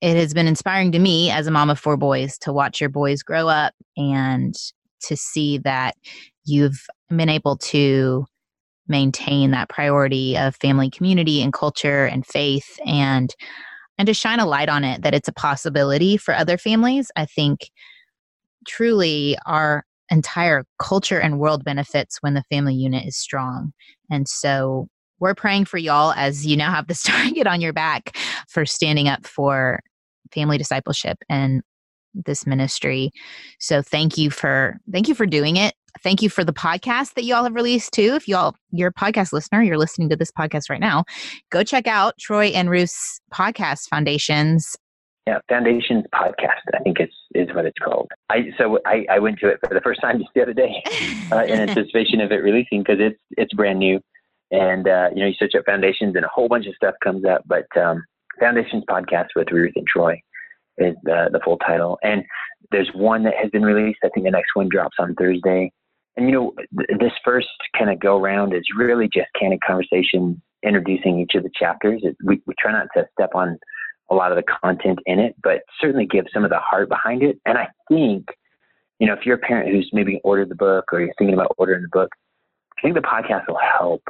it 0.00 0.16
has 0.16 0.34
been 0.34 0.46
inspiring 0.46 0.92
to 0.92 0.98
me 0.98 1.30
as 1.30 1.46
a 1.46 1.50
mom 1.50 1.70
of 1.70 1.78
four 1.78 1.96
boys 1.96 2.36
to 2.38 2.52
watch 2.52 2.80
your 2.80 2.90
boys 2.90 3.22
grow 3.22 3.48
up 3.48 3.74
and 3.96 4.54
to 5.00 5.16
see 5.16 5.58
that 5.58 5.94
you've 6.44 6.86
been 7.08 7.28
able 7.28 7.56
to 7.56 8.26
maintain 8.86 9.50
that 9.50 9.68
priority 9.68 10.36
of 10.36 10.56
family 10.56 10.90
community 10.90 11.42
and 11.42 11.54
culture 11.54 12.04
and 12.04 12.26
faith. 12.26 12.78
And 12.84 13.34
and 13.98 14.06
to 14.06 14.14
shine 14.14 14.40
a 14.40 14.46
light 14.46 14.68
on 14.68 14.84
it 14.84 15.02
that 15.02 15.14
it's 15.14 15.28
a 15.28 15.32
possibility 15.32 16.16
for 16.16 16.34
other 16.34 16.58
families. 16.58 17.10
I 17.16 17.26
think 17.26 17.70
truly 18.66 19.36
our 19.46 19.84
entire 20.10 20.64
culture 20.78 21.18
and 21.18 21.38
world 21.38 21.64
benefits 21.64 22.18
when 22.20 22.34
the 22.34 22.42
family 22.44 22.74
unit 22.74 23.06
is 23.06 23.16
strong. 23.16 23.72
And 24.10 24.28
so 24.28 24.88
we're 25.20 25.34
praying 25.34 25.64
for 25.64 25.78
y'all 25.78 26.12
as 26.12 26.46
you 26.46 26.56
now 26.56 26.70
have 26.70 26.86
this 26.86 27.02
target 27.04 27.46
on 27.46 27.60
your 27.60 27.72
back 27.72 28.16
for 28.48 28.66
standing 28.66 29.08
up 29.08 29.26
for 29.26 29.80
family 30.32 30.58
discipleship 30.58 31.18
and 31.28 31.62
this 32.14 32.46
ministry. 32.46 33.10
So 33.58 33.82
thank 33.82 34.16
you 34.16 34.30
for 34.30 34.78
thank 34.92 35.08
you 35.08 35.14
for 35.14 35.26
doing 35.26 35.56
it. 35.56 35.74
Thank 36.02 36.22
you 36.22 36.28
for 36.28 36.44
the 36.44 36.52
podcast 36.52 37.14
that 37.14 37.24
y'all 37.24 37.44
have 37.44 37.54
released 37.54 37.92
too. 37.92 38.14
If 38.14 38.28
y'all 38.28 38.54
you're 38.70 38.88
a 38.88 38.92
podcast 38.92 39.32
listener, 39.32 39.62
you're 39.62 39.78
listening 39.78 40.08
to 40.10 40.16
this 40.16 40.30
podcast 40.30 40.68
right 40.68 40.80
now, 40.80 41.04
go 41.50 41.62
check 41.62 41.86
out 41.86 42.18
Troy 42.18 42.46
and 42.46 42.68
Ruth's 42.68 43.20
podcast 43.32 43.88
Foundations. 43.88 44.76
Yeah, 45.26 45.38
Foundations 45.48 46.04
podcast. 46.14 46.60
I 46.74 46.78
think 46.80 47.00
it's 47.00 47.14
is 47.34 47.48
what 47.54 47.64
it's 47.64 47.78
called. 47.82 48.10
I 48.28 48.50
so 48.58 48.78
I, 48.86 49.06
I 49.10 49.18
went 49.18 49.38
to 49.40 49.48
it 49.48 49.58
for 49.66 49.74
the 49.74 49.80
first 49.80 50.00
time 50.00 50.18
just 50.18 50.30
the 50.34 50.42
other 50.42 50.52
day 50.52 50.82
uh, 51.32 51.44
in 51.44 51.60
anticipation 51.68 52.20
of 52.20 52.32
it 52.32 52.42
releasing 52.42 52.82
because 52.82 52.98
it's 53.00 53.18
it's 53.38 53.54
brand 53.54 53.78
new, 53.78 54.00
and 54.50 54.86
uh, 54.86 55.08
you 55.14 55.20
know 55.20 55.26
you 55.26 55.34
search 55.38 55.54
up 55.54 55.64
Foundations 55.64 56.16
and 56.16 56.24
a 56.24 56.28
whole 56.28 56.48
bunch 56.48 56.66
of 56.66 56.74
stuff 56.74 56.94
comes 57.02 57.24
up. 57.24 57.42
But 57.46 57.66
um, 57.76 58.04
Foundations 58.38 58.84
podcast 58.88 59.28
with 59.36 59.50
Ruth 59.50 59.72
and 59.76 59.86
Troy 59.86 60.20
is 60.78 60.94
the, 61.04 61.28
the 61.32 61.40
full 61.44 61.58
title. 61.58 61.98
And 62.02 62.24
there's 62.70 62.90
one 62.94 63.22
that 63.24 63.34
has 63.40 63.50
been 63.50 63.62
released. 63.62 64.00
I 64.04 64.08
think 64.08 64.24
the 64.24 64.30
next 64.30 64.54
one 64.54 64.68
drops 64.68 64.96
on 64.98 65.14
Thursday. 65.14 65.72
And 66.16 66.26
you 66.26 66.32
know, 66.32 66.54
th- 66.76 66.98
this 67.00 67.12
first 67.24 67.48
kind 67.76 67.90
of 67.90 67.98
go 67.98 68.18
round 68.20 68.54
is 68.54 68.62
really 68.76 69.08
just 69.12 69.28
candid 69.38 69.60
conversation, 69.66 70.40
introducing 70.62 71.18
each 71.18 71.34
of 71.34 71.42
the 71.42 71.50
chapters. 71.54 72.02
It, 72.04 72.16
we, 72.24 72.40
we 72.46 72.54
try 72.58 72.72
not 72.72 72.86
to 72.96 73.06
step 73.12 73.30
on 73.34 73.58
a 74.10 74.14
lot 74.14 74.30
of 74.30 74.36
the 74.36 74.44
content 74.62 74.98
in 75.06 75.18
it, 75.18 75.34
but 75.42 75.62
certainly 75.80 76.06
give 76.06 76.26
some 76.32 76.44
of 76.44 76.50
the 76.50 76.58
heart 76.58 76.88
behind 76.88 77.22
it. 77.22 77.38
And 77.46 77.58
I 77.58 77.68
think, 77.88 78.26
you 78.98 79.06
know, 79.06 79.14
if 79.14 79.26
you're 79.26 79.36
a 79.36 79.40
parent 79.40 79.70
who's 79.70 79.88
maybe 79.92 80.20
ordered 80.24 80.50
the 80.50 80.54
book 80.54 80.92
or 80.92 81.00
you're 81.00 81.14
thinking 81.18 81.34
about 81.34 81.54
ordering 81.58 81.82
the 81.82 81.88
book, 81.88 82.10
I 82.78 82.82
think 82.82 82.94
the 82.94 83.00
podcast 83.00 83.48
will 83.48 83.58
help 83.58 84.02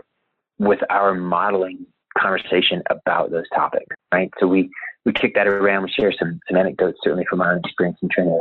with 0.59 0.81
our 0.91 1.15
modeling 1.15 1.87
conversation 2.19 2.83
about 2.91 3.31
those 3.31 3.49
topics, 3.55 3.95
right? 4.13 4.31
So 4.39 4.47
we 4.47 4.71
we 5.05 5.13
kick 5.13 5.35
that 5.35 5.47
around. 5.47 5.83
We 5.83 5.91
share 5.91 6.13
some 6.19 6.41
some 6.49 6.57
anecdotes, 6.57 6.99
certainly 7.03 7.25
from 7.29 7.41
our 7.41 7.53
own 7.53 7.61
experience 7.65 7.99
in 8.03 8.09
trying 8.09 8.29
to, 8.29 8.41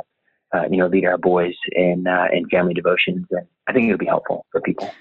uh, 0.54 0.64
you 0.70 0.78
know, 0.78 0.88
lead 0.88 1.06
our 1.06 1.18
boys 1.18 1.56
in 1.72 2.08
uh, 2.08 2.28
in 2.32 2.48
family 2.50 2.74
devotions, 2.74 3.26
and 3.32 3.48
I 3.68 3.74
think 3.74 3.88
it 3.88 3.92
would 3.92 4.00
be 4.00 4.06
helpful 4.06 4.46
for 4.52 4.62
people. 4.62 4.94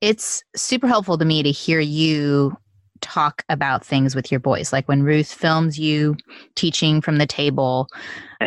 It's 0.00 0.42
super 0.54 0.86
helpful 0.86 1.18
to 1.18 1.24
me 1.24 1.42
to 1.42 1.50
hear 1.50 1.80
you 1.80 2.56
talk 3.00 3.42
about 3.48 3.84
things 3.84 4.14
with 4.14 4.30
your 4.30 4.40
boys, 4.40 4.72
like 4.72 4.88
when 4.88 5.02
Ruth 5.02 5.32
films 5.32 5.78
you 5.78 6.16
teaching 6.54 7.00
from 7.00 7.18
the 7.18 7.26
table. 7.26 7.88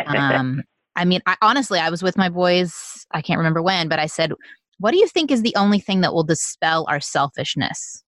Um, 0.06 0.62
I 0.96 1.04
mean, 1.04 1.20
I, 1.26 1.36
honestly, 1.42 1.80
I 1.80 1.90
was 1.90 2.02
with 2.02 2.16
my 2.16 2.28
boys. 2.28 3.04
I 3.10 3.20
can't 3.20 3.36
remember 3.36 3.60
when, 3.60 3.88
but 3.88 3.98
I 3.98 4.06
said, 4.06 4.32
"What 4.78 4.92
do 4.92 4.96
you 4.96 5.08
think 5.08 5.30
is 5.30 5.42
the 5.42 5.54
only 5.56 5.80
thing 5.80 6.00
that 6.00 6.14
will 6.14 6.24
dispel 6.24 6.86
our 6.88 7.00
selfishness?" 7.00 8.02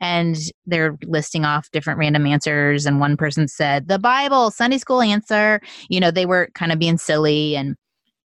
and 0.00 0.36
they're 0.66 0.98
listing 1.04 1.44
off 1.44 1.70
different 1.70 1.98
random 1.98 2.26
answers 2.26 2.84
and 2.84 2.98
one 2.98 3.16
person 3.16 3.46
said 3.46 3.86
the 3.86 3.98
bible 3.98 4.50
sunday 4.50 4.76
school 4.76 5.00
answer 5.00 5.60
you 5.88 6.00
know 6.00 6.10
they 6.10 6.26
were 6.26 6.48
kind 6.54 6.72
of 6.72 6.78
being 6.78 6.98
silly 6.98 7.54
and 7.56 7.76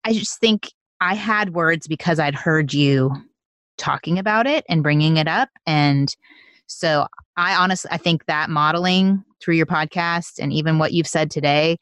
i 0.05 0.12
just 0.12 0.38
think 0.40 0.70
i 1.01 1.14
had 1.14 1.55
words 1.55 1.86
because 1.86 2.18
i'd 2.18 2.34
heard 2.34 2.72
you 2.72 3.14
talking 3.78 4.18
about 4.18 4.46
it 4.46 4.64
and 4.68 4.82
bringing 4.82 5.16
it 5.16 5.28
up 5.28 5.48
and 5.66 6.16
so 6.66 7.07
i 7.36 7.55
honestly 7.55 7.90
i 7.92 7.96
think 7.96 8.24
that 8.26 8.51
modeling 8.51 9.24
through 9.42 9.55
your 9.55 9.66
podcast 9.66 10.38
and 10.38 10.53
even 10.53 10.78
what 10.78 10.92
you've 10.92 11.07
said 11.07 11.30
today 11.30 11.76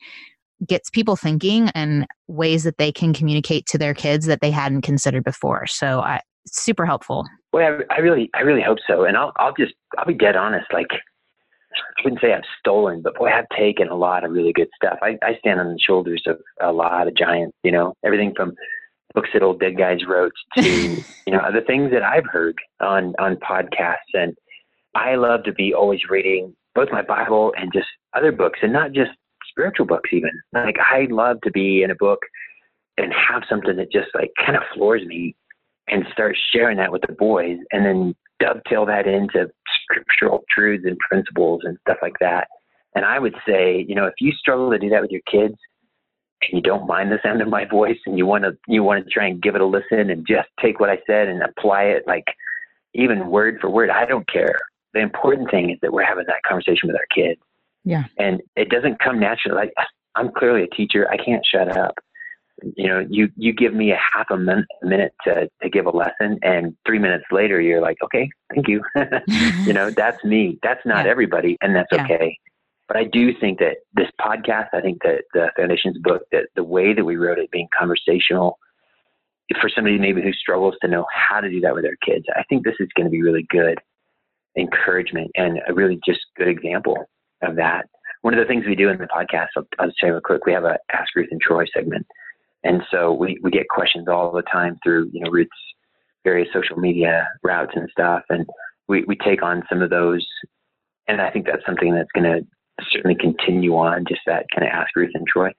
gets 0.66 0.90
people 0.90 1.16
thinking 1.16 1.70
and 1.74 2.06
ways 2.26 2.64
that 2.64 2.78
they 2.78 2.90
can 2.90 3.12
communicate 3.12 3.64
to 3.66 3.78
their 3.78 3.94
kids 3.94 4.26
that 4.26 4.40
they 4.40 4.50
hadn't 4.50 4.82
considered 4.82 5.24
before 5.24 5.66
so 5.66 6.00
i 6.00 6.20
super 6.46 6.86
helpful 6.86 7.26
well, 7.52 7.80
I, 7.90 7.94
I 7.94 7.98
really, 8.00 8.30
I 8.34 8.40
really 8.40 8.62
hope 8.62 8.78
so. 8.86 9.04
And 9.04 9.16
I'll, 9.16 9.32
I'll 9.36 9.54
just, 9.54 9.74
I'll 9.96 10.06
be 10.06 10.14
dead 10.14 10.36
honest. 10.36 10.66
Like, 10.72 10.88
I 11.72 12.02
wouldn't 12.02 12.20
say 12.20 12.32
I've 12.32 12.42
stolen, 12.58 13.02
but 13.02 13.16
boy, 13.16 13.28
I've 13.28 13.48
taken 13.56 13.88
a 13.88 13.94
lot 13.94 14.24
of 14.24 14.30
really 14.30 14.52
good 14.52 14.68
stuff. 14.74 14.98
I, 15.02 15.18
I 15.22 15.36
stand 15.38 15.60
on 15.60 15.72
the 15.72 15.78
shoulders 15.78 16.22
of 16.26 16.38
a 16.60 16.72
lot 16.72 17.08
of 17.08 17.16
giants. 17.16 17.56
You 17.62 17.72
know, 17.72 17.94
everything 18.04 18.32
from 18.36 18.54
books 19.14 19.30
that 19.32 19.42
old 19.42 19.60
dead 19.60 19.76
guys 19.76 20.00
wrote 20.06 20.32
to 20.56 20.62
you 21.26 21.32
know 21.32 21.42
the 21.52 21.62
things 21.66 21.90
that 21.92 22.02
I've 22.02 22.26
heard 22.26 22.56
on 22.80 23.14
on 23.18 23.36
podcasts. 23.36 24.14
And 24.14 24.34
I 24.94 25.16
love 25.16 25.44
to 25.44 25.52
be 25.52 25.74
always 25.74 26.00
reading 26.08 26.54
both 26.74 26.88
my 26.92 27.02
Bible 27.02 27.52
and 27.56 27.72
just 27.72 27.88
other 28.14 28.32
books, 28.32 28.60
and 28.62 28.72
not 28.72 28.92
just 28.92 29.10
spiritual 29.50 29.86
books. 29.86 30.10
Even 30.12 30.30
like 30.52 30.76
I 30.78 31.06
love 31.10 31.40
to 31.42 31.50
be 31.50 31.82
in 31.82 31.90
a 31.90 31.96
book 31.96 32.20
and 32.96 33.12
have 33.12 33.42
something 33.48 33.76
that 33.76 33.92
just 33.92 34.08
like 34.14 34.30
kind 34.44 34.56
of 34.56 34.62
floors 34.74 35.04
me 35.06 35.34
and 35.90 36.04
start 36.12 36.36
sharing 36.52 36.76
that 36.78 36.92
with 36.92 37.02
the 37.06 37.12
boys 37.12 37.58
and 37.72 37.84
then 37.84 38.14
dovetail 38.40 38.86
that 38.86 39.06
into 39.06 39.50
scriptural 39.82 40.44
truths 40.50 40.84
and 40.86 40.98
principles 40.98 41.62
and 41.64 41.78
stuff 41.82 41.98
like 42.02 42.18
that. 42.20 42.48
And 42.94 43.04
I 43.04 43.18
would 43.18 43.34
say, 43.46 43.84
you 43.88 43.94
know, 43.94 44.06
if 44.06 44.14
you 44.20 44.32
struggle 44.32 44.70
to 44.70 44.78
do 44.78 44.88
that 44.90 45.02
with 45.02 45.10
your 45.10 45.22
kids 45.30 45.54
and 46.42 46.52
you 46.52 46.60
don't 46.60 46.86
mind 46.86 47.10
the 47.10 47.18
sound 47.22 47.42
of 47.42 47.48
my 47.48 47.64
voice 47.64 47.98
and 48.06 48.16
you 48.16 48.26
want 48.26 48.44
to 48.44 48.56
you 48.66 48.82
want 48.82 49.04
to 49.04 49.10
try 49.10 49.26
and 49.26 49.42
give 49.42 49.54
it 49.54 49.60
a 49.60 49.66
listen 49.66 50.10
and 50.10 50.26
just 50.26 50.48
take 50.60 50.80
what 50.80 50.90
I 50.90 50.98
said 51.06 51.28
and 51.28 51.42
apply 51.42 51.84
it 51.84 52.04
like 52.06 52.24
even 52.94 53.28
word 53.28 53.58
for 53.60 53.68
word, 53.68 53.90
I 53.90 54.06
don't 54.06 54.28
care. 54.28 54.56
The 54.94 55.00
important 55.00 55.50
thing 55.50 55.70
is 55.70 55.78
that 55.82 55.92
we're 55.92 56.04
having 56.04 56.24
that 56.26 56.42
conversation 56.46 56.88
with 56.88 56.96
our 56.96 57.06
kids. 57.14 57.40
Yeah. 57.84 58.04
And 58.18 58.40
it 58.56 58.70
doesn't 58.70 58.98
come 59.00 59.20
naturally. 59.20 59.56
Like 59.56 59.72
I'm 60.14 60.30
clearly 60.32 60.62
a 60.62 60.74
teacher. 60.74 61.08
I 61.10 61.16
can't 61.16 61.44
shut 61.44 61.76
up 61.76 61.94
you 62.76 62.88
know, 62.88 63.06
you 63.08 63.28
you 63.36 63.52
give 63.52 63.74
me 63.74 63.92
a 63.92 63.98
half 64.12 64.26
a 64.30 64.36
minute, 64.36 64.66
minute 64.82 65.12
to 65.24 65.48
to 65.62 65.70
give 65.70 65.86
a 65.86 65.90
lesson, 65.90 66.38
and 66.42 66.76
three 66.86 66.98
minutes 66.98 67.24
later, 67.30 67.60
you're 67.60 67.80
like, 67.80 67.98
okay, 68.02 68.28
thank 68.54 68.68
you. 68.68 68.82
you 69.64 69.72
know, 69.72 69.90
that's 69.90 70.22
me. 70.24 70.58
That's 70.62 70.84
not 70.84 71.04
yeah. 71.04 71.10
everybody, 71.10 71.56
and 71.60 71.74
that's 71.74 71.88
yeah. 71.92 72.04
okay. 72.04 72.38
But 72.88 72.96
I 72.96 73.04
do 73.04 73.32
think 73.38 73.58
that 73.58 73.76
this 73.92 74.08
podcast, 74.20 74.68
I 74.72 74.80
think 74.80 75.02
that 75.02 75.24
the 75.34 75.50
Foundations 75.56 75.98
book, 75.98 76.22
that 76.32 76.46
the 76.56 76.64
way 76.64 76.94
that 76.94 77.04
we 77.04 77.16
wrote 77.16 77.38
it, 77.38 77.50
being 77.50 77.68
conversational, 77.78 78.58
for 79.60 79.68
somebody 79.68 79.98
maybe 79.98 80.22
who 80.22 80.32
struggles 80.32 80.74
to 80.82 80.88
know 80.88 81.06
how 81.12 81.40
to 81.40 81.50
do 81.50 81.60
that 81.60 81.74
with 81.74 81.84
their 81.84 81.96
kids, 82.04 82.24
I 82.34 82.42
think 82.48 82.64
this 82.64 82.76
is 82.80 82.88
going 82.96 83.06
to 83.06 83.10
be 83.10 83.22
really 83.22 83.46
good 83.50 83.78
encouragement 84.56 85.30
and 85.36 85.60
a 85.68 85.74
really 85.74 86.00
just 86.04 86.20
good 86.36 86.48
example 86.48 86.96
of 87.42 87.56
that. 87.56 87.86
One 88.22 88.34
of 88.34 88.40
the 88.40 88.46
things 88.46 88.66
we 88.66 88.74
do 88.74 88.88
in 88.88 88.98
the 88.98 89.04
podcast, 89.04 89.48
I'll, 89.56 89.68
I'll 89.78 89.92
say 90.00 90.10
real 90.10 90.20
quick, 90.20 90.44
we 90.44 90.52
have 90.52 90.64
a 90.64 90.78
Ask 90.92 91.14
Ruth 91.14 91.28
and 91.30 91.40
Troy 91.40 91.64
segment 91.72 92.06
and 92.64 92.82
so 92.90 93.12
we, 93.12 93.38
we 93.42 93.50
get 93.50 93.68
questions 93.68 94.08
all 94.08 94.32
the 94.32 94.42
time 94.42 94.78
through, 94.82 95.10
you 95.12 95.20
know, 95.20 95.30
Ruth's 95.30 95.50
various 96.24 96.48
social 96.52 96.76
media 96.76 97.28
routes 97.42 97.72
and 97.74 97.88
stuff. 97.90 98.22
And 98.28 98.46
we, 98.88 99.04
we 99.06 99.16
take 99.16 99.42
on 99.42 99.62
some 99.68 99.82
of 99.82 99.90
those. 99.90 100.26
And 101.06 101.20
I 101.20 101.30
think 101.30 101.46
that's 101.46 101.64
something 101.64 101.94
that's 101.94 102.10
going 102.14 102.24
to 102.24 102.46
certainly 102.90 103.16
continue 103.16 103.74
on, 103.76 104.04
just 104.08 104.20
that 104.26 104.46
kind 104.54 104.66
of 104.66 104.72
ask 104.72 104.94
Ruth 104.96 105.12
and 105.14 105.26
Troy. 105.26 105.50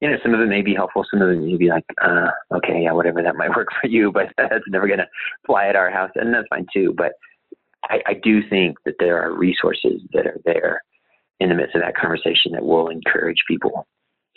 You 0.00 0.10
know, 0.10 0.16
some 0.22 0.34
of 0.34 0.40
it 0.40 0.48
may 0.48 0.60
be 0.60 0.74
helpful. 0.74 1.04
Some 1.10 1.22
of 1.22 1.30
it 1.30 1.40
may 1.40 1.56
be 1.56 1.68
like, 1.68 1.84
uh, 2.02 2.28
okay, 2.54 2.82
yeah, 2.82 2.92
whatever, 2.92 3.22
that 3.22 3.36
might 3.36 3.50
work 3.56 3.68
for 3.80 3.88
you, 3.88 4.12
but 4.12 4.28
that's 4.36 4.64
never 4.68 4.86
going 4.86 4.98
to 4.98 5.08
fly 5.46 5.68
at 5.68 5.76
our 5.76 5.90
house. 5.90 6.10
And 6.14 6.34
that's 6.34 6.48
fine 6.48 6.66
too. 6.72 6.94
But 6.96 7.12
I, 7.84 8.00
I 8.06 8.14
do 8.14 8.46
think 8.48 8.78
that 8.84 8.96
there 8.98 9.22
are 9.22 9.36
resources 9.36 10.02
that 10.12 10.26
are 10.26 10.40
there 10.44 10.82
in 11.40 11.48
the 11.48 11.54
midst 11.54 11.74
of 11.74 11.82
that 11.82 11.96
conversation 11.96 12.52
that 12.52 12.64
will 12.64 12.88
encourage 12.88 13.42
people 13.48 13.86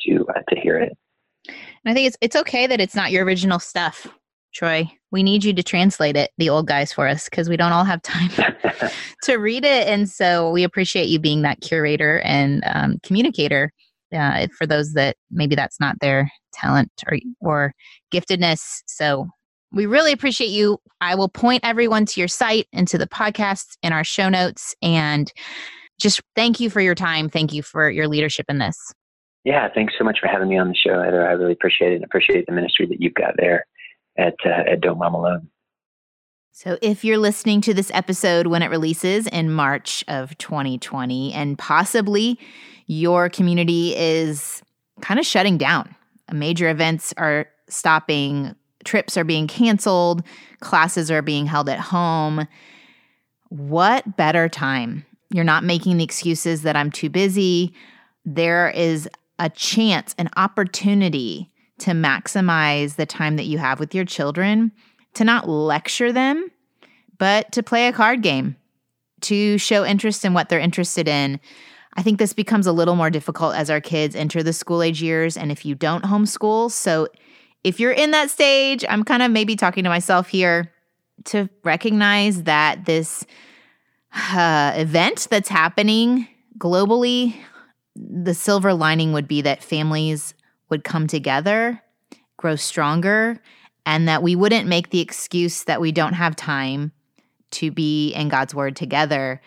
to 0.06 0.26
uh, 0.36 0.42
to 0.50 0.60
hear 0.60 0.78
it. 0.78 0.98
And 1.48 1.56
I 1.86 1.94
think 1.94 2.08
it's 2.08 2.18
it's 2.22 2.36
okay 2.36 2.68
that 2.68 2.82
it's 2.82 2.96
not 2.96 3.12
your 3.12 3.26
original 3.26 3.60
stuff, 3.60 4.08
Troy. 4.54 4.90
We 5.12 5.24
need 5.24 5.44
you 5.44 5.54
to 5.54 5.64
translate 5.64 6.18
it, 6.18 6.32
the 6.38 6.50
old 6.50 6.68
guys, 6.68 6.92
for 6.92 7.08
us 7.08 7.30
because 7.30 7.50
we 7.50 7.58
don't 7.58 7.72
all 7.72 7.86
have 7.86 8.02
time 8.02 8.30
to 9.24 9.36
read 9.36 9.64
it. 9.66 9.88
And 9.88 10.10
so 10.10 10.52
we 10.52 10.64
appreciate 10.64 11.08
you 11.08 11.20
being 11.20 11.42
that 11.44 11.62
curator 11.62 12.20
and 12.22 12.64
um, 12.66 12.98
communicator 13.04 13.72
uh, 14.14 14.48
for 14.58 14.66
those 14.66 14.94
that 14.94 15.16
maybe 15.32 15.56
that's 15.56 15.80
not 15.80 16.00
their 16.00 16.30
talent 16.54 16.92
or 17.10 17.18
or 17.40 17.74
giftedness. 18.12 18.82
So 18.88 19.28
we 19.72 19.86
really 19.86 20.12
appreciate 20.12 20.50
you. 20.50 20.80
I 21.02 21.16
will 21.16 21.30
point 21.30 21.62
everyone 21.64 22.06
to 22.06 22.20
your 22.20 22.28
site 22.28 22.68
and 22.74 22.88
to 22.88 22.98
the 22.98 23.08
podcast 23.08 23.78
in 23.84 23.94
our 23.94 24.04
show 24.04 24.30
notes. 24.30 24.74
And 24.82 25.32
just 26.00 26.22
thank 26.36 26.60
you 26.60 26.70
for 26.70 26.80
your 26.80 26.96
time. 26.96 27.30
Thank 27.30 27.54
you 27.54 27.62
for 27.62 27.90
your 27.90 28.08
leadership 28.08 28.46
in 28.50 28.60
this. 28.60 28.78
Yeah, 29.44 29.70
thanks 29.74 29.94
so 29.98 30.04
much 30.04 30.20
for 30.20 30.28
having 30.28 30.50
me 30.50 30.58
on 30.58 30.70
the 30.70 30.76
show, 30.76 31.02
Heather. 31.02 31.26
I 31.26 31.32
really 31.32 31.54
appreciate 31.54 31.94
it 31.94 31.96
and 31.96 32.04
appreciate 32.04 32.46
the 32.46 32.52
ministry 32.52 32.86
that 32.88 33.02
you've 33.02 33.14
got 33.14 33.36
there 33.38 33.66
at 34.18 34.36
uh, 34.46 34.72
at 34.72 34.82
Don't 34.82 34.98
Mom 34.98 35.14
Alone. 35.14 35.50
So, 36.52 36.78
if 36.82 37.06
you're 37.06 37.20
listening 37.20 37.62
to 37.62 37.74
this 37.74 37.92
episode 37.94 38.48
when 38.48 38.64
it 38.64 38.72
releases 38.72 39.28
in 39.28 39.52
March 39.52 40.04
of 40.08 40.38
2020, 40.40 41.34
and 41.34 41.58
possibly 41.58 42.40
your 42.88 43.30
community 43.30 43.96
is 43.96 44.64
kind 45.02 45.20
of 45.20 45.26
shutting 45.26 45.58
down, 45.58 45.96
major 46.34 46.68
events 46.68 47.14
are 47.18 47.48
stopping, 47.70 48.56
trips 48.86 49.18
are 49.18 49.24
being 49.24 49.48
canceled, 49.48 50.24
classes 50.60 51.12
are 51.12 51.22
being 51.22 51.46
held 51.46 51.70
at 51.70 51.80
home, 51.80 52.48
what 53.50 54.18
better 54.18 54.50
time? 54.50 55.06
You're 55.30 55.44
not 55.44 55.64
making 55.64 55.98
the 55.98 56.04
excuses 56.04 56.64
that 56.64 56.76
I'm 56.76 56.92
too 56.92 57.10
busy. 57.10 57.74
There 58.26 58.70
is 58.70 59.08
a 59.40 59.50
chance, 59.50 60.16
an 60.18 60.30
opportunity 60.36 61.52
to 61.80 61.92
maximize 61.92 62.96
the 62.96 63.06
time 63.06 63.36
that 63.36 63.46
you 63.46 63.58
have 63.58 63.80
with 63.80 63.94
your 63.94 64.06
children, 64.06 64.72
to 65.14 65.24
not 65.24 65.48
lecture 65.48 66.12
them, 66.12 66.50
but 67.18 67.52
to 67.52 67.62
play 67.64 67.88
a 67.88 67.94
card 67.94 68.22
game. 68.22 68.56
to 69.22 69.58
show 69.58 69.84
interest 69.86 70.26
in 70.26 70.34
what 70.34 70.50
they're 70.50 70.60
interested 70.60 71.08
in. 71.08 71.40
I 71.96 72.04
think 72.04 72.20
this 72.20 72.34
becomes 72.34 72.68
a 72.68 72.72
little 72.72 72.96
more 72.96 73.10
difficult 73.10 73.56
as 73.56 73.70
our 73.70 73.82
kids 73.82 74.16
enter 74.16 74.44
the 74.44 74.54
school 74.54 74.84
age 74.84 75.02
years 75.02 75.36
and 75.36 75.52
if 75.52 75.66
you 75.66 75.74
don't 75.74 76.04
homeschool. 76.04 76.70
So 76.72 77.08
if 77.64 77.80
you're 77.80 77.92
in 77.92 78.12
that 78.12 78.30
stage, 78.30 78.86
I'm 78.88 79.04
kind 79.04 79.24
of 79.24 79.32
maybe 79.32 79.56
talking 79.56 79.84
to 79.84 79.90
myself 79.90 80.28
here 80.28 80.72
to 81.26 81.50
recognize 81.64 82.44
that 82.44 82.86
this 82.86 83.26
uh, 84.14 84.74
event 84.76 85.28
that's 85.32 85.50
happening 85.50 86.28
globally, 86.60 87.36
the 87.98 88.34
silver 88.34 88.74
lining 88.74 89.14
would 89.14 89.28
be 89.28 89.42
that 89.42 89.64
families 89.64 90.34
would 90.70 90.84
come 90.84 91.08
together, 91.08 91.82
grow 92.38 92.56
stronger, 92.56 93.42
and 93.86 94.08
that 94.08 94.22
we 94.22 94.36
wouldn't 94.36 94.68
make 94.68 94.90
the 94.90 95.00
excuse 95.00 95.64
that 95.64 95.82
we 95.82 95.92
don't 95.92 96.14
have 96.14 96.36
time 96.36 96.92
to 97.52 97.72
be 97.72 98.14
in 98.14 98.30
God's 98.30 98.54
word 98.54 98.76
together, 98.76 99.42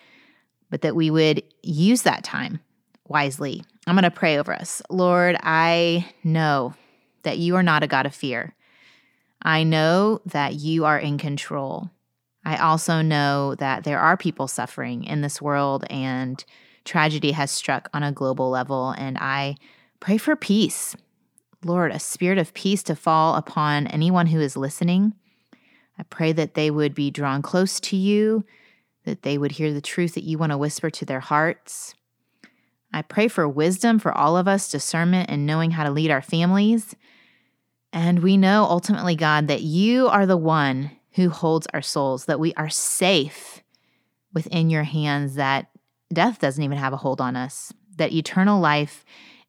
but 0.71 0.81
that 0.81 0.97
we 0.97 1.11
would 1.11 1.43
use 1.63 2.03
that 2.03 2.25
time 2.25 2.61
wisely. 3.07 3.63
I'm 3.87 3.95
going 3.95 4.05
to 4.05 4.11
pray 4.11 4.39
over 4.39 4.53
us. 4.53 4.81
Lord, 4.89 5.37
I 5.43 6.07
know 6.25 6.75
that 7.23 7.39
you 7.39 7.57
are 7.57 7.63
not 7.63 7.83
a 7.83 7.87
God 7.87 8.07
of 8.07 8.15
fear. 8.15 8.55
I 9.43 9.63
know 9.63 10.21
that 10.27 10.55
you 10.55 10.85
are 10.85 10.99
in 10.99 11.19
control. 11.19 11.91
I 12.45 12.57
also 12.57 13.03
know 13.03 13.55
that 13.57 13.85
there 13.85 13.99
are 13.99 14.17
people 14.17 14.49
suffering 14.49 15.05
in 15.05 15.21
this 15.21 15.43
world 15.43 15.85
and 15.91 16.43
tragedy 16.85 17.33
has 17.33 17.51
struck 17.51 17.89
on 17.93 18.03
a 18.03 18.13
global 18.13 18.51
level. 18.51 18.91
And 18.91 19.19
I 19.19 19.57
pray 20.01 20.19
for 20.19 20.37
peace. 20.37 20.97
Lord, 21.65 21.93
a 21.93 21.99
spirit 21.99 22.39
of 22.39 22.55
peace 22.55 22.83
to 22.85 22.97
fall 22.97 23.35
upon 23.37 23.87
anyone 23.89 24.27
who 24.27 24.41
is 24.41 24.57
listening. 24.57 25.15
I 25.99 26.05
pray 26.05 26.33
that 26.33 26.55
they 26.55 26.71
would 26.71 26.95
be 26.95 27.11
drawn 27.11 27.43
close 27.43 27.79
to 27.81 27.97
you, 27.97 28.45
that 29.05 29.23
they 29.23 29.37
would 29.37 29.53
hear 29.53 29.73
the 29.73 29.83
truth 29.83 30.15
that 30.15 30.25
you 30.25 30.39
want 30.39 30.53
to 30.53 30.59
whisper 30.59 30.89
to 30.89 31.05
their 31.05 31.21
hearts. 31.21 31.95
I 32.93 33.03
pray 33.03 33.29
for 33.29 33.47
wisdom 33.47 33.99
for 33.99 34.17
all 34.17 34.37
of 34.37 34.49
us, 34.49 34.71
discernment, 34.71 35.31
and 35.31 35.47
knowing 35.47 35.73
how 35.73 35.85
to 35.85 35.91
lead 35.91 36.11
our 36.11 36.23
families. 36.23 36.97
And 37.93 38.21
we 38.21 38.37
know 38.37 38.65
ultimately, 38.65 39.15
God, 39.15 39.49
that 39.49 39.63
you 39.63 40.09
are 40.09 40.27
the 40.27 40.37
one 40.37 40.91
who 41.13 41.29
holds 41.29 41.67
our 41.75 41.83
souls, 41.83 42.25
that 42.25 42.41
we 42.41 42.55
are 42.55 42.71
safe 42.71 43.63
within 44.33 44.71
your 44.71 44.85
hands, 44.85 45.35
that 45.35 45.69
death 46.13 46.39
doesn't 46.39 46.63
even 46.63 46.79
have 46.79 46.93
a 46.93 46.99
hold 46.99 47.21
on 47.21 47.37
us, 47.37 47.73
that 47.97 48.13
eternal 48.13 48.61
life 48.61 49.05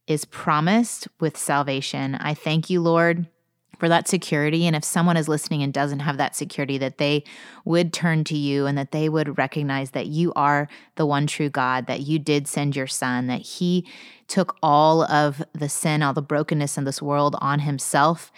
is 0.07 0.25
promised 0.25 1.07
with 1.19 1.37
salvation. 1.37 2.15
I 2.15 2.33
thank 2.33 2.69
you, 2.69 2.81
Lord, 2.81 3.27
for 3.79 3.89
that 3.89 4.07
security. 4.07 4.67
And 4.67 4.75
if 4.75 4.83
someone 4.83 5.17
is 5.17 5.27
listening 5.27 5.63
and 5.63 5.73
doesn't 5.73 6.01
have 6.01 6.17
that 6.17 6.35
security, 6.35 6.77
that 6.77 6.97
they 6.97 7.23
would 7.65 7.93
turn 7.93 8.23
to 8.25 8.37
you 8.37 8.67
and 8.67 8.77
that 8.77 8.91
they 8.91 9.09
would 9.09 9.37
recognize 9.37 9.91
that 9.91 10.07
you 10.07 10.33
are 10.35 10.67
the 10.95 11.05
one 11.05 11.27
true 11.27 11.49
God, 11.49 11.87
that 11.87 12.01
you 12.01 12.19
did 12.19 12.47
send 12.47 12.75
your 12.75 12.87
son, 12.87 13.27
that 13.27 13.41
he 13.41 13.87
took 14.27 14.55
all 14.61 15.03
of 15.03 15.41
the 15.53 15.69
sin, 15.69 16.03
all 16.03 16.13
the 16.13 16.21
brokenness 16.21 16.77
in 16.77 16.83
this 16.83 17.01
world 17.01 17.35
on 17.41 17.59
himself, 17.59 18.31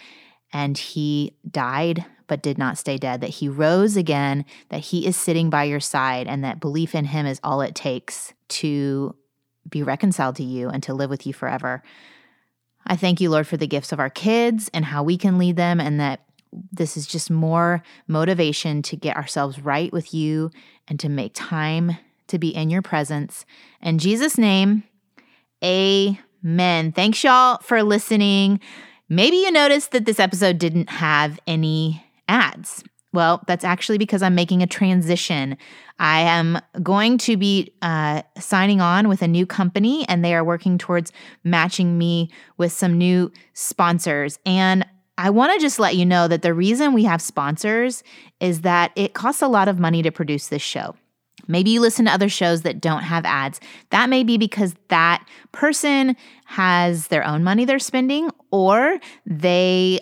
and 0.52 0.78
he 0.78 1.36
died 1.50 2.06
but 2.26 2.42
did 2.42 2.58
not 2.58 2.78
stay 2.78 2.96
dead, 2.96 3.20
that 3.20 3.30
he 3.30 3.48
rose 3.48 3.96
again, 3.96 4.44
that 4.70 4.80
he 4.80 5.06
is 5.06 5.16
sitting 5.16 5.50
by 5.50 5.64
your 5.64 5.80
side, 5.80 6.26
and 6.26 6.44
that 6.44 6.60
belief 6.60 6.94
in 6.94 7.04
him 7.04 7.26
is 7.26 7.40
all 7.42 7.60
it 7.60 7.74
takes 7.74 8.32
to 8.48 9.14
be 9.68 9.82
reconciled 9.82 10.36
to 10.36 10.44
you 10.44 10.68
and 10.68 10.82
to 10.82 10.94
live 10.94 11.10
with 11.10 11.26
you 11.26 11.32
forever. 11.32 11.82
I 12.86 12.96
thank 12.96 13.20
you, 13.20 13.30
Lord, 13.30 13.46
for 13.46 13.56
the 13.56 13.66
gifts 13.66 13.92
of 13.92 14.00
our 14.00 14.10
kids 14.10 14.70
and 14.74 14.84
how 14.84 15.02
we 15.02 15.16
can 15.16 15.38
lead 15.38 15.56
them, 15.56 15.80
and 15.80 15.98
that 16.00 16.20
this 16.70 16.96
is 16.96 17.06
just 17.06 17.30
more 17.30 17.82
motivation 18.06 18.82
to 18.82 18.96
get 18.96 19.16
ourselves 19.16 19.58
right 19.58 19.92
with 19.92 20.14
you 20.14 20.50
and 20.86 21.00
to 21.00 21.08
make 21.08 21.32
time 21.34 21.96
to 22.28 22.38
be 22.38 22.54
in 22.54 22.70
your 22.70 22.82
presence. 22.82 23.44
In 23.82 23.98
Jesus' 23.98 24.38
name, 24.38 24.84
amen. 25.64 26.92
Thanks, 26.92 27.24
y'all, 27.24 27.58
for 27.58 27.82
listening. 27.82 28.60
Maybe 29.08 29.38
you 29.38 29.50
noticed 29.50 29.90
that 29.92 30.04
this 30.04 30.20
episode 30.20 30.58
didn't 30.58 30.90
have 30.90 31.40
any 31.46 32.03
ads. 32.28 32.84
Well, 33.12 33.44
that's 33.46 33.64
actually 33.64 33.98
because 33.98 34.22
I'm 34.22 34.34
making 34.34 34.62
a 34.62 34.66
transition. 34.66 35.56
I 36.00 36.20
am 36.22 36.58
going 36.82 37.16
to 37.18 37.36
be 37.36 37.72
uh, 37.80 38.22
signing 38.40 38.80
on 38.80 39.08
with 39.08 39.22
a 39.22 39.28
new 39.28 39.46
company, 39.46 40.04
and 40.08 40.24
they 40.24 40.34
are 40.34 40.42
working 40.42 40.78
towards 40.78 41.12
matching 41.44 41.96
me 41.96 42.30
with 42.56 42.72
some 42.72 42.98
new 42.98 43.30
sponsors. 43.52 44.40
And 44.44 44.84
I 45.16 45.30
want 45.30 45.52
to 45.52 45.60
just 45.60 45.78
let 45.78 45.94
you 45.94 46.04
know 46.04 46.26
that 46.26 46.42
the 46.42 46.52
reason 46.52 46.92
we 46.92 47.04
have 47.04 47.22
sponsors 47.22 48.02
is 48.40 48.62
that 48.62 48.90
it 48.96 49.14
costs 49.14 49.42
a 49.42 49.48
lot 49.48 49.68
of 49.68 49.78
money 49.78 50.02
to 50.02 50.10
produce 50.10 50.48
this 50.48 50.62
show. 50.62 50.96
Maybe 51.46 51.70
you 51.70 51.80
listen 51.80 52.06
to 52.06 52.10
other 52.10 52.28
shows 52.28 52.62
that 52.62 52.80
don't 52.80 53.02
have 53.02 53.24
ads. 53.24 53.60
That 53.90 54.08
may 54.08 54.24
be 54.24 54.38
because 54.38 54.74
that 54.88 55.24
person 55.52 56.16
has 56.46 57.08
their 57.08 57.24
own 57.24 57.44
money 57.44 57.64
they're 57.64 57.78
spending, 57.78 58.30
or 58.50 58.98
they 59.24 60.00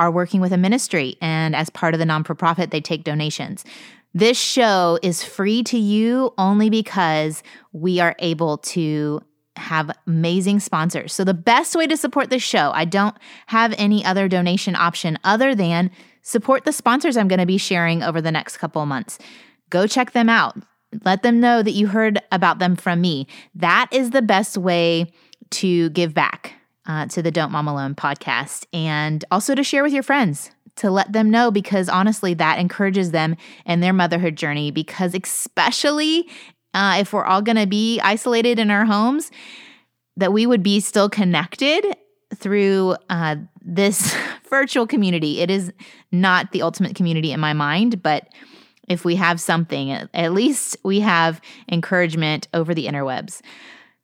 are 0.00 0.10
working 0.10 0.40
with 0.40 0.50
a 0.50 0.56
ministry, 0.56 1.16
and 1.20 1.54
as 1.54 1.68
part 1.68 1.92
of 1.94 2.00
the 2.00 2.06
non 2.06 2.24
for 2.24 2.34
profit, 2.34 2.70
they 2.70 2.80
take 2.80 3.04
donations. 3.04 3.66
This 4.14 4.40
show 4.40 4.98
is 5.02 5.22
free 5.22 5.62
to 5.64 5.78
you 5.78 6.32
only 6.38 6.70
because 6.70 7.42
we 7.72 8.00
are 8.00 8.16
able 8.18 8.56
to 8.58 9.20
have 9.56 9.90
amazing 10.06 10.58
sponsors. 10.58 11.12
So, 11.12 11.22
the 11.22 11.34
best 11.34 11.76
way 11.76 11.86
to 11.86 11.98
support 11.98 12.30
this 12.30 12.42
show, 12.42 12.72
I 12.74 12.86
don't 12.86 13.14
have 13.48 13.74
any 13.76 14.02
other 14.02 14.26
donation 14.26 14.74
option 14.74 15.18
other 15.22 15.54
than 15.54 15.90
support 16.22 16.64
the 16.64 16.72
sponsors 16.72 17.18
I'm 17.18 17.28
going 17.28 17.38
to 17.38 17.46
be 17.46 17.58
sharing 17.58 18.02
over 18.02 18.22
the 18.22 18.32
next 18.32 18.56
couple 18.56 18.84
months. 18.86 19.18
Go 19.68 19.86
check 19.86 20.12
them 20.12 20.30
out. 20.30 20.56
Let 21.04 21.22
them 21.22 21.40
know 21.40 21.62
that 21.62 21.72
you 21.72 21.88
heard 21.88 22.20
about 22.32 22.58
them 22.58 22.74
from 22.74 23.02
me. 23.02 23.26
That 23.54 23.88
is 23.92 24.10
the 24.10 24.22
best 24.22 24.56
way 24.56 25.12
to 25.50 25.90
give 25.90 26.14
back 26.14 26.54
uh, 26.90 27.06
to 27.06 27.22
the 27.22 27.30
Don't 27.30 27.52
Mom 27.52 27.68
Alone 27.68 27.94
podcast 27.94 28.66
and 28.72 29.24
also 29.30 29.54
to 29.54 29.62
share 29.62 29.84
with 29.84 29.92
your 29.92 30.02
friends 30.02 30.50
to 30.74 30.90
let 30.90 31.12
them 31.12 31.30
know 31.30 31.52
because 31.52 31.88
honestly, 31.88 32.34
that 32.34 32.58
encourages 32.58 33.12
them 33.12 33.36
in 33.64 33.78
their 33.78 33.92
motherhood 33.92 34.34
journey. 34.34 34.72
Because, 34.72 35.14
especially 35.14 36.28
uh, 36.74 36.96
if 36.98 37.12
we're 37.12 37.24
all 37.24 37.42
going 37.42 37.58
to 37.58 37.66
be 37.66 38.00
isolated 38.00 38.58
in 38.58 38.72
our 38.72 38.84
homes, 38.84 39.30
that 40.16 40.32
we 40.32 40.46
would 40.46 40.64
be 40.64 40.80
still 40.80 41.08
connected 41.08 41.84
through 42.34 42.96
uh, 43.08 43.36
this 43.62 44.16
virtual 44.50 44.86
community. 44.88 45.40
It 45.40 45.50
is 45.50 45.72
not 46.10 46.50
the 46.50 46.62
ultimate 46.62 46.96
community 46.96 47.30
in 47.30 47.38
my 47.38 47.52
mind, 47.52 48.02
but 48.02 48.26
if 48.88 49.04
we 49.04 49.14
have 49.14 49.40
something, 49.40 49.92
at 49.92 50.32
least 50.32 50.76
we 50.82 50.98
have 51.00 51.40
encouragement 51.70 52.48
over 52.52 52.74
the 52.74 52.86
interwebs. 52.86 53.42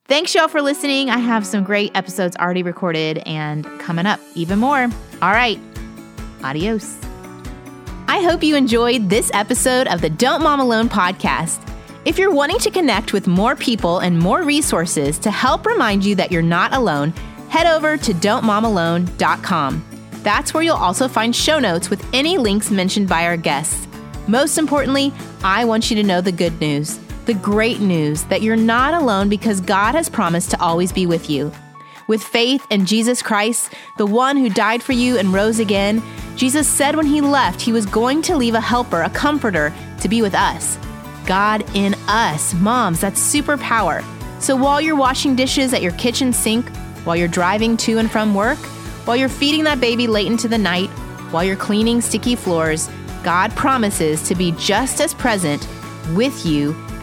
Thanks, 0.08 0.32
y'all, 0.36 0.46
for 0.46 0.62
listening. 0.62 1.10
I 1.10 1.18
have 1.18 1.44
some 1.44 1.64
great 1.64 1.90
episodes 1.96 2.36
already 2.36 2.62
recorded 2.62 3.18
and 3.26 3.64
coming 3.80 4.06
up 4.06 4.20
even 4.36 4.60
more. 4.60 4.88
All 5.20 5.32
right, 5.32 5.58
adios. 6.44 6.96
I 8.06 8.22
hope 8.22 8.44
you 8.44 8.54
enjoyed 8.54 9.10
this 9.10 9.32
episode 9.34 9.88
of 9.88 10.00
the 10.00 10.10
Don't 10.10 10.44
Mom 10.44 10.60
Alone 10.60 10.88
podcast. 10.88 11.60
If 12.04 12.18
you're 12.18 12.30
wanting 12.30 12.60
to 12.60 12.70
connect 12.70 13.12
with 13.12 13.26
more 13.26 13.56
people 13.56 13.98
and 13.98 14.16
more 14.16 14.44
resources 14.44 15.18
to 15.18 15.32
help 15.32 15.66
remind 15.66 16.04
you 16.04 16.14
that 16.14 16.30
you're 16.30 16.40
not 16.40 16.72
alone, 16.72 17.12
head 17.48 17.66
over 17.66 17.96
to 17.96 18.12
don'tmomalone.com. 18.12 19.84
That's 20.22 20.54
where 20.54 20.62
you'll 20.62 20.76
also 20.76 21.08
find 21.08 21.34
show 21.34 21.58
notes 21.58 21.90
with 21.90 22.06
any 22.14 22.38
links 22.38 22.70
mentioned 22.70 23.08
by 23.08 23.26
our 23.26 23.36
guests. 23.36 23.88
Most 24.28 24.56
importantly, 24.56 25.12
I 25.42 25.64
want 25.64 25.90
you 25.90 25.96
to 25.96 26.04
know 26.04 26.20
the 26.20 26.30
good 26.30 26.60
news 26.60 27.00
the 27.26 27.34
great 27.34 27.80
news 27.80 28.22
that 28.24 28.40
you're 28.40 28.56
not 28.56 28.94
alone 28.94 29.28
because 29.28 29.60
God 29.60 29.96
has 29.96 30.08
promised 30.08 30.50
to 30.52 30.60
always 30.60 30.92
be 30.92 31.06
with 31.06 31.28
you. 31.28 31.52
With 32.06 32.22
faith 32.22 32.64
in 32.70 32.86
Jesus 32.86 33.20
Christ, 33.20 33.74
the 33.98 34.06
one 34.06 34.36
who 34.36 34.48
died 34.48 34.80
for 34.80 34.92
you 34.92 35.18
and 35.18 35.34
rose 35.34 35.58
again, 35.58 36.00
Jesus 36.36 36.68
said 36.68 36.94
when 36.94 37.06
he 37.06 37.20
left, 37.20 37.60
he 37.60 37.72
was 37.72 37.84
going 37.84 38.22
to 38.22 38.36
leave 38.36 38.54
a 38.54 38.60
helper, 38.60 39.02
a 39.02 39.10
comforter, 39.10 39.74
to 40.00 40.08
be 40.08 40.22
with 40.22 40.36
us. 40.36 40.78
God 41.26 41.64
in 41.74 41.94
us. 42.06 42.54
Moms, 42.54 43.00
that's 43.00 43.20
superpower. 43.20 44.04
So 44.40 44.54
while 44.54 44.80
you're 44.80 44.94
washing 44.94 45.34
dishes 45.34 45.74
at 45.74 45.82
your 45.82 45.92
kitchen 45.92 46.32
sink, 46.32 46.68
while 47.04 47.16
you're 47.16 47.26
driving 47.26 47.76
to 47.78 47.98
and 47.98 48.08
from 48.08 48.36
work, 48.36 48.58
while 49.04 49.16
you're 49.16 49.28
feeding 49.28 49.64
that 49.64 49.80
baby 49.80 50.06
late 50.06 50.28
into 50.28 50.46
the 50.46 50.58
night, 50.58 50.90
while 51.32 51.42
you're 51.42 51.56
cleaning 51.56 52.00
sticky 52.00 52.36
floors, 52.36 52.88
God 53.24 53.50
promises 53.56 54.22
to 54.28 54.36
be 54.36 54.52
just 54.52 55.00
as 55.00 55.12
present 55.12 55.66
with 56.14 56.46
you 56.46 56.72